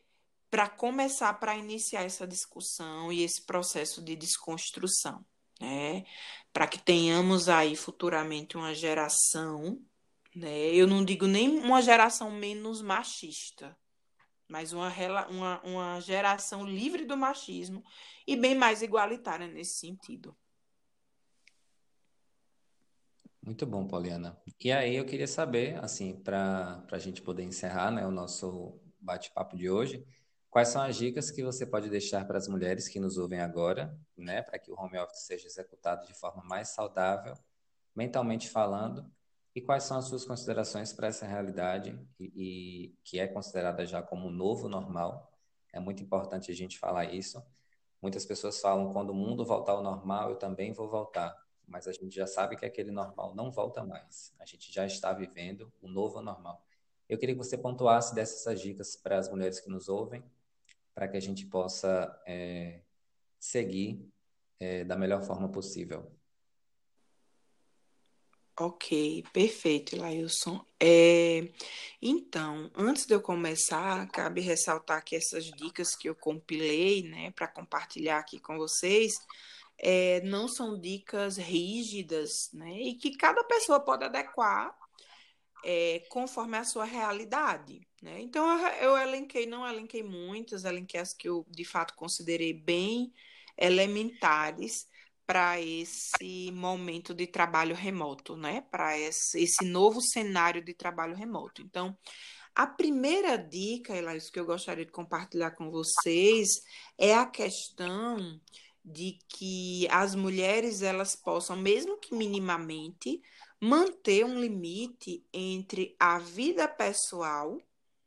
para 0.50 0.68
começar, 0.68 1.34
para 1.34 1.56
iniciar 1.56 2.04
essa 2.04 2.26
discussão 2.26 3.12
e 3.12 3.22
esse 3.22 3.42
processo 3.44 4.02
de 4.02 4.16
desconstrução, 4.16 5.24
né? 5.60 6.04
Para 6.52 6.66
que 6.66 6.78
tenhamos 6.78 7.48
aí 7.48 7.76
futuramente 7.76 8.56
uma 8.56 8.74
geração, 8.74 9.80
né? 10.34 10.68
Eu 10.72 10.86
não 10.86 11.04
digo 11.04 11.26
nem 11.26 11.58
uma 11.58 11.82
geração 11.82 12.30
menos 12.30 12.80
machista, 12.80 13.76
mas 14.48 14.72
uma, 14.72 14.90
uma, 15.28 15.60
uma 15.62 16.00
geração 16.00 16.64
livre 16.64 17.04
do 17.04 17.16
machismo 17.16 17.84
e 18.26 18.36
bem 18.36 18.54
mais 18.54 18.80
igualitária 18.80 19.46
nesse 19.46 19.80
sentido. 19.80 20.36
Muito 23.42 23.66
bom, 23.66 23.86
Poliana. 23.86 24.40
E 24.58 24.72
aí 24.72 24.96
eu 24.96 25.04
queria 25.04 25.26
saber, 25.26 25.76
assim, 25.84 26.14
para 26.14 26.82
a 26.90 26.98
gente 26.98 27.20
poder 27.20 27.42
encerrar 27.42 27.90
né, 27.90 28.06
o 28.06 28.10
nosso 28.10 28.80
bate-papo 29.04 29.56
de 29.56 29.70
hoje, 29.70 30.04
quais 30.50 30.68
são 30.68 30.82
as 30.82 30.96
dicas 30.96 31.30
que 31.30 31.42
você 31.42 31.66
pode 31.66 31.88
deixar 31.90 32.26
para 32.26 32.38
as 32.38 32.48
mulheres 32.48 32.88
que 32.88 32.98
nos 32.98 33.18
ouvem 33.18 33.40
agora, 33.40 33.96
né, 34.16 34.42
para 34.42 34.58
que 34.58 34.70
o 34.70 34.74
home 34.78 34.98
office 34.98 35.26
seja 35.26 35.46
executado 35.46 36.06
de 36.06 36.14
forma 36.14 36.42
mais 36.44 36.68
saudável, 36.68 37.34
mentalmente 37.94 38.48
falando, 38.48 39.10
e 39.54 39.60
quais 39.60 39.84
são 39.84 39.96
as 39.96 40.06
suas 40.06 40.24
considerações 40.24 40.92
para 40.92 41.06
essa 41.06 41.26
realidade 41.26 41.96
e, 42.18 42.24
e, 42.34 42.98
que 43.04 43.20
é 43.20 43.28
considerada 43.28 43.86
já 43.86 44.02
como 44.02 44.28
novo 44.28 44.68
normal? 44.68 45.32
É 45.72 45.78
muito 45.78 46.02
importante 46.02 46.50
a 46.50 46.54
gente 46.54 46.78
falar 46.78 47.12
isso. 47.12 47.40
Muitas 48.02 48.26
pessoas 48.26 48.60
falam 48.60 48.92
quando 48.92 49.10
o 49.10 49.14
mundo 49.14 49.44
voltar 49.44 49.72
ao 49.72 49.82
normal, 49.82 50.30
eu 50.30 50.36
também 50.36 50.72
vou 50.72 50.88
voltar, 50.88 51.36
mas 51.66 51.86
a 51.86 51.92
gente 51.92 52.14
já 52.14 52.26
sabe 52.26 52.56
que 52.56 52.66
aquele 52.66 52.90
normal 52.90 53.34
não 53.34 53.50
volta 53.50 53.84
mais. 53.84 54.34
A 54.40 54.44
gente 54.44 54.72
já 54.72 54.84
está 54.86 55.12
vivendo 55.12 55.72
o 55.80 55.88
novo 55.88 56.20
normal. 56.20 56.60
Eu 57.14 57.18
queria 57.18 57.36
que 57.36 57.44
você 57.44 57.56
pontuasse 57.56 58.12
dessas 58.12 58.60
dicas 58.60 58.96
para 58.96 59.16
as 59.16 59.30
mulheres 59.30 59.60
que 59.60 59.70
nos 59.70 59.88
ouvem, 59.88 60.20
para 60.92 61.06
que 61.06 61.16
a 61.16 61.20
gente 61.20 61.46
possa 61.46 62.20
é, 62.26 62.80
seguir 63.38 64.04
é, 64.58 64.82
da 64.82 64.96
melhor 64.96 65.22
forma 65.22 65.48
possível. 65.48 66.10
Ok, 68.58 69.22
perfeito, 69.32 69.96
Lailson. 69.96 70.64
É, 70.80 71.52
então, 72.02 72.68
antes 72.74 73.06
de 73.06 73.14
eu 73.14 73.20
começar, 73.20 74.08
cabe 74.10 74.40
ressaltar 74.40 75.04
que 75.04 75.14
essas 75.14 75.44
dicas 75.44 75.94
que 75.94 76.08
eu 76.08 76.16
compilei, 76.16 77.08
né, 77.08 77.30
para 77.30 77.46
compartilhar 77.46 78.18
aqui 78.18 78.40
com 78.40 78.56
vocês, 78.56 79.12
é, 79.78 80.20
não 80.22 80.48
são 80.48 80.80
dicas 80.80 81.36
rígidas, 81.36 82.50
né, 82.52 82.72
e 82.72 82.94
que 82.94 83.16
cada 83.16 83.44
pessoa 83.44 83.78
pode 83.78 84.02
adequar 84.02 84.76
é, 85.64 86.04
conforme 86.10 86.56
a 86.56 86.64
sua 86.64 86.84
realidade, 86.84 87.80
né. 88.02 88.20
Então, 88.20 88.46
eu, 88.68 88.90
eu 88.90 88.98
elenquei, 88.98 89.46
não 89.46 89.66
elenquei 89.66 90.02
muitas, 90.02 90.64
elenquei 90.64 91.00
as 91.00 91.12
que 91.12 91.28
eu, 91.28 91.44
de 91.48 91.64
fato, 91.64 91.94
considerei 91.94 92.52
bem 92.52 93.12
elementares, 93.56 94.86
para 95.26 95.60
esse 95.60 96.50
momento 96.52 97.14
de 97.14 97.26
trabalho 97.26 97.74
remoto, 97.74 98.36
né? 98.36 98.62
Para 98.70 98.98
esse, 98.98 99.42
esse 99.42 99.64
novo 99.64 100.00
cenário 100.00 100.62
de 100.62 100.74
trabalho 100.74 101.14
remoto. 101.14 101.62
Então, 101.62 101.96
a 102.54 102.66
primeira 102.66 103.36
dica, 103.36 103.96
Elaís, 103.96 104.30
que 104.30 104.38
eu 104.38 104.46
gostaria 104.46 104.84
de 104.84 104.92
compartilhar 104.92 105.52
com 105.52 105.70
vocês 105.70 106.48
é 106.98 107.14
a 107.14 107.26
questão 107.26 108.40
de 108.84 109.18
que 109.28 109.88
as 109.90 110.14
mulheres 110.14 110.82
elas 110.82 111.16
possam, 111.16 111.56
mesmo 111.56 111.98
que 111.98 112.14
minimamente, 112.14 113.20
manter 113.64 114.26
um 114.26 114.38
limite 114.38 115.24
entre 115.32 115.96
a 115.98 116.18
vida 116.18 116.68
pessoal, 116.68 117.58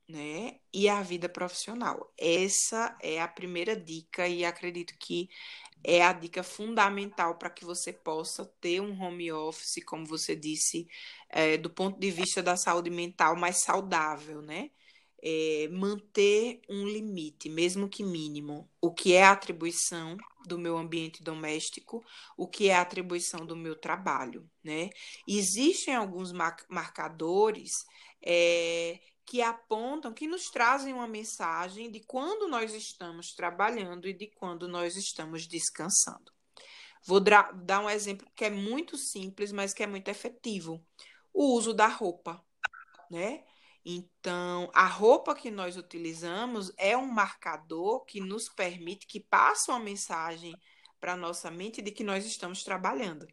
né, 0.07 0.59
e 0.71 0.87
a 0.87 1.01
vida 1.01 1.27
profissional. 1.27 2.13
Essa 2.17 2.95
é 3.01 3.19
a 3.19 3.27
primeira 3.27 3.75
dica 3.75 4.27
e 4.27 4.45
acredito 4.45 4.93
que 4.99 5.29
é 5.83 6.01
a 6.03 6.13
dica 6.13 6.43
fundamental 6.43 7.37
para 7.39 7.49
que 7.49 7.65
você 7.65 7.91
possa 7.91 8.45
ter 8.61 8.79
um 8.81 9.01
home 9.01 9.31
office, 9.31 9.83
como 9.85 10.05
você 10.05 10.35
disse, 10.35 10.87
é, 11.27 11.57
do 11.57 11.69
ponto 11.71 11.99
de 11.99 12.11
vista 12.11 12.41
da 12.43 12.55
saúde 12.55 12.89
mental 12.91 13.35
mais 13.35 13.63
saudável, 13.63 14.41
né? 14.41 14.69
É, 15.21 15.67
manter 15.71 16.61
um 16.69 16.85
limite, 16.85 17.49
mesmo 17.49 17.89
que 17.89 18.03
mínimo, 18.03 18.69
o 18.79 18.93
que 18.93 19.13
é 19.13 19.25
atribuição 19.25 20.15
do 20.45 20.59
meu 20.59 20.77
ambiente 20.77 21.23
doméstico, 21.23 22.05
o 22.37 22.47
que 22.47 22.69
é 22.69 22.75
atribuição 22.75 23.45
do 23.45 23.55
meu 23.55 23.75
trabalho, 23.75 24.49
né? 24.63 24.89
Existem 25.27 25.95
alguns 25.95 26.31
marcadores 26.69 27.71
é, 28.21 28.99
que 29.25 29.41
apontam, 29.41 30.13
que 30.13 30.27
nos 30.27 30.49
trazem 30.49 30.93
uma 30.93 31.07
mensagem 31.07 31.91
de 31.91 31.99
quando 31.99 32.47
nós 32.47 32.73
estamos 32.73 33.33
trabalhando 33.33 34.07
e 34.07 34.13
de 34.13 34.27
quando 34.27 34.67
nós 34.67 34.95
estamos 34.95 35.45
descansando. 35.45 36.31
Vou 37.05 37.19
dar 37.19 37.79
um 37.83 37.89
exemplo 37.89 38.27
que 38.35 38.45
é 38.45 38.49
muito 38.49 38.97
simples, 38.97 39.51
mas 39.51 39.73
que 39.73 39.83
é 39.83 39.87
muito 39.87 40.09
efetivo. 40.09 40.83
O 41.33 41.55
uso 41.55 41.73
da 41.73 41.87
roupa, 41.87 42.43
né? 43.11 43.43
Então, 43.89 44.69
a 44.73 44.85
roupa 44.85 45.33
que 45.33 45.49
nós 45.49 45.77
utilizamos 45.77 46.73
é 46.75 46.97
um 46.97 47.05
marcador 47.05 48.03
que 48.03 48.19
nos 48.19 48.49
permite, 48.49 49.07
que 49.07 49.17
passa 49.17 49.71
uma 49.71 49.79
mensagem 49.79 50.53
para 50.99 51.13
a 51.13 51.15
nossa 51.15 51.49
mente 51.49 51.81
de 51.81 51.89
que 51.89 52.03
nós 52.03 52.25
estamos 52.25 52.65
trabalhando. 52.65 53.25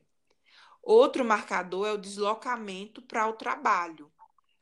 Outro 0.81 1.25
marcador 1.25 1.89
é 1.89 1.93
o 1.93 1.99
deslocamento 1.99 3.03
para 3.03 3.27
o 3.27 3.33
trabalho. 3.33 4.13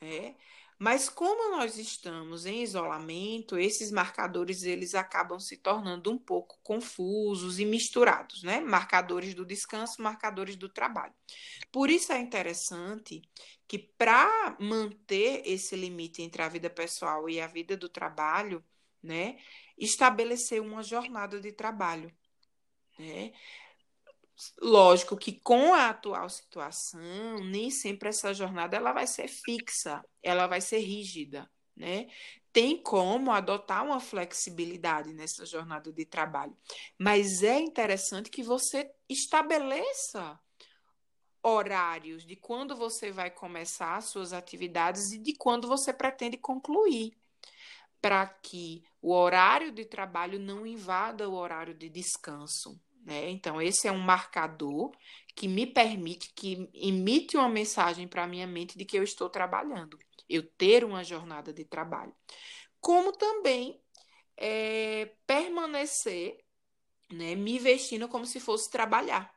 Né? 0.01 0.34
Mas 0.83 1.09
como 1.09 1.57
nós 1.57 1.78
estamos 1.78 2.45
em 2.45 2.61
isolamento, 2.61 3.57
esses 3.57 3.93
marcadores 3.93 4.64
eles 4.64 4.97
acabam 4.97 5.39
se 5.39 5.57
tornando 5.57 6.11
um 6.11 6.18
pouco 6.18 6.59
confusos 6.61 7.61
e 7.61 7.64
misturados, 7.64 8.43
né? 8.43 8.59
Marcadores 8.61 9.33
do 9.33 9.47
descanso, 9.47 10.03
marcadores 10.03 10.57
do 10.57 10.68
trabalho. 10.68 11.14
Por 11.70 11.89
isso 11.89 12.12
é 12.12 12.18
interessante 12.18 13.22
que 13.68 13.78
para 13.78 14.57
manter 14.59 15.45
esse 15.47 15.76
limite 15.76 16.20
entre 16.20 16.43
a 16.43 16.49
vida 16.49 16.68
pessoal 16.68 17.30
e 17.30 17.41
a 17.41 17.47
vida 17.47 17.76
do 17.76 17.89
trabalho, 17.89 18.61
né, 19.01 19.39
estabelecer 19.78 20.61
uma 20.61 20.83
jornada 20.83 21.41
de 21.41 21.53
trabalho, 21.53 22.12
né? 22.99 23.33
Lógico 24.61 25.16
que 25.16 25.41
com 25.41 25.74
a 25.74 25.91
atual 25.91 26.28
situação, 26.28 27.01
nem 27.45 27.70
sempre 27.70 28.09
essa 28.09 28.33
jornada 28.33 28.76
ela 28.76 28.93
vai 28.93 29.07
ser 29.07 29.28
fixa, 29.28 30.03
ela 30.22 30.47
vai 30.47 30.61
ser 30.61 30.78
rígida, 30.78 31.51
né? 31.76 32.09
Tem 32.53 32.83
como 32.83 33.30
adotar 33.30 33.85
uma 33.85 34.01
flexibilidade 34.01 35.12
nessa 35.12 35.47
jornada 35.47 35.93
de 35.93 36.05
trabalho, 36.05 36.57
mas 36.99 37.43
é 37.43 37.59
interessante 37.59 38.30
que 38.30 38.43
você 38.43 38.91
estabeleça 39.09 40.39
horários 41.43 42.24
de 42.24 42.37
quando 42.37 42.76
você 42.76 43.11
vai 43.11 43.30
começar 43.30 43.97
as 43.97 44.05
suas 44.07 44.33
atividades 44.33 45.12
e 45.12 45.18
de 45.18 45.35
quando 45.35 45.66
você 45.66 45.93
pretende 45.93 46.37
concluir, 46.37 47.16
para 48.01 48.26
que 48.26 48.85
o 49.01 49.12
horário 49.12 49.72
de 49.72 49.85
trabalho 49.85 50.39
não 50.39 50.66
invada 50.66 51.28
o 51.28 51.35
horário 51.35 51.74
de 51.74 51.89
descanso, 51.89 52.80
né? 53.05 53.30
Então, 53.30 53.61
esse 53.61 53.88
é 53.88 53.92
um 53.92 53.98
marcador 53.98 54.92
que 55.34 55.48
me 55.48 55.66
permite, 55.66 56.32
que 56.34 56.70
emite 56.74 57.36
uma 57.36 57.48
mensagem 57.48 58.07
para 58.07 58.24
a 58.24 58.26
minha 58.26 58.46
mente 58.46 58.78
de 58.78 58.84
que 58.84 58.98
eu 58.98 59.03
estou 59.03 59.28
trabalhando, 59.28 59.98
eu 60.28 60.42
ter 60.42 60.84
uma 60.84 61.03
jornada 61.03 61.53
de 61.53 61.64
trabalho. 61.64 62.14
Como 62.80 63.12
também 63.12 63.80
é, 64.36 65.14
permanecer 65.26 66.42
né, 67.12 67.34
me 67.34 67.59
vestindo 67.59 68.09
como 68.09 68.26
se 68.26 68.40
fosse 68.40 68.70
trabalhar. 68.70 69.32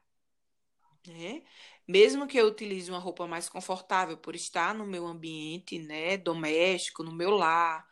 Né? 1.08 1.44
Mesmo 1.88 2.28
que 2.28 2.38
eu 2.38 2.48
utilize 2.48 2.90
uma 2.90 3.00
roupa 3.00 3.28
mais 3.28 3.48
confortável 3.48 4.18
por 4.18 4.36
estar 4.36 4.74
no 4.74 4.88
meu 4.88 5.06
ambiente 5.06 5.78
né, 5.80 6.18
doméstico, 6.18 7.04
no 7.04 7.12
meu 7.12 7.32
lar, 7.32 7.86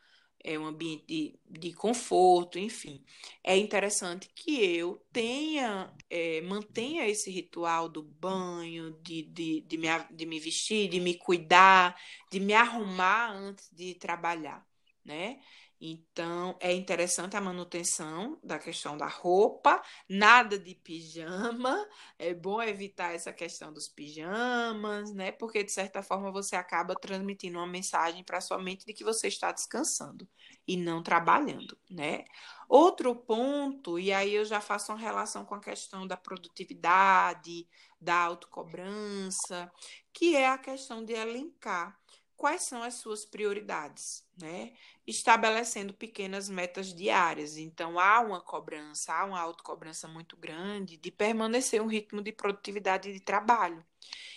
é 0.44 0.58
um 0.60 0.66
ambiente 0.66 1.06
de, 1.08 1.40
de 1.50 1.74
conforto, 1.74 2.60
enfim. 2.60 3.04
É 3.44 3.58
interessante 3.58 4.30
que 4.36 4.64
eu 4.64 5.04
tenha, 5.12 5.94
é, 6.10 6.42
mantenha 6.42 7.08
esse 7.08 7.32
ritual 7.32 7.88
do 7.90 8.04
banho, 8.04 8.92
de, 9.02 9.24
de, 9.24 9.62
de, 9.62 9.78
me, 9.78 9.88
de 10.12 10.26
me 10.26 10.40
vestir, 10.40 10.90
de 10.90 11.00
me 11.00 11.16
cuidar, 11.16 11.96
de 12.32 12.40
me 12.40 12.54
arrumar 12.54 13.32
antes 13.32 13.70
de 13.72 13.96
trabalhar, 13.96 14.66
né? 15.06 15.40
Então, 15.86 16.58
é 16.62 16.72
interessante 16.72 17.36
a 17.36 17.42
manutenção 17.42 18.40
da 18.42 18.58
questão 18.58 18.96
da 18.96 19.06
roupa, 19.06 19.82
nada 20.08 20.58
de 20.58 20.76
pijama. 20.76 21.86
É 22.18 22.34
bom 22.34 22.62
evitar 22.64 23.14
essa 23.14 23.34
questão 23.34 23.74
dos 23.74 23.90
pijamas, 23.90 25.14
né? 25.14 25.34
Porque, 25.34 25.62
de 25.62 25.74
certa 25.74 26.02
forma, 26.02 26.32
você 26.32 26.56
acaba 26.56 26.96
transmitindo 26.96 27.58
uma 27.58 27.68
mensagem 27.68 28.24
para 28.24 28.40
sua 28.40 28.60
mente 28.60 28.86
de 28.86 28.94
que 28.94 29.04
você 29.04 29.28
está 29.28 29.52
descansando 29.52 30.26
e 30.66 30.78
não 30.78 31.04
trabalhando, 31.04 31.78
né? 31.92 32.24
Outro 32.70 33.14
ponto, 33.14 34.00
e 34.00 34.14
aí 34.14 34.36
eu 34.36 34.46
já 34.46 34.62
faço 34.62 34.94
uma 34.94 34.98
relação 34.98 35.44
com 35.44 35.56
a 35.56 35.60
questão 35.60 36.08
da 36.08 36.16
produtividade, 36.16 37.68
da 38.00 38.16
autocobrança, 38.22 39.70
que 40.14 40.34
é 40.34 40.48
a 40.48 40.58
questão 40.58 41.04
de 41.04 41.12
elencar 41.12 42.00
quais 42.36 42.64
são 42.64 42.84
as 42.84 42.96
suas 42.96 43.26
prioridades, 43.26 44.26
né? 44.38 44.74
Estabelecendo 45.06 45.94
pequenas 45.94 46.50
metas 46.50 46.94
diárias. 46.94 47.58
Então, 47.58 48.00
há 48.00 48.20
uma 48.22 48.42
cobrança, 48.42 49.14
há 49.14 49.26
uma 49.26 49.40
autocobrança 49.40 50.08
muito 50.08 50.36
grande 50.38 50.98
de 50.98 51.12
permanecer 51.12 51.82
um 51.82 51.88
ritmo 51.88 52.22
de 52.22 52.32
produtividade 52.32 53.12
de 53.12 53.20
trabalho. 53.20 53.86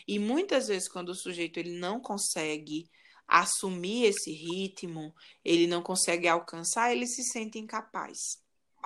E 0.07 0.19
muitas 0.19 0.69
vezes, 0.69 0.89
quando 0.89 1.11
o 1.11 1.15
sujeito 1.15 1.59
ele 1.59 1.79
não 1.79 2.01
consegue 2.01 2.89
assumir 3.27 4.05
esse 4.07 4.31
ritmo, 4.31 5.15
ele 5.45 5.67
não 5.67 5.83
consegue 5.83 6.29
alcançar, 6.29 6.93
ele 6.93 7.07
se 7.07 7.25
sente 7.25 7.59
incapaz. 7.59 8.41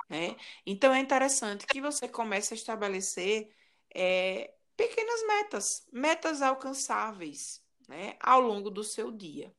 Né? 0.09 0.35
Então, 0.65 0.93
é 0.93 0.99
interessante 0.99 1.67
que 1.67 1.79
você 1.79 2.07
comece 2.07 2.53
a 2.53 2.57
estabelecer 2.57 3.53
é, 3.93 4.51
pequenas 4.75 5.27
metas, 5.27 5.85
metas 5.91 6.41
alcançáveis 6.41 7.61
né, 7.87 8.15
ao 8.19 8.39
longo 8.41 8.69
do 8.69 8.83
seu 8.83 9.11
dia. 9.11 9.53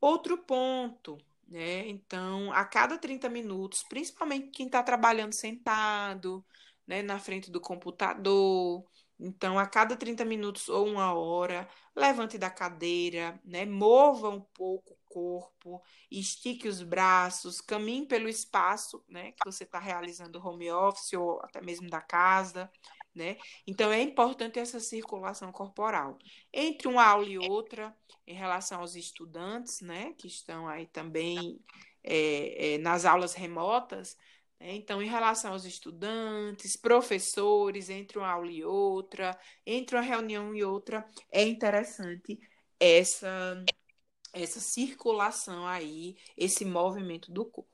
Outro 0.00 0.38
ponto, 0.38 1.18
né? 1.48 1.88
Então, 1.88 2.52
a 2.52 2.64
cada 2.64 2.98
30 2.98 3.28
minutos, 3.28 3.82
principalmente 3.82 4.50
quem 4.50 4.66
está 4.66 4.82
trabalhando 4.82 5.32
sentado, 5.32 6.44
né, 6.86 7.02
na 7.02 7.18
frente 7.18 7.50
do 7.50 7.60
computador, 7.60 8.84
então, 9.18 9.58
a 9.58 9.66
cada 9.66 9.96
30 9.96 10.24
minutos 10.24 10.68
ou 10.68 10.86
uma 10.86 11.14
hora, 11.14 11.68
levante 11.94 12.36
da 12.36 12.50
cadeira, 12.50 13.40
né? 13.44 13.64
Mova 13.64 14.28
um 14.28 14.40
pouco 14.40 14.94
o 14.94 14.98
corpo, 15.06 15.82
estique 16.10 16.68
os 16.68 16.82
braços, 16.82 17.60
caminhe 17.60 18.06
pelo 18.06 18.28
espaço, 18.28 19.04
né? 19.08 19.32
Que 19.32 19.44
você 19.44 19.64
está 19.64 19.78
realizando 19.78 20.44
home 20.44 20.70
office 20.70 21.12
ou 21.12 21.40
até 21.42 21.60
mesmo 21.60 21.88
da 21.88 22.00
casa, 22.00 22.70
né? 23.14 23.36
Então 23.66 23.92
é 23.92 24.02
importante 24.02 24.58
essa 24.58 24.80
circulação 24.80 25.52
corporal. 25.52 26.18
Entre 26.52 26.88
uma 26.88 27.04
aula 27.04 27.28
e 27.28 27.38
outra, 27.38 27.94
em 28.26 28.34
relação 28.34 28.80
aos 28.80 28.96
estudantes, 28.96 29.80
né, 29.80 30.14
que 30.18 30.26
estão 30.26 30.66
aí 30.66 30.86
também 30.86 31.60
é, 32.02 32.74
é, 32.74 32.78
nas 32.78 33.04
aulas 33.04 33.34
remotas, 33.34 34.16
né? 34.58 34.74
então, 34.74 35.02
em 35.02 35.08
relação 35.08 35.52
aos 35.52 35.64
estudantes, 35.64 36.76
professores, 36.76 37.88
entre 37.88 38.18
uma 38.18 38.30
aula 38.30 38.50
e 38.50 38.64
outra, 38.64 39.38
entre 39.66 39.96
uma 39.96 40.02
reunião 40.02 40.54
e 40.54 40.64
outra, 40.64 41.08
é 41.30 41.44
interessante 41.44 42.38
essa, 42.80 43.64
essa 44.32 44.60
circulação 44.60 45.66
aí, 45.66 46.16
esse 46.36 46.64
movimento 46.64 47.32
do 47.32 47.44
corpo. 47.44 47.70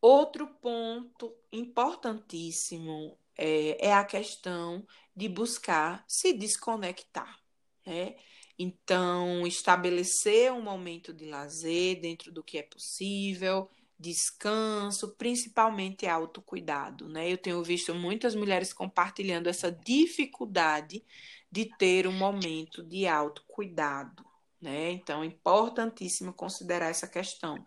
Outro 0.00 0.46
ponto 0.46 1.34
importantíssimo 1.50 3.18
é, 3.36 3.88
é 3.88 3.92
a 3.92 4.04
questão 4.04 4.86
de 5.14 5.28
buscar 5.28 6.04
se 6.06 6.32
desconectar, 6.32 7.38
né? 7.86 8.16
Então, 8.58 9.46
estabelecer 9.46 10.50
um 10.52 10.62
momento 10.62 11.12
de 11.12 11.26
lazer 11.26 12.00
dentro 12.00 12.32
do 12.32 12.42
que 12.42 12.56
é 12.58 12.62
possível, 12.62 13.70
descanso, 13.98 15.14
principalmente 15.16 16.06
autocuidado, 16.06 17.08
né? 17.08 17.30
Eu 17.30 17.38
tenho 17.38 17.62
visto 17.62 17.94
muitas 17.94 18.34
mulheres 18.34 18.72
compartilhando 18.72 19.48
essa 19.48 19.70
dificuldade 19.70 21.04
de 21.50 21.66
ter 21.78 22.06
um 22.06 22.12
momento 22.12 22.82
de 22.82 23.06
autocuidado, 23.06 24.24
né? 24.60 24.90
Então, 24.92 25.22
é 25.22 25.26
importantíssimo 25.26 26.32
considerar 26.32 26.88
essa 26.88 27.06
questão. 27.06 27.64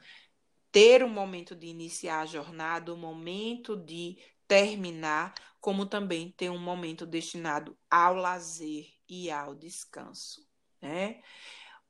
Ter 0.71 1.03
um 1.03 1.09
momento 1.09 1.55
de 1.55 1.67
iniciar 1.67 2.21
a 2.21 2.25
jornada, 2.25 2.93
um 2.93 2.97
momento 2.97 3.75
de 3.75 4.17
terminar, 4.47 5.33
como 5.59 5.85
também 5.85 6.31
ter 6.31 6.49
um 6.49 6.57
momento 6.57 7.05
destinado 7.05 7.77
ao 7.89 8.15
lazer 8.15 8.87
e 9.07 9.29
ao 9.29 9.55
descanso, 9.55 10.47
né? 10.81 11.21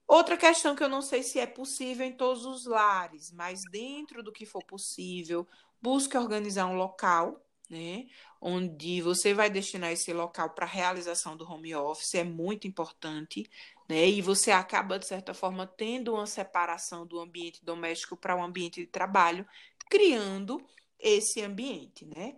Outra 0.08 0.36
questão 0.36 0.76
que 0.76 0.84
eu 0.84 0.90
não 0.90 1.04
sei 1.04 1.22
se 1.22 1.40
é 1.40 1.46
possível 1.46 2.06
em 2.06 2.12
todos 2.12 2.44
os 2.44 2.66
lares, 2.66 3.32
mas 3.32 3.62
dentro 3.72 4.24
do 4.24 4.32
que 4.32 4.44
for 4.46 4.64
possível, 4.66 5.48
busque 5.80 6.18
organizar 6.18 6.66
um 6.66 6.76
local, 6.76 7.46
né, 7.70 8.08
onde 8.42 9.00
você 9.02 9.36
vai 9.36 9.52
destinar 9.52 9.92
esse 9.92 10.12
local 10.12 10.50
para 10.56 10.66
realização 10.66 11.38
do 11.38 11.48
home 11.48 11.76
office, 11.76 12.16
é 12.16 12.24
muito 12.24 12.68
importante, 12.68 13.48
né? 13.88 14.08
E 14.08 14.22
você 14.22 14.50
acaba 14.50 14.98
de 14.98 15.06
certa 15.06 15.36
forma 15.36 15.68
tendo 15.68 16.16
uma 16.16 16.26
separação 16.26 17.06
do 17.06 17.20
ambiente 17.20 17.64
doméstico 17.64 18.18
para 18.18 18.36
o 18.36 18.42
ambiente 18.44 18.82
de 18.82 18.88
trabalho, 18.88 19.48
criando 19.88 20.60
esse 21.00 21.42
ambiente, 21.42 22.06
né? 22.06 22.36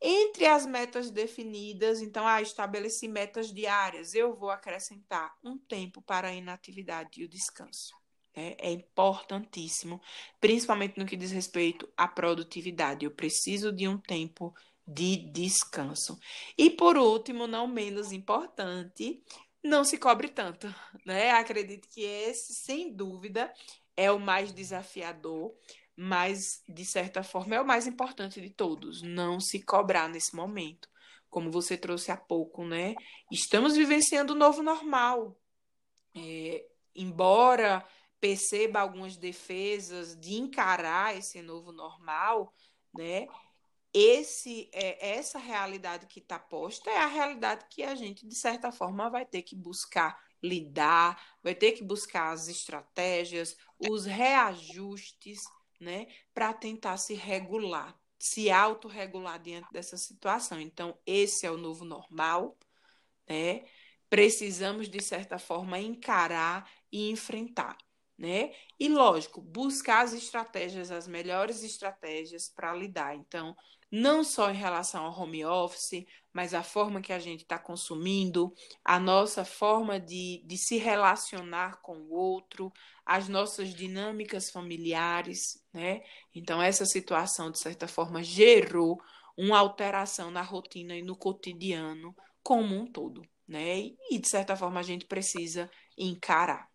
Entre 0.00 0.46
as 0.46 0.66
metas 0.66 1.10
definidas, 1.10 2.02
então, 2.02 2.26
ah, 2.26 2.42
estabeleci 2.42 3.06
metas 3.06 3.52
diárias, 3.52 4.14
eu 4.14 4.34
vou 4.34 4.50
acrescentar 4.50 5.32
um 5.44 5.56
tempo 5.56 6.02
para 6.02 6.28
a 6.28 6.34
inatividade 6.34 7.20
e 7.20 7.24
o 7.24 7.28
descanso. 7.28 7.94
Né? 8.36 8.56
É 8.58 8.70
importantíssimo, 8.70 10.00
principalmente 10.40 10.98
no 10.98 11.06
que 11.06 11.16
diz 11.16 11.30
respeito 11.30 11.88
à 11.96 12.08
produtividade. 12.08 13.04
Eu 13.04 13.12
preciso 13.12 13.72
de 13.72 13.86
um 13.86 13.96
tempo 13.96 14.52
de 14.86 15.16
descanso. 15.30 16.18
E 16.58 16.68
por 16.68 16.96
último, 16.96 17.46
não 17.46 17.68
menos 17.68 18.10
importante, 18.10 19.22
não 19.62 19.84
se 19.84 19.96
cobre 19.96 20.28
tanto, 20.28 20.74
né? 21.06 21.30
Acredito 21.30 21.88
que 21.88 22.02
esse, 22.02 22.52
sem 22.54 22.92
dúvida, 22.92 23.52
é 23.96 24.10
o 24.10 24.18
mais 24.18 24.52
desafiador, 24.52 25.54
mas 25.96 26.62
de 26.68 26.84
certa 26.84 27.22
forma 27.22 27.54
é 27.54 27.60
o 27.60 27.66
mais 27.66 27.86
importante 27.86 28.40
de 28.40 28.50
todos, 28.50 29.02
não 29.02 29.40
se 29.40 29.62
cobrar 29.62 30.08
nesse 30.08 30.34
momento. 30.34 30.88
Como 31.28 31.50
você 31.50 31.76
trouxe 31.76 32.10
há 32.10 32.16
pouco, 32.16 32.64
né? 32.64 32.94
Estamos 33.30 33.74
vivenciando 33.74 34.34
o 34.34 34.36
novo 34.36 34.62
normal. 34.62 35.38
É, 36.14 36.66
embora 36.94 37.86
perceba 38.20 38.80
algumas 38.80 39.16
defesas 39.16 40.18
de 40.18 40.34
encarar 40.34 41.16
esse 41.16 41.40
novo 41.40 41.72
normal, 41.72 42.54
né? 42.94 43.26
esse 43.92 44.70
é, 44.72 45.16
essa 45.16 45.38
realidade 45.38 46.06
que 46.06 46.18
está 46.18 46.38
posta 46.38 46.90
é 46.90 46.98
a 46.98 47.06
realidade 47.06 47.66
que 47.68 47.82
a 47.82 47.94
gente, 47.94 48.26
de 48.26 48.34
certa 48.34 48.72
forma, 48.72 49.10
vai 49.10 49.26
ter 49.26 49.42
que 49.42 49.54
buscar 49.54 50.18
lidar, 50.42 51.20
vai 51.42 51.54
ter 51.54 51.72
que 51.72 51.84
buscar 51.84 52.32
as 52.32 52.48
estratégias, 52.48 53.56
os 53.78 54.06
reajustes, 54.06 55.40
né, 55.82 56.06
para 56.32 56.54
tentar 56.54 56.96
se 56.96 57.14
regular, 57.14 57.98
se 58.18 58.50
autorregular 58.50 59.40
diante 59.40 59.70
dessa 59.72 59.96
situação. 59.96 60.60
Então, 60.60 60.96
esse 61.04 61.44
é 61.44 61.50
o 61.50 61.56
novo 61.56 61.84
normal, 61.84 62.56
né? 63.28 63.64
Precisamos, 64.08 64.88
de 64.88 65.00
certa 65.02 65.38
forma, 65.38 65.78
encarar 65.78 66.70
e 66.90 67.10
enfrentar. 67.10 67.76
Né? 68.18 68.52
E 68.78 68.88
lógico, 68.88 69.40
buscar 69.40 70.04
as 70.04 70.12
estratégias, 70.12 70.90
as 70.92 71.08
melhores 71.08 71.64
estratégias 71.64 72.48
para 72.48 72.72
lidar. 72.74 73.16
Então, 73.16 73.56
não 73.92 74.24
só 74.24 74.50
em 74.50 74.56
relação 74.56 75.04
ao 75.04 75.20
home 75.20 75.44
office, 75.44 76.06
mas 76.32 76.54
a 76.54 76.62
forma 76.62 77.02
que 77.02 77.12
a 77.12 77.18
gente 77.18 77.42
está 77.42 77.58
consumindo, 77.58 78.54
a 78.82 78.98
nossa 78.98 79.44
forma 79.44 80.00
de, 80.00 80.42
de 80.46 80.56
se 80.56 80.78
relacionar 80.78 81.82
com 81.82 81.98
o 81.98 82.10
outro, 82.10 82.72
as 83.04 83.28
nossas 83.28 83.74
dinâmicas 83.74 84.50
familiares, 84.50 85.62
né? 85.74 86.02
Então, 86.34 86.62
essa 86.62 86.86
situação, 86.86 87.50
de 87.50 87.58
certa 87.58 87.86
forma, 87.86 88.22
gerou 88.22 88.98
uma 89.36 89.58
alteração 89.58 90.30
na 90.30 90.40
rotina 90.40 90.96
e 90.96 91.02
no 91.02 91.14
cotidiano 91.14 92.16
como 92.42 92.74
um 92.74 92.86
todo, 92.86 93.22
né? 93.46 93.90
E, 94.10 94.18
de 94.18 94.26
certa 94.26 94.56
forma, 94.56 94.80
a 94.80 94.82
gente 94.82 95.04
precisa 95.04 95.70
encarar. 95.98 96.66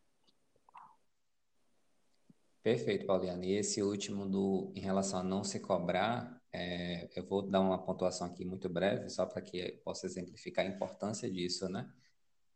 Perfeito, 2.61 3.07
Pauliana. 3.07 3.43
E 3.43 3.53
esse 3.53 3.81
último 3.81 4.29
do 4.29 4.71
em 4.75 4.81
relação 4.81 5.21
a 5.21 5.23
não 5.23 5.43
se 5.43 5.59
cobrar, 5.59 6.36
é, 6.57 7.07
eu 7.15 7.23
vou 7.23 7.43
dar 7.43 7.61
uma 7.61 7.77
pontuação 7.77 8.25
aqui 8.25 8.43
muito 8.43 8.67
breve, 8.67 9.09
só 9.09 9.27
para 9.27 9.43
que 9.43 9.73
possa 9.83 10.07
exemplificar 10.07 10.65
a 10.65 10.67
importância 10.67 11.29
disso, 11.29 11.69
né? 11.69 11.87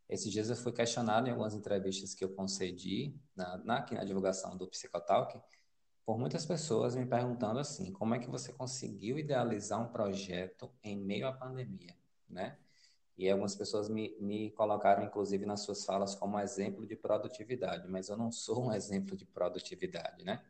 Esses 0.10 0.32
dias 0.32 0.50
eu 0.50 0.56
fui 0.56 0.72
questionado 0.72 1.28
em 1.28 1.32
algumas 1.32 1.54
entrevistas 1.54 2.16
que 2.16 2.24
eu 2.24 2.34
concedi 2.34 3.16
na, 3.36 3.58
na, 3.60 3.86
na 3.92 4.04
divulgação 4.04 4.58
do 4.58 4.68
Psicotalk, 4.68 5.40
por 6.04 6.18
muitas 6.18 6.48
pessoas 6.48 6.96
me 6.96 7.06
perguntando 7.06 7.60
assim, 7.60 7.94
como 7.94 8.16
é 8.16 8.20
que 8.20 8.28
você 8.28 8.52
conseguiu 8.52 9.20
idealizar 9.20 9.80
um 9.80 9.92
projeto 9.92 10.72
em 10.84 10.98
meio 10.98 11.28
à 11.28 11.32
pandemia, 11.32 11.96
né? 12.28 12.58
E 13.16 13.30
algumas 13.30 13.56
pessoas 13.56 13.88
me, 13.88 14.18
me 14.20 14.50
colocaram, 14.52 15.04
inclusive, 15.04 15.46
nas 15.46 15.62
suas 15.62 15.86
falas 15.86 16.16
como 16.16 16.40
exemplo 16.40 16.88
de 16.88 16.96
produtividade, 16.96 17.88
mas 17.88 18.10
eu 18.10 18.18
não 18.18 18.32
sou 18.32 18.66
um 18.66 18.74
exemplo 18.74 19.16
de 19.16 19.28
produtividade, 19.28 20.26
né? 20.26 20.44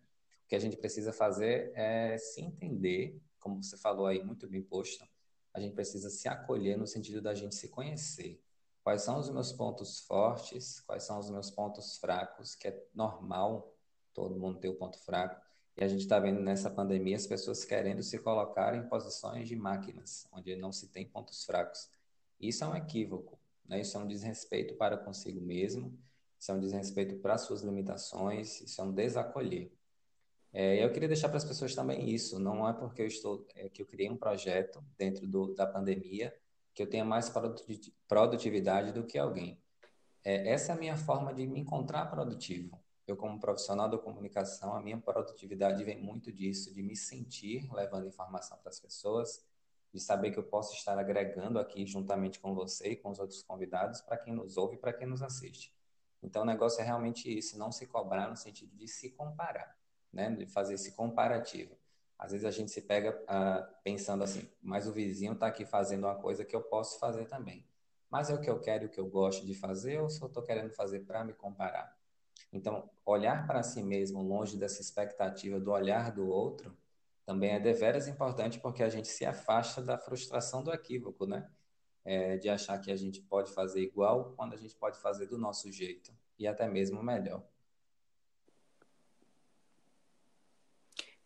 O 0.46 0.48
que 0.48 0.56
a 0.56 0.60
gente 0.60 0.78
precisa 0.78 1.12
fazer 1.12 1.74
é 1.76 2.18
se 2.18 2.40
entender 2.40 3.22
como 3.42 3.62
você 3.62 3.76
falou 3.76 4.06
aí, 4.06 4.24
muito 4.24 4.48
bem 4.48 4.62
posto, 4.62 5.06
a 5.54 5.60
gente 5.60 5.74
precisa 5.74 6.10
se 6.10 6.30
acolher 6.30 6.78
no 6.78 6.88
sentido 6.88 7.22
da 7.22 7.34
gente 7.34 7.56
se 7.56 7.68
conhecer. 7.68 8.42
Quais 8.84 9.02
são 9.02 9.20
os 9.20 9.30
meus 9.30 9.52
pontos 9.52 10.00
fortes, 10.00 10.80
quais 10.82 11.04
são 11.04 11.20
os 11.20 11.30
meus 11.30 11.52
pontos 11.52 11.98
fracos, 11.98 12.56
que 12.56 12.70
é 12.70 12.88
normal 12.94 13.76
todo 14.14 14.40
mundo 14.40 14.60
ter 14.60 14.70
o 14.70 14.74
um 14.74 14.76
ponto 14.76 14.98
fraco. 15.00 15.40
E 15.78 15.84
a 15.84 15.88
gente 15.88 16.02
está 16.02 16.20
vendo 16.20 16.42
nessa 16.42 16.70
pandemia 16.70 17.16
as 17.16 17.28
pessoas 17.28 17.64
querendo 17.64 18.04
se 18.04 18.20
colocar 18.20 18.76
em 18.76 18.88
posições 18.88 19.48
de 19.48 19.56
máquinas, 19.56 20.28
onde 20.32 20.56
não 20.56 20.72
se 20.72 20.88
tem 20.88 21.06
pontos 21.06 21.44
fracos. 21.46 21.90
Isso 22.40 22.64
é 22.64 22.68
um 22.68 22.76
equívoco, 22.76 23.40
né? 23.66 23.82
isso 23.82 23.98
é 23.98 24.00
um 24.00 24.08
desrespeito 24.08 24.76
para 24.76 24.98
consigo 24.98 25.40
mesmo, 25.40 25.98
isso 26.40 26.52
é 26.52 26.56
um 26.56 26.60
desrespeito 26.60 27.18
para 27.18 27.38
suas 27.38 27.62
limitações, 27.62 28.62
isso 28.62 28.82
é 28.82 28.84
um 28.84 28.92
desacolher. 28.92 29.72
É, 30.54 30.84
eu 30.84 30.92
queria 30.92 31.08
deixar 31.08 31.30
para 31.30 31.38
as 31.38 31.46
pessoas 31.46 31.74
também 31.74 32.10
isso. 32.10 32.40
Não 32.40 32.68
é 32.68 32.74
porque 32.74 33.02
eu 33.02 33.08
estou 33.08 33.46
é, 33.56 33.70
que 33.70 33.82
eu 33.82 33.86
criei 33.86 34.10
um 34.10 34.18
projeto 34.18 34.84
dentro 34.98 35.26
do, 35.26 35.54
da 35.54 35.66
pandemia 35.66 36.36
que 36.74 36.84
eu 36.84 36.90
tenha 36.90 37.04
mais 37.06 37.32
produtividade 38.08 38.92
do 38.92 39.06
que 39.06 39.18
alguém. 39.18 39.62
É, 40.24 40.50
essa 40.52 40.72
é 40.72 40.76
a 40.76 40.78
minha 40.78 40.96
forma 40.96 41.34
de 41.34 41.46
me 41.48 41.60
encontrar 41.60 42.06
produtivo. 42.06 42.80
Eu, 43.08 43.18
como 43.18 43.40
profissional 43.40 43.90
da 43.90 43.98
comunicação, 43.98 44.74
a 44.74 44.82
minha 44.82 44.98
produtividade 44.98 45.84
vem 45.84 46.02
muito 46.02 46.32
disso, 46.32 46.74
de 46.74 46.82
me 46.82 46.96
sentir 46.96 47.70
levando 47.74 48.08
informação 48.08 48.58
para 48.60 48.70
as 48.70 48.80
pessoas, 48.80 49.44
de 49.94 50.00
saber 50.00 50.32
que 50.32 50.40
eu 50.40 50.44
posso 50.44 50.74
estar 50.76 50.98
agregando 50.98 51.60
aqui 51.60 51.86
juntamente 51.86 52.40
com 52.40 52.54
você 52.54 52.92
e 52.92 52.96
com 52.96 53.10
os 53.10 53.20
outros 53.20 53.44
convidados 53.44 54.00
para 54.02 54.18
quem 54.18 54.34
nos 54.34 54.56
ouve 54.56 54.76
e 54.76 54.80
para 54.80 54.94
quem 54.94 55.08
nos 55.08 55.22
assiste. 55.22 55.74
Então, 56.24 56.44
o 56.44 56.46
negócio 56.46 56.80
é 56.80 56.86
realmente 56.86 57.36
isso, 57.36 57.58
não 57.58 57.72
se 57.72 57.86
cobrar 57.88 58.30
no 58.30 58.38
sentido 58.38 58.74
de 58.78 58.88
se 58.88 59.10
comparar 59.10 59.81
né? 60.12 60.30
De 60.32 60.46
fazer 60.46 60.76
esse 60.76 60.94
comparativo. 60.94 61.76
Às 62.18 62.32
vezes 62.32 62.46
a 62.46 62.52
gente 62.52 62.72
se 62.72 62.82
pega 62.82 63.20
uh, 63.24 63.76
pensando 63.84 64.24
assim, 64.24 64.48
mas 64.62 64.88
o 64.88 64.92
vizinho 64.92 65.34
está 65.34 65.48
aqui 65.48 65.66
fazendo 65.66 66.06
uma 66.06 66.16
coisa 66.16 66.46
que 66.46 66.56
eu 66.56 66.62
posso 66.62 67.00
fazer 67.00 67.26
também. 67.26 67.66
Mas 68.12 68.30
é 68.30 68.34
o 68.34 68.42
que 68.42 68.50
eu 68.50 68.60
quero, 68.60 68.86
o 68.86 68.90
que 68.90 69.00
eu 69.00 69.08
gosto 69.08 69.46
de 69.46 69.56
fazer, 69.56 69.98
ou 69.98 70.04
eu 70.04 70.28
estou 70.28 70.44
querendo 70.44 70.70
fazer 70.72 71.00
para 71.00 71.24
me 71.24 71.34
comparar? 71.34 71.98
Então, 72.52 72.90
olhar 73.06 73.48
para 73.48 73.64
si 73.64 73.82
mesmo, 73.82 74.22
longe 74.22 74.58
dessa 74.58 74.82
expectativa 74.82 75.60
do 75.60 75.72
olhar 75.72 76.12
do 76.12 76.28
outro, 76.28 76.78
também 77.26 77.52
é 77.52 77.60
deveras 77.60 78.08
importante 78.08 78.60
porque 78.60 78.84
a 78.84 78.90
gente 78.90 79.08
se 79.08 79.26
afasta 79.26 79.82
da 79.82 79.98
frustração 79.98 80.62
do 80.62 80.72
equívoco, 80.74 81.26
né? 81.26 81.50
É, 82.04 82.38
de 82.38 82.50
achar 82.50 82.80
que 82.80 82.92
a 82.92 82.96
gente 82.96 83.22
pode 83.22 83.52
fazer 83.52 83.82
igual 83.82 84.34
quando 84.36 84.54
a 84.54 84.58
gente 84.58 84.76
pode 84.76 85.00
fazer 85.00 85.28
do 85.28 85.38
nosso 85.38 85.72
jeito 85.72 86.12
e 86.38 86.48
até 86.48 86.68
mesmo 86.68 87.02
melhor. 87.02 87.44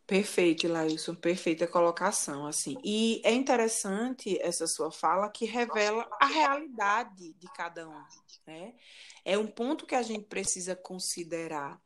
Perfeito, 0.07 0.67
Lailson, 0.67 1.15
perfeita 1.15 1.65
colocação, 1.65 2.45
assim. 2.45 2.75
E 2.83 3.21
é 3.23 3.33
interessante 3.33 4.39
essa 4.39 4.67
sua 4.67 4.91
fala 4.91 5.29
que 5.29 5.45
revela 5.45 6.07
a 6.21 6.27
realidade 6.27 7.33
de 7.33 7.47
cada 7.55 7.89
um, 7.89 8.03
né? 8.45 8.75
É 9.23 9.35
um 9.35 9.47
ponto 9.47 9.85
que 9.85 9.95
a 9.95 10.03
gente 10.03 10.25
precisa 10.25 10.75
considerar. 10.75 11.81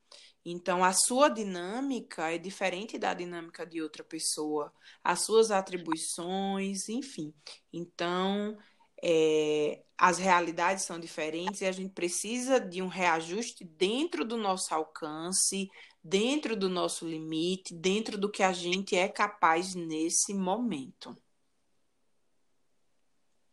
Então, 0.46 0.84
a 0.84 0.92
sua 0.92 1.30
dinâmica 1.30 2.30
é 2.30 2.38
diferente 2.38 2.98
da 2.98 3.14
dinâmica 3.14 3.66
de 3.66 3.82
outra 3.82 4.04
pessoa, 4.04 4.74
as 5.02 5.24
suas 5.24 5.50
atribuições, 5.50 6.90
enfim. 6.90 7.34
Então, 7.72 8.58
é, 9.02 9.82
as 9.98 10.18
realidades 10.18 10.86
são 10.86 11.00
diferentes 11.00 11.62
e 11.62 11.66
a 11.66 11.72
gente 11.72 11.94
precisa 11.94 12.60
de 12.60 12.82
um 12.82 12.88
reajuste 12.88 13.64
dentro 13.64 14.26
do 14.26 14.38
nosso 14.38 14.74
alcance, 14.74 15.70
dentro 16.04 16.56
do 16.56 16.70
nosso 16.70 17.08
limite, 17.08 17.74
dentro 17.74 18.18
do 18.18 18.32
que 18.32 18.42
a 18.42 18.54
gente 18.54 18.96
é 18.96 19.08
capaz 19.08 19.76
nesse 19.76 20.34
momento. 20.34 21.16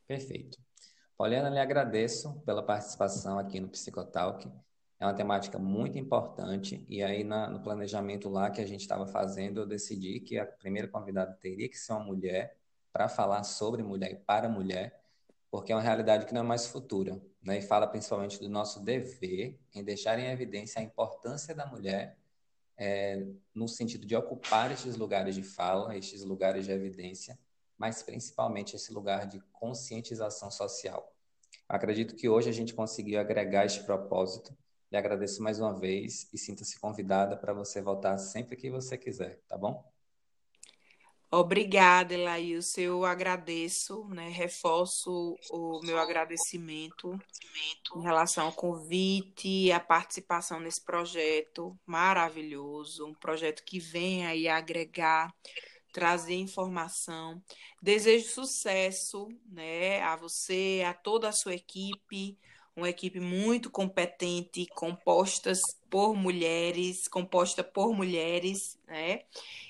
Perfeito. 0.06 0.58
Poliana, 1.16 1.48
lhe 1.48 1.58
agradeço 1.58 2.40
pela 2.44 2.62
participação 2.62 3.38
aqui 3.38 3.58
no 3.58 3.68
Psicotalk. 3.68 4.50
É 4.98 5.04
uma 5.04 5.14
temática 5.14 5.58
muito 5.58 5.98
importante 5.98 6.84
e 6.88 7.02
aí 7.02 7.24
na, 7.24 7.50
no 7.50 7.62
planejamento 7.62 8.28
lá 8.28 8.50
que 8.50 8.60
a 8.60 8.66
gente 8.66 8.80
estava 8.80 9.06
fazendo, 9.06 9.60
eu 9.60 9.66
decidi 9.66 10.20
que 10.20 10.38
a 10.38 10.46
primeira 10.46 10.88
convidada 10.88 11.32
teria 11.34 11.68
que 11.68 11.76
ser 11.76 11.92
uma 11.92 12.04
mulher 12.04 12.56
para 12.92 13.08
falar 13.08 13.42
sobre 13.44 13.82
mulher 13.82 14.12
e 14.12 14.16
para 14.16 14.48
mulher, 14.48 15.02
porque 15.50 15.72
é 15.72 15.74
uma 15.74 15.82
realidade 15.82 16.24
que 16.24 16.32
não 16.32 16.40
é 16.40 16.44
mais 16.44 16.66
futura, 16.66 17.20
né? 17.42 17.58
E 17.58 17.62
fala 17.62 17.86
principalmente 17.86 18.38
do 18.38 18.48
nosso 18.48 18.82
dever 18.82 19.58
em 19.74 19.84
deixar 19.84 20.18
em 20.18 20.30
evidência 20.30 20.80
a 20.80 20.84
importância 20.84 21.54
da 21.54 21.66
mulher 21.66 22.16
é, 22.76 23.26
no 23.54 23.68
sentido 23.68 24.06
de 24.06 24.14
ocupar 24.14 24.70
estes 24.70 24.96
lugares 24.96 25.34
de 25.34 25.42
fala, 25.42 25.96
estes 25.96 26.22
lugares 26.22 26.66
de 26.66 26.72
evidência, 26.72 27.38
mas 27.78 28.02
principalmente 28.02 28.76
esse 28.76 28.92
lugar 28.92 29.26
de 29.26 29.40
conscientização 29.52 30.50
social. 30.50 31.12
Acredito 31.68 32.14
que 32.14 32.28
hoje 32.28 32.48
a 32.48 32.52
gente 32.52 32.74
conseguiu 32.74 33.18
agregar 33.18 33.66
este 33.66 33.82
propósito. 33.82 34.56
Lhe 34.90 34.96
agradeço 34.96 35.42
mais 35.42 35.58
uma 35.58 35.74
vez 35.74 36.28
e 36.32 36.38
sinta-se 36.38 36.78
convidada 36.78 37.36
para 37.36 37.52
você 37.52 37.82
voltar 37.82 38.16
sempre 38.18 38.56
que 38.56 38.70
você 38.70 38.96
quiser, 38.96 39.40
tá 39.48 39.58
bom? 39.58 39.84
Obrigada, 41.30 42.14
Elailson. 42.14 42.80
Eu 42.80 43.04
agradeço, 43.04 44.04
né? 44.08 44.28
reforço 44.28 45.36
o 45.50 45.80
meu 45.82 45.98
agradecimento 45.98 47.18
em 47.96 48.02
relação 48.02 48.46
ao 48.46 48.52
convite, 48.52 49.72
a 49.72 49.80
participação 49.80 50.60
nesse 50.60 50.84
projeto 50.84 51.76
maravilhoso, 51.84 53.06
um 53.06 53.14
projeto 53.14 53.64
que 53.64 53.80
vem 53.80 54.26
aí 54.26 54.48
agregar 54.48 55.34
trazer 55.92 56.34
informação. 56.34 57.42
Desejo 57.82 58.28
sucesso 58.28 59.28
né, 59.50 60.02
a 60.02 60.14
você, 60.14 60.84
a 60.86 60.92
toda 60.92 61.28
a 61.28 61.32
sua 61.32 61.54
equipe, 61.54 62.38
uma 62.76 62.90
equipe 62.90 63.18
muito 63.18 63.70
competente, 63.70 64.66
compostas 64.74 65.58
por 65.88 66.14
mulheres, 66.14 67.08
composta 67.08 67.64
por 67.64 67.94
mulheres, 67.94 68.78
né? 68.86 69.22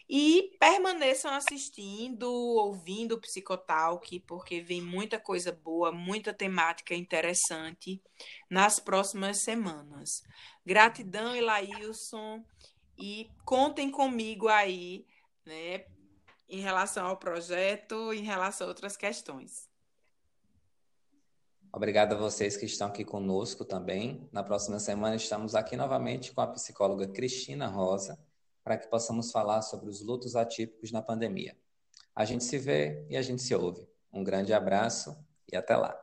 E 0.08 0.56
permaneçam 0.60 1.34
assistindo, 1.34 2.30
ouvindo 2.30 3.16
o 3.16 3.20
Psicotalk, 3.20 4.20
porque 4.20 4.60
vem 4.60 4.80
muita 4.80 5.18
coisa 5.18 5.50
boa, 5.50 5.90
muita 5.90 6.32
temática 6.32 6.94
interessante 6.94 8.00
nas 8.48 8.78
próximas 8.78 9.38
semanas. 9.38 10.22
Gratidão, 10.64 11.34
Elailson, 11.34 12.44
e 12.96 13.28
contem 13.44 13.90
comigo 13.90 14.48
aí, 14.48 15.06
né, 15.44 15.84
em 16.48 16.60
relação 16.60 17.06
ao 17.06 17.16
projeto, 17.16 18.12
em 18.12 18.22
relação 18.22 18.66
a 18.66 18.70
outras 18.70 18.96
questões. 18.96 19.68
Obrigado 21.72 22.14
a 22.14 22.16
vocês 22.16 22.56
que 22.56 22.64
estão 22.64 22.88
aqui 22.88 23.04
conosco 23.04 23.64
também. 23.64 24.26
Na 24.32 24.42
próxima 24.42 24.78
semana 24.78 25.16
estamos 25.16 25.54
aqui 25.54 25.76
novamente 25.76 26.32
com 26.32 26.40
a 26.40 26.46
psicóloga 26.46 27.06
Cristina 27.06 27.66
Rosa, 27.66 28.18
para 28.66 28.76
que 28.76 28.88
possamos 28.88 29.30
falar 29.30 29.62
sobre 29.62 29.88
os 29.88 30.02
lutos 30.02 30.34
atípicos 30.34 30.90
na 30.90 31.00
pandemia. 31.00 31.56
A 32.12 32.24
gente 32.24 32.42
se 32.42 32.58
vê 32.58 33.06
e 33.08 33.16
a 33.16 33.22
gente 33.22 33.40
se 33.40 33.54
ouve. 33.54 33.86
Um 34.12 34.24
grande 34.24 34.52
abraço 34.52 35.16
e 35.52 35.56
até 35.56 35.76
lá. 35.76 35.96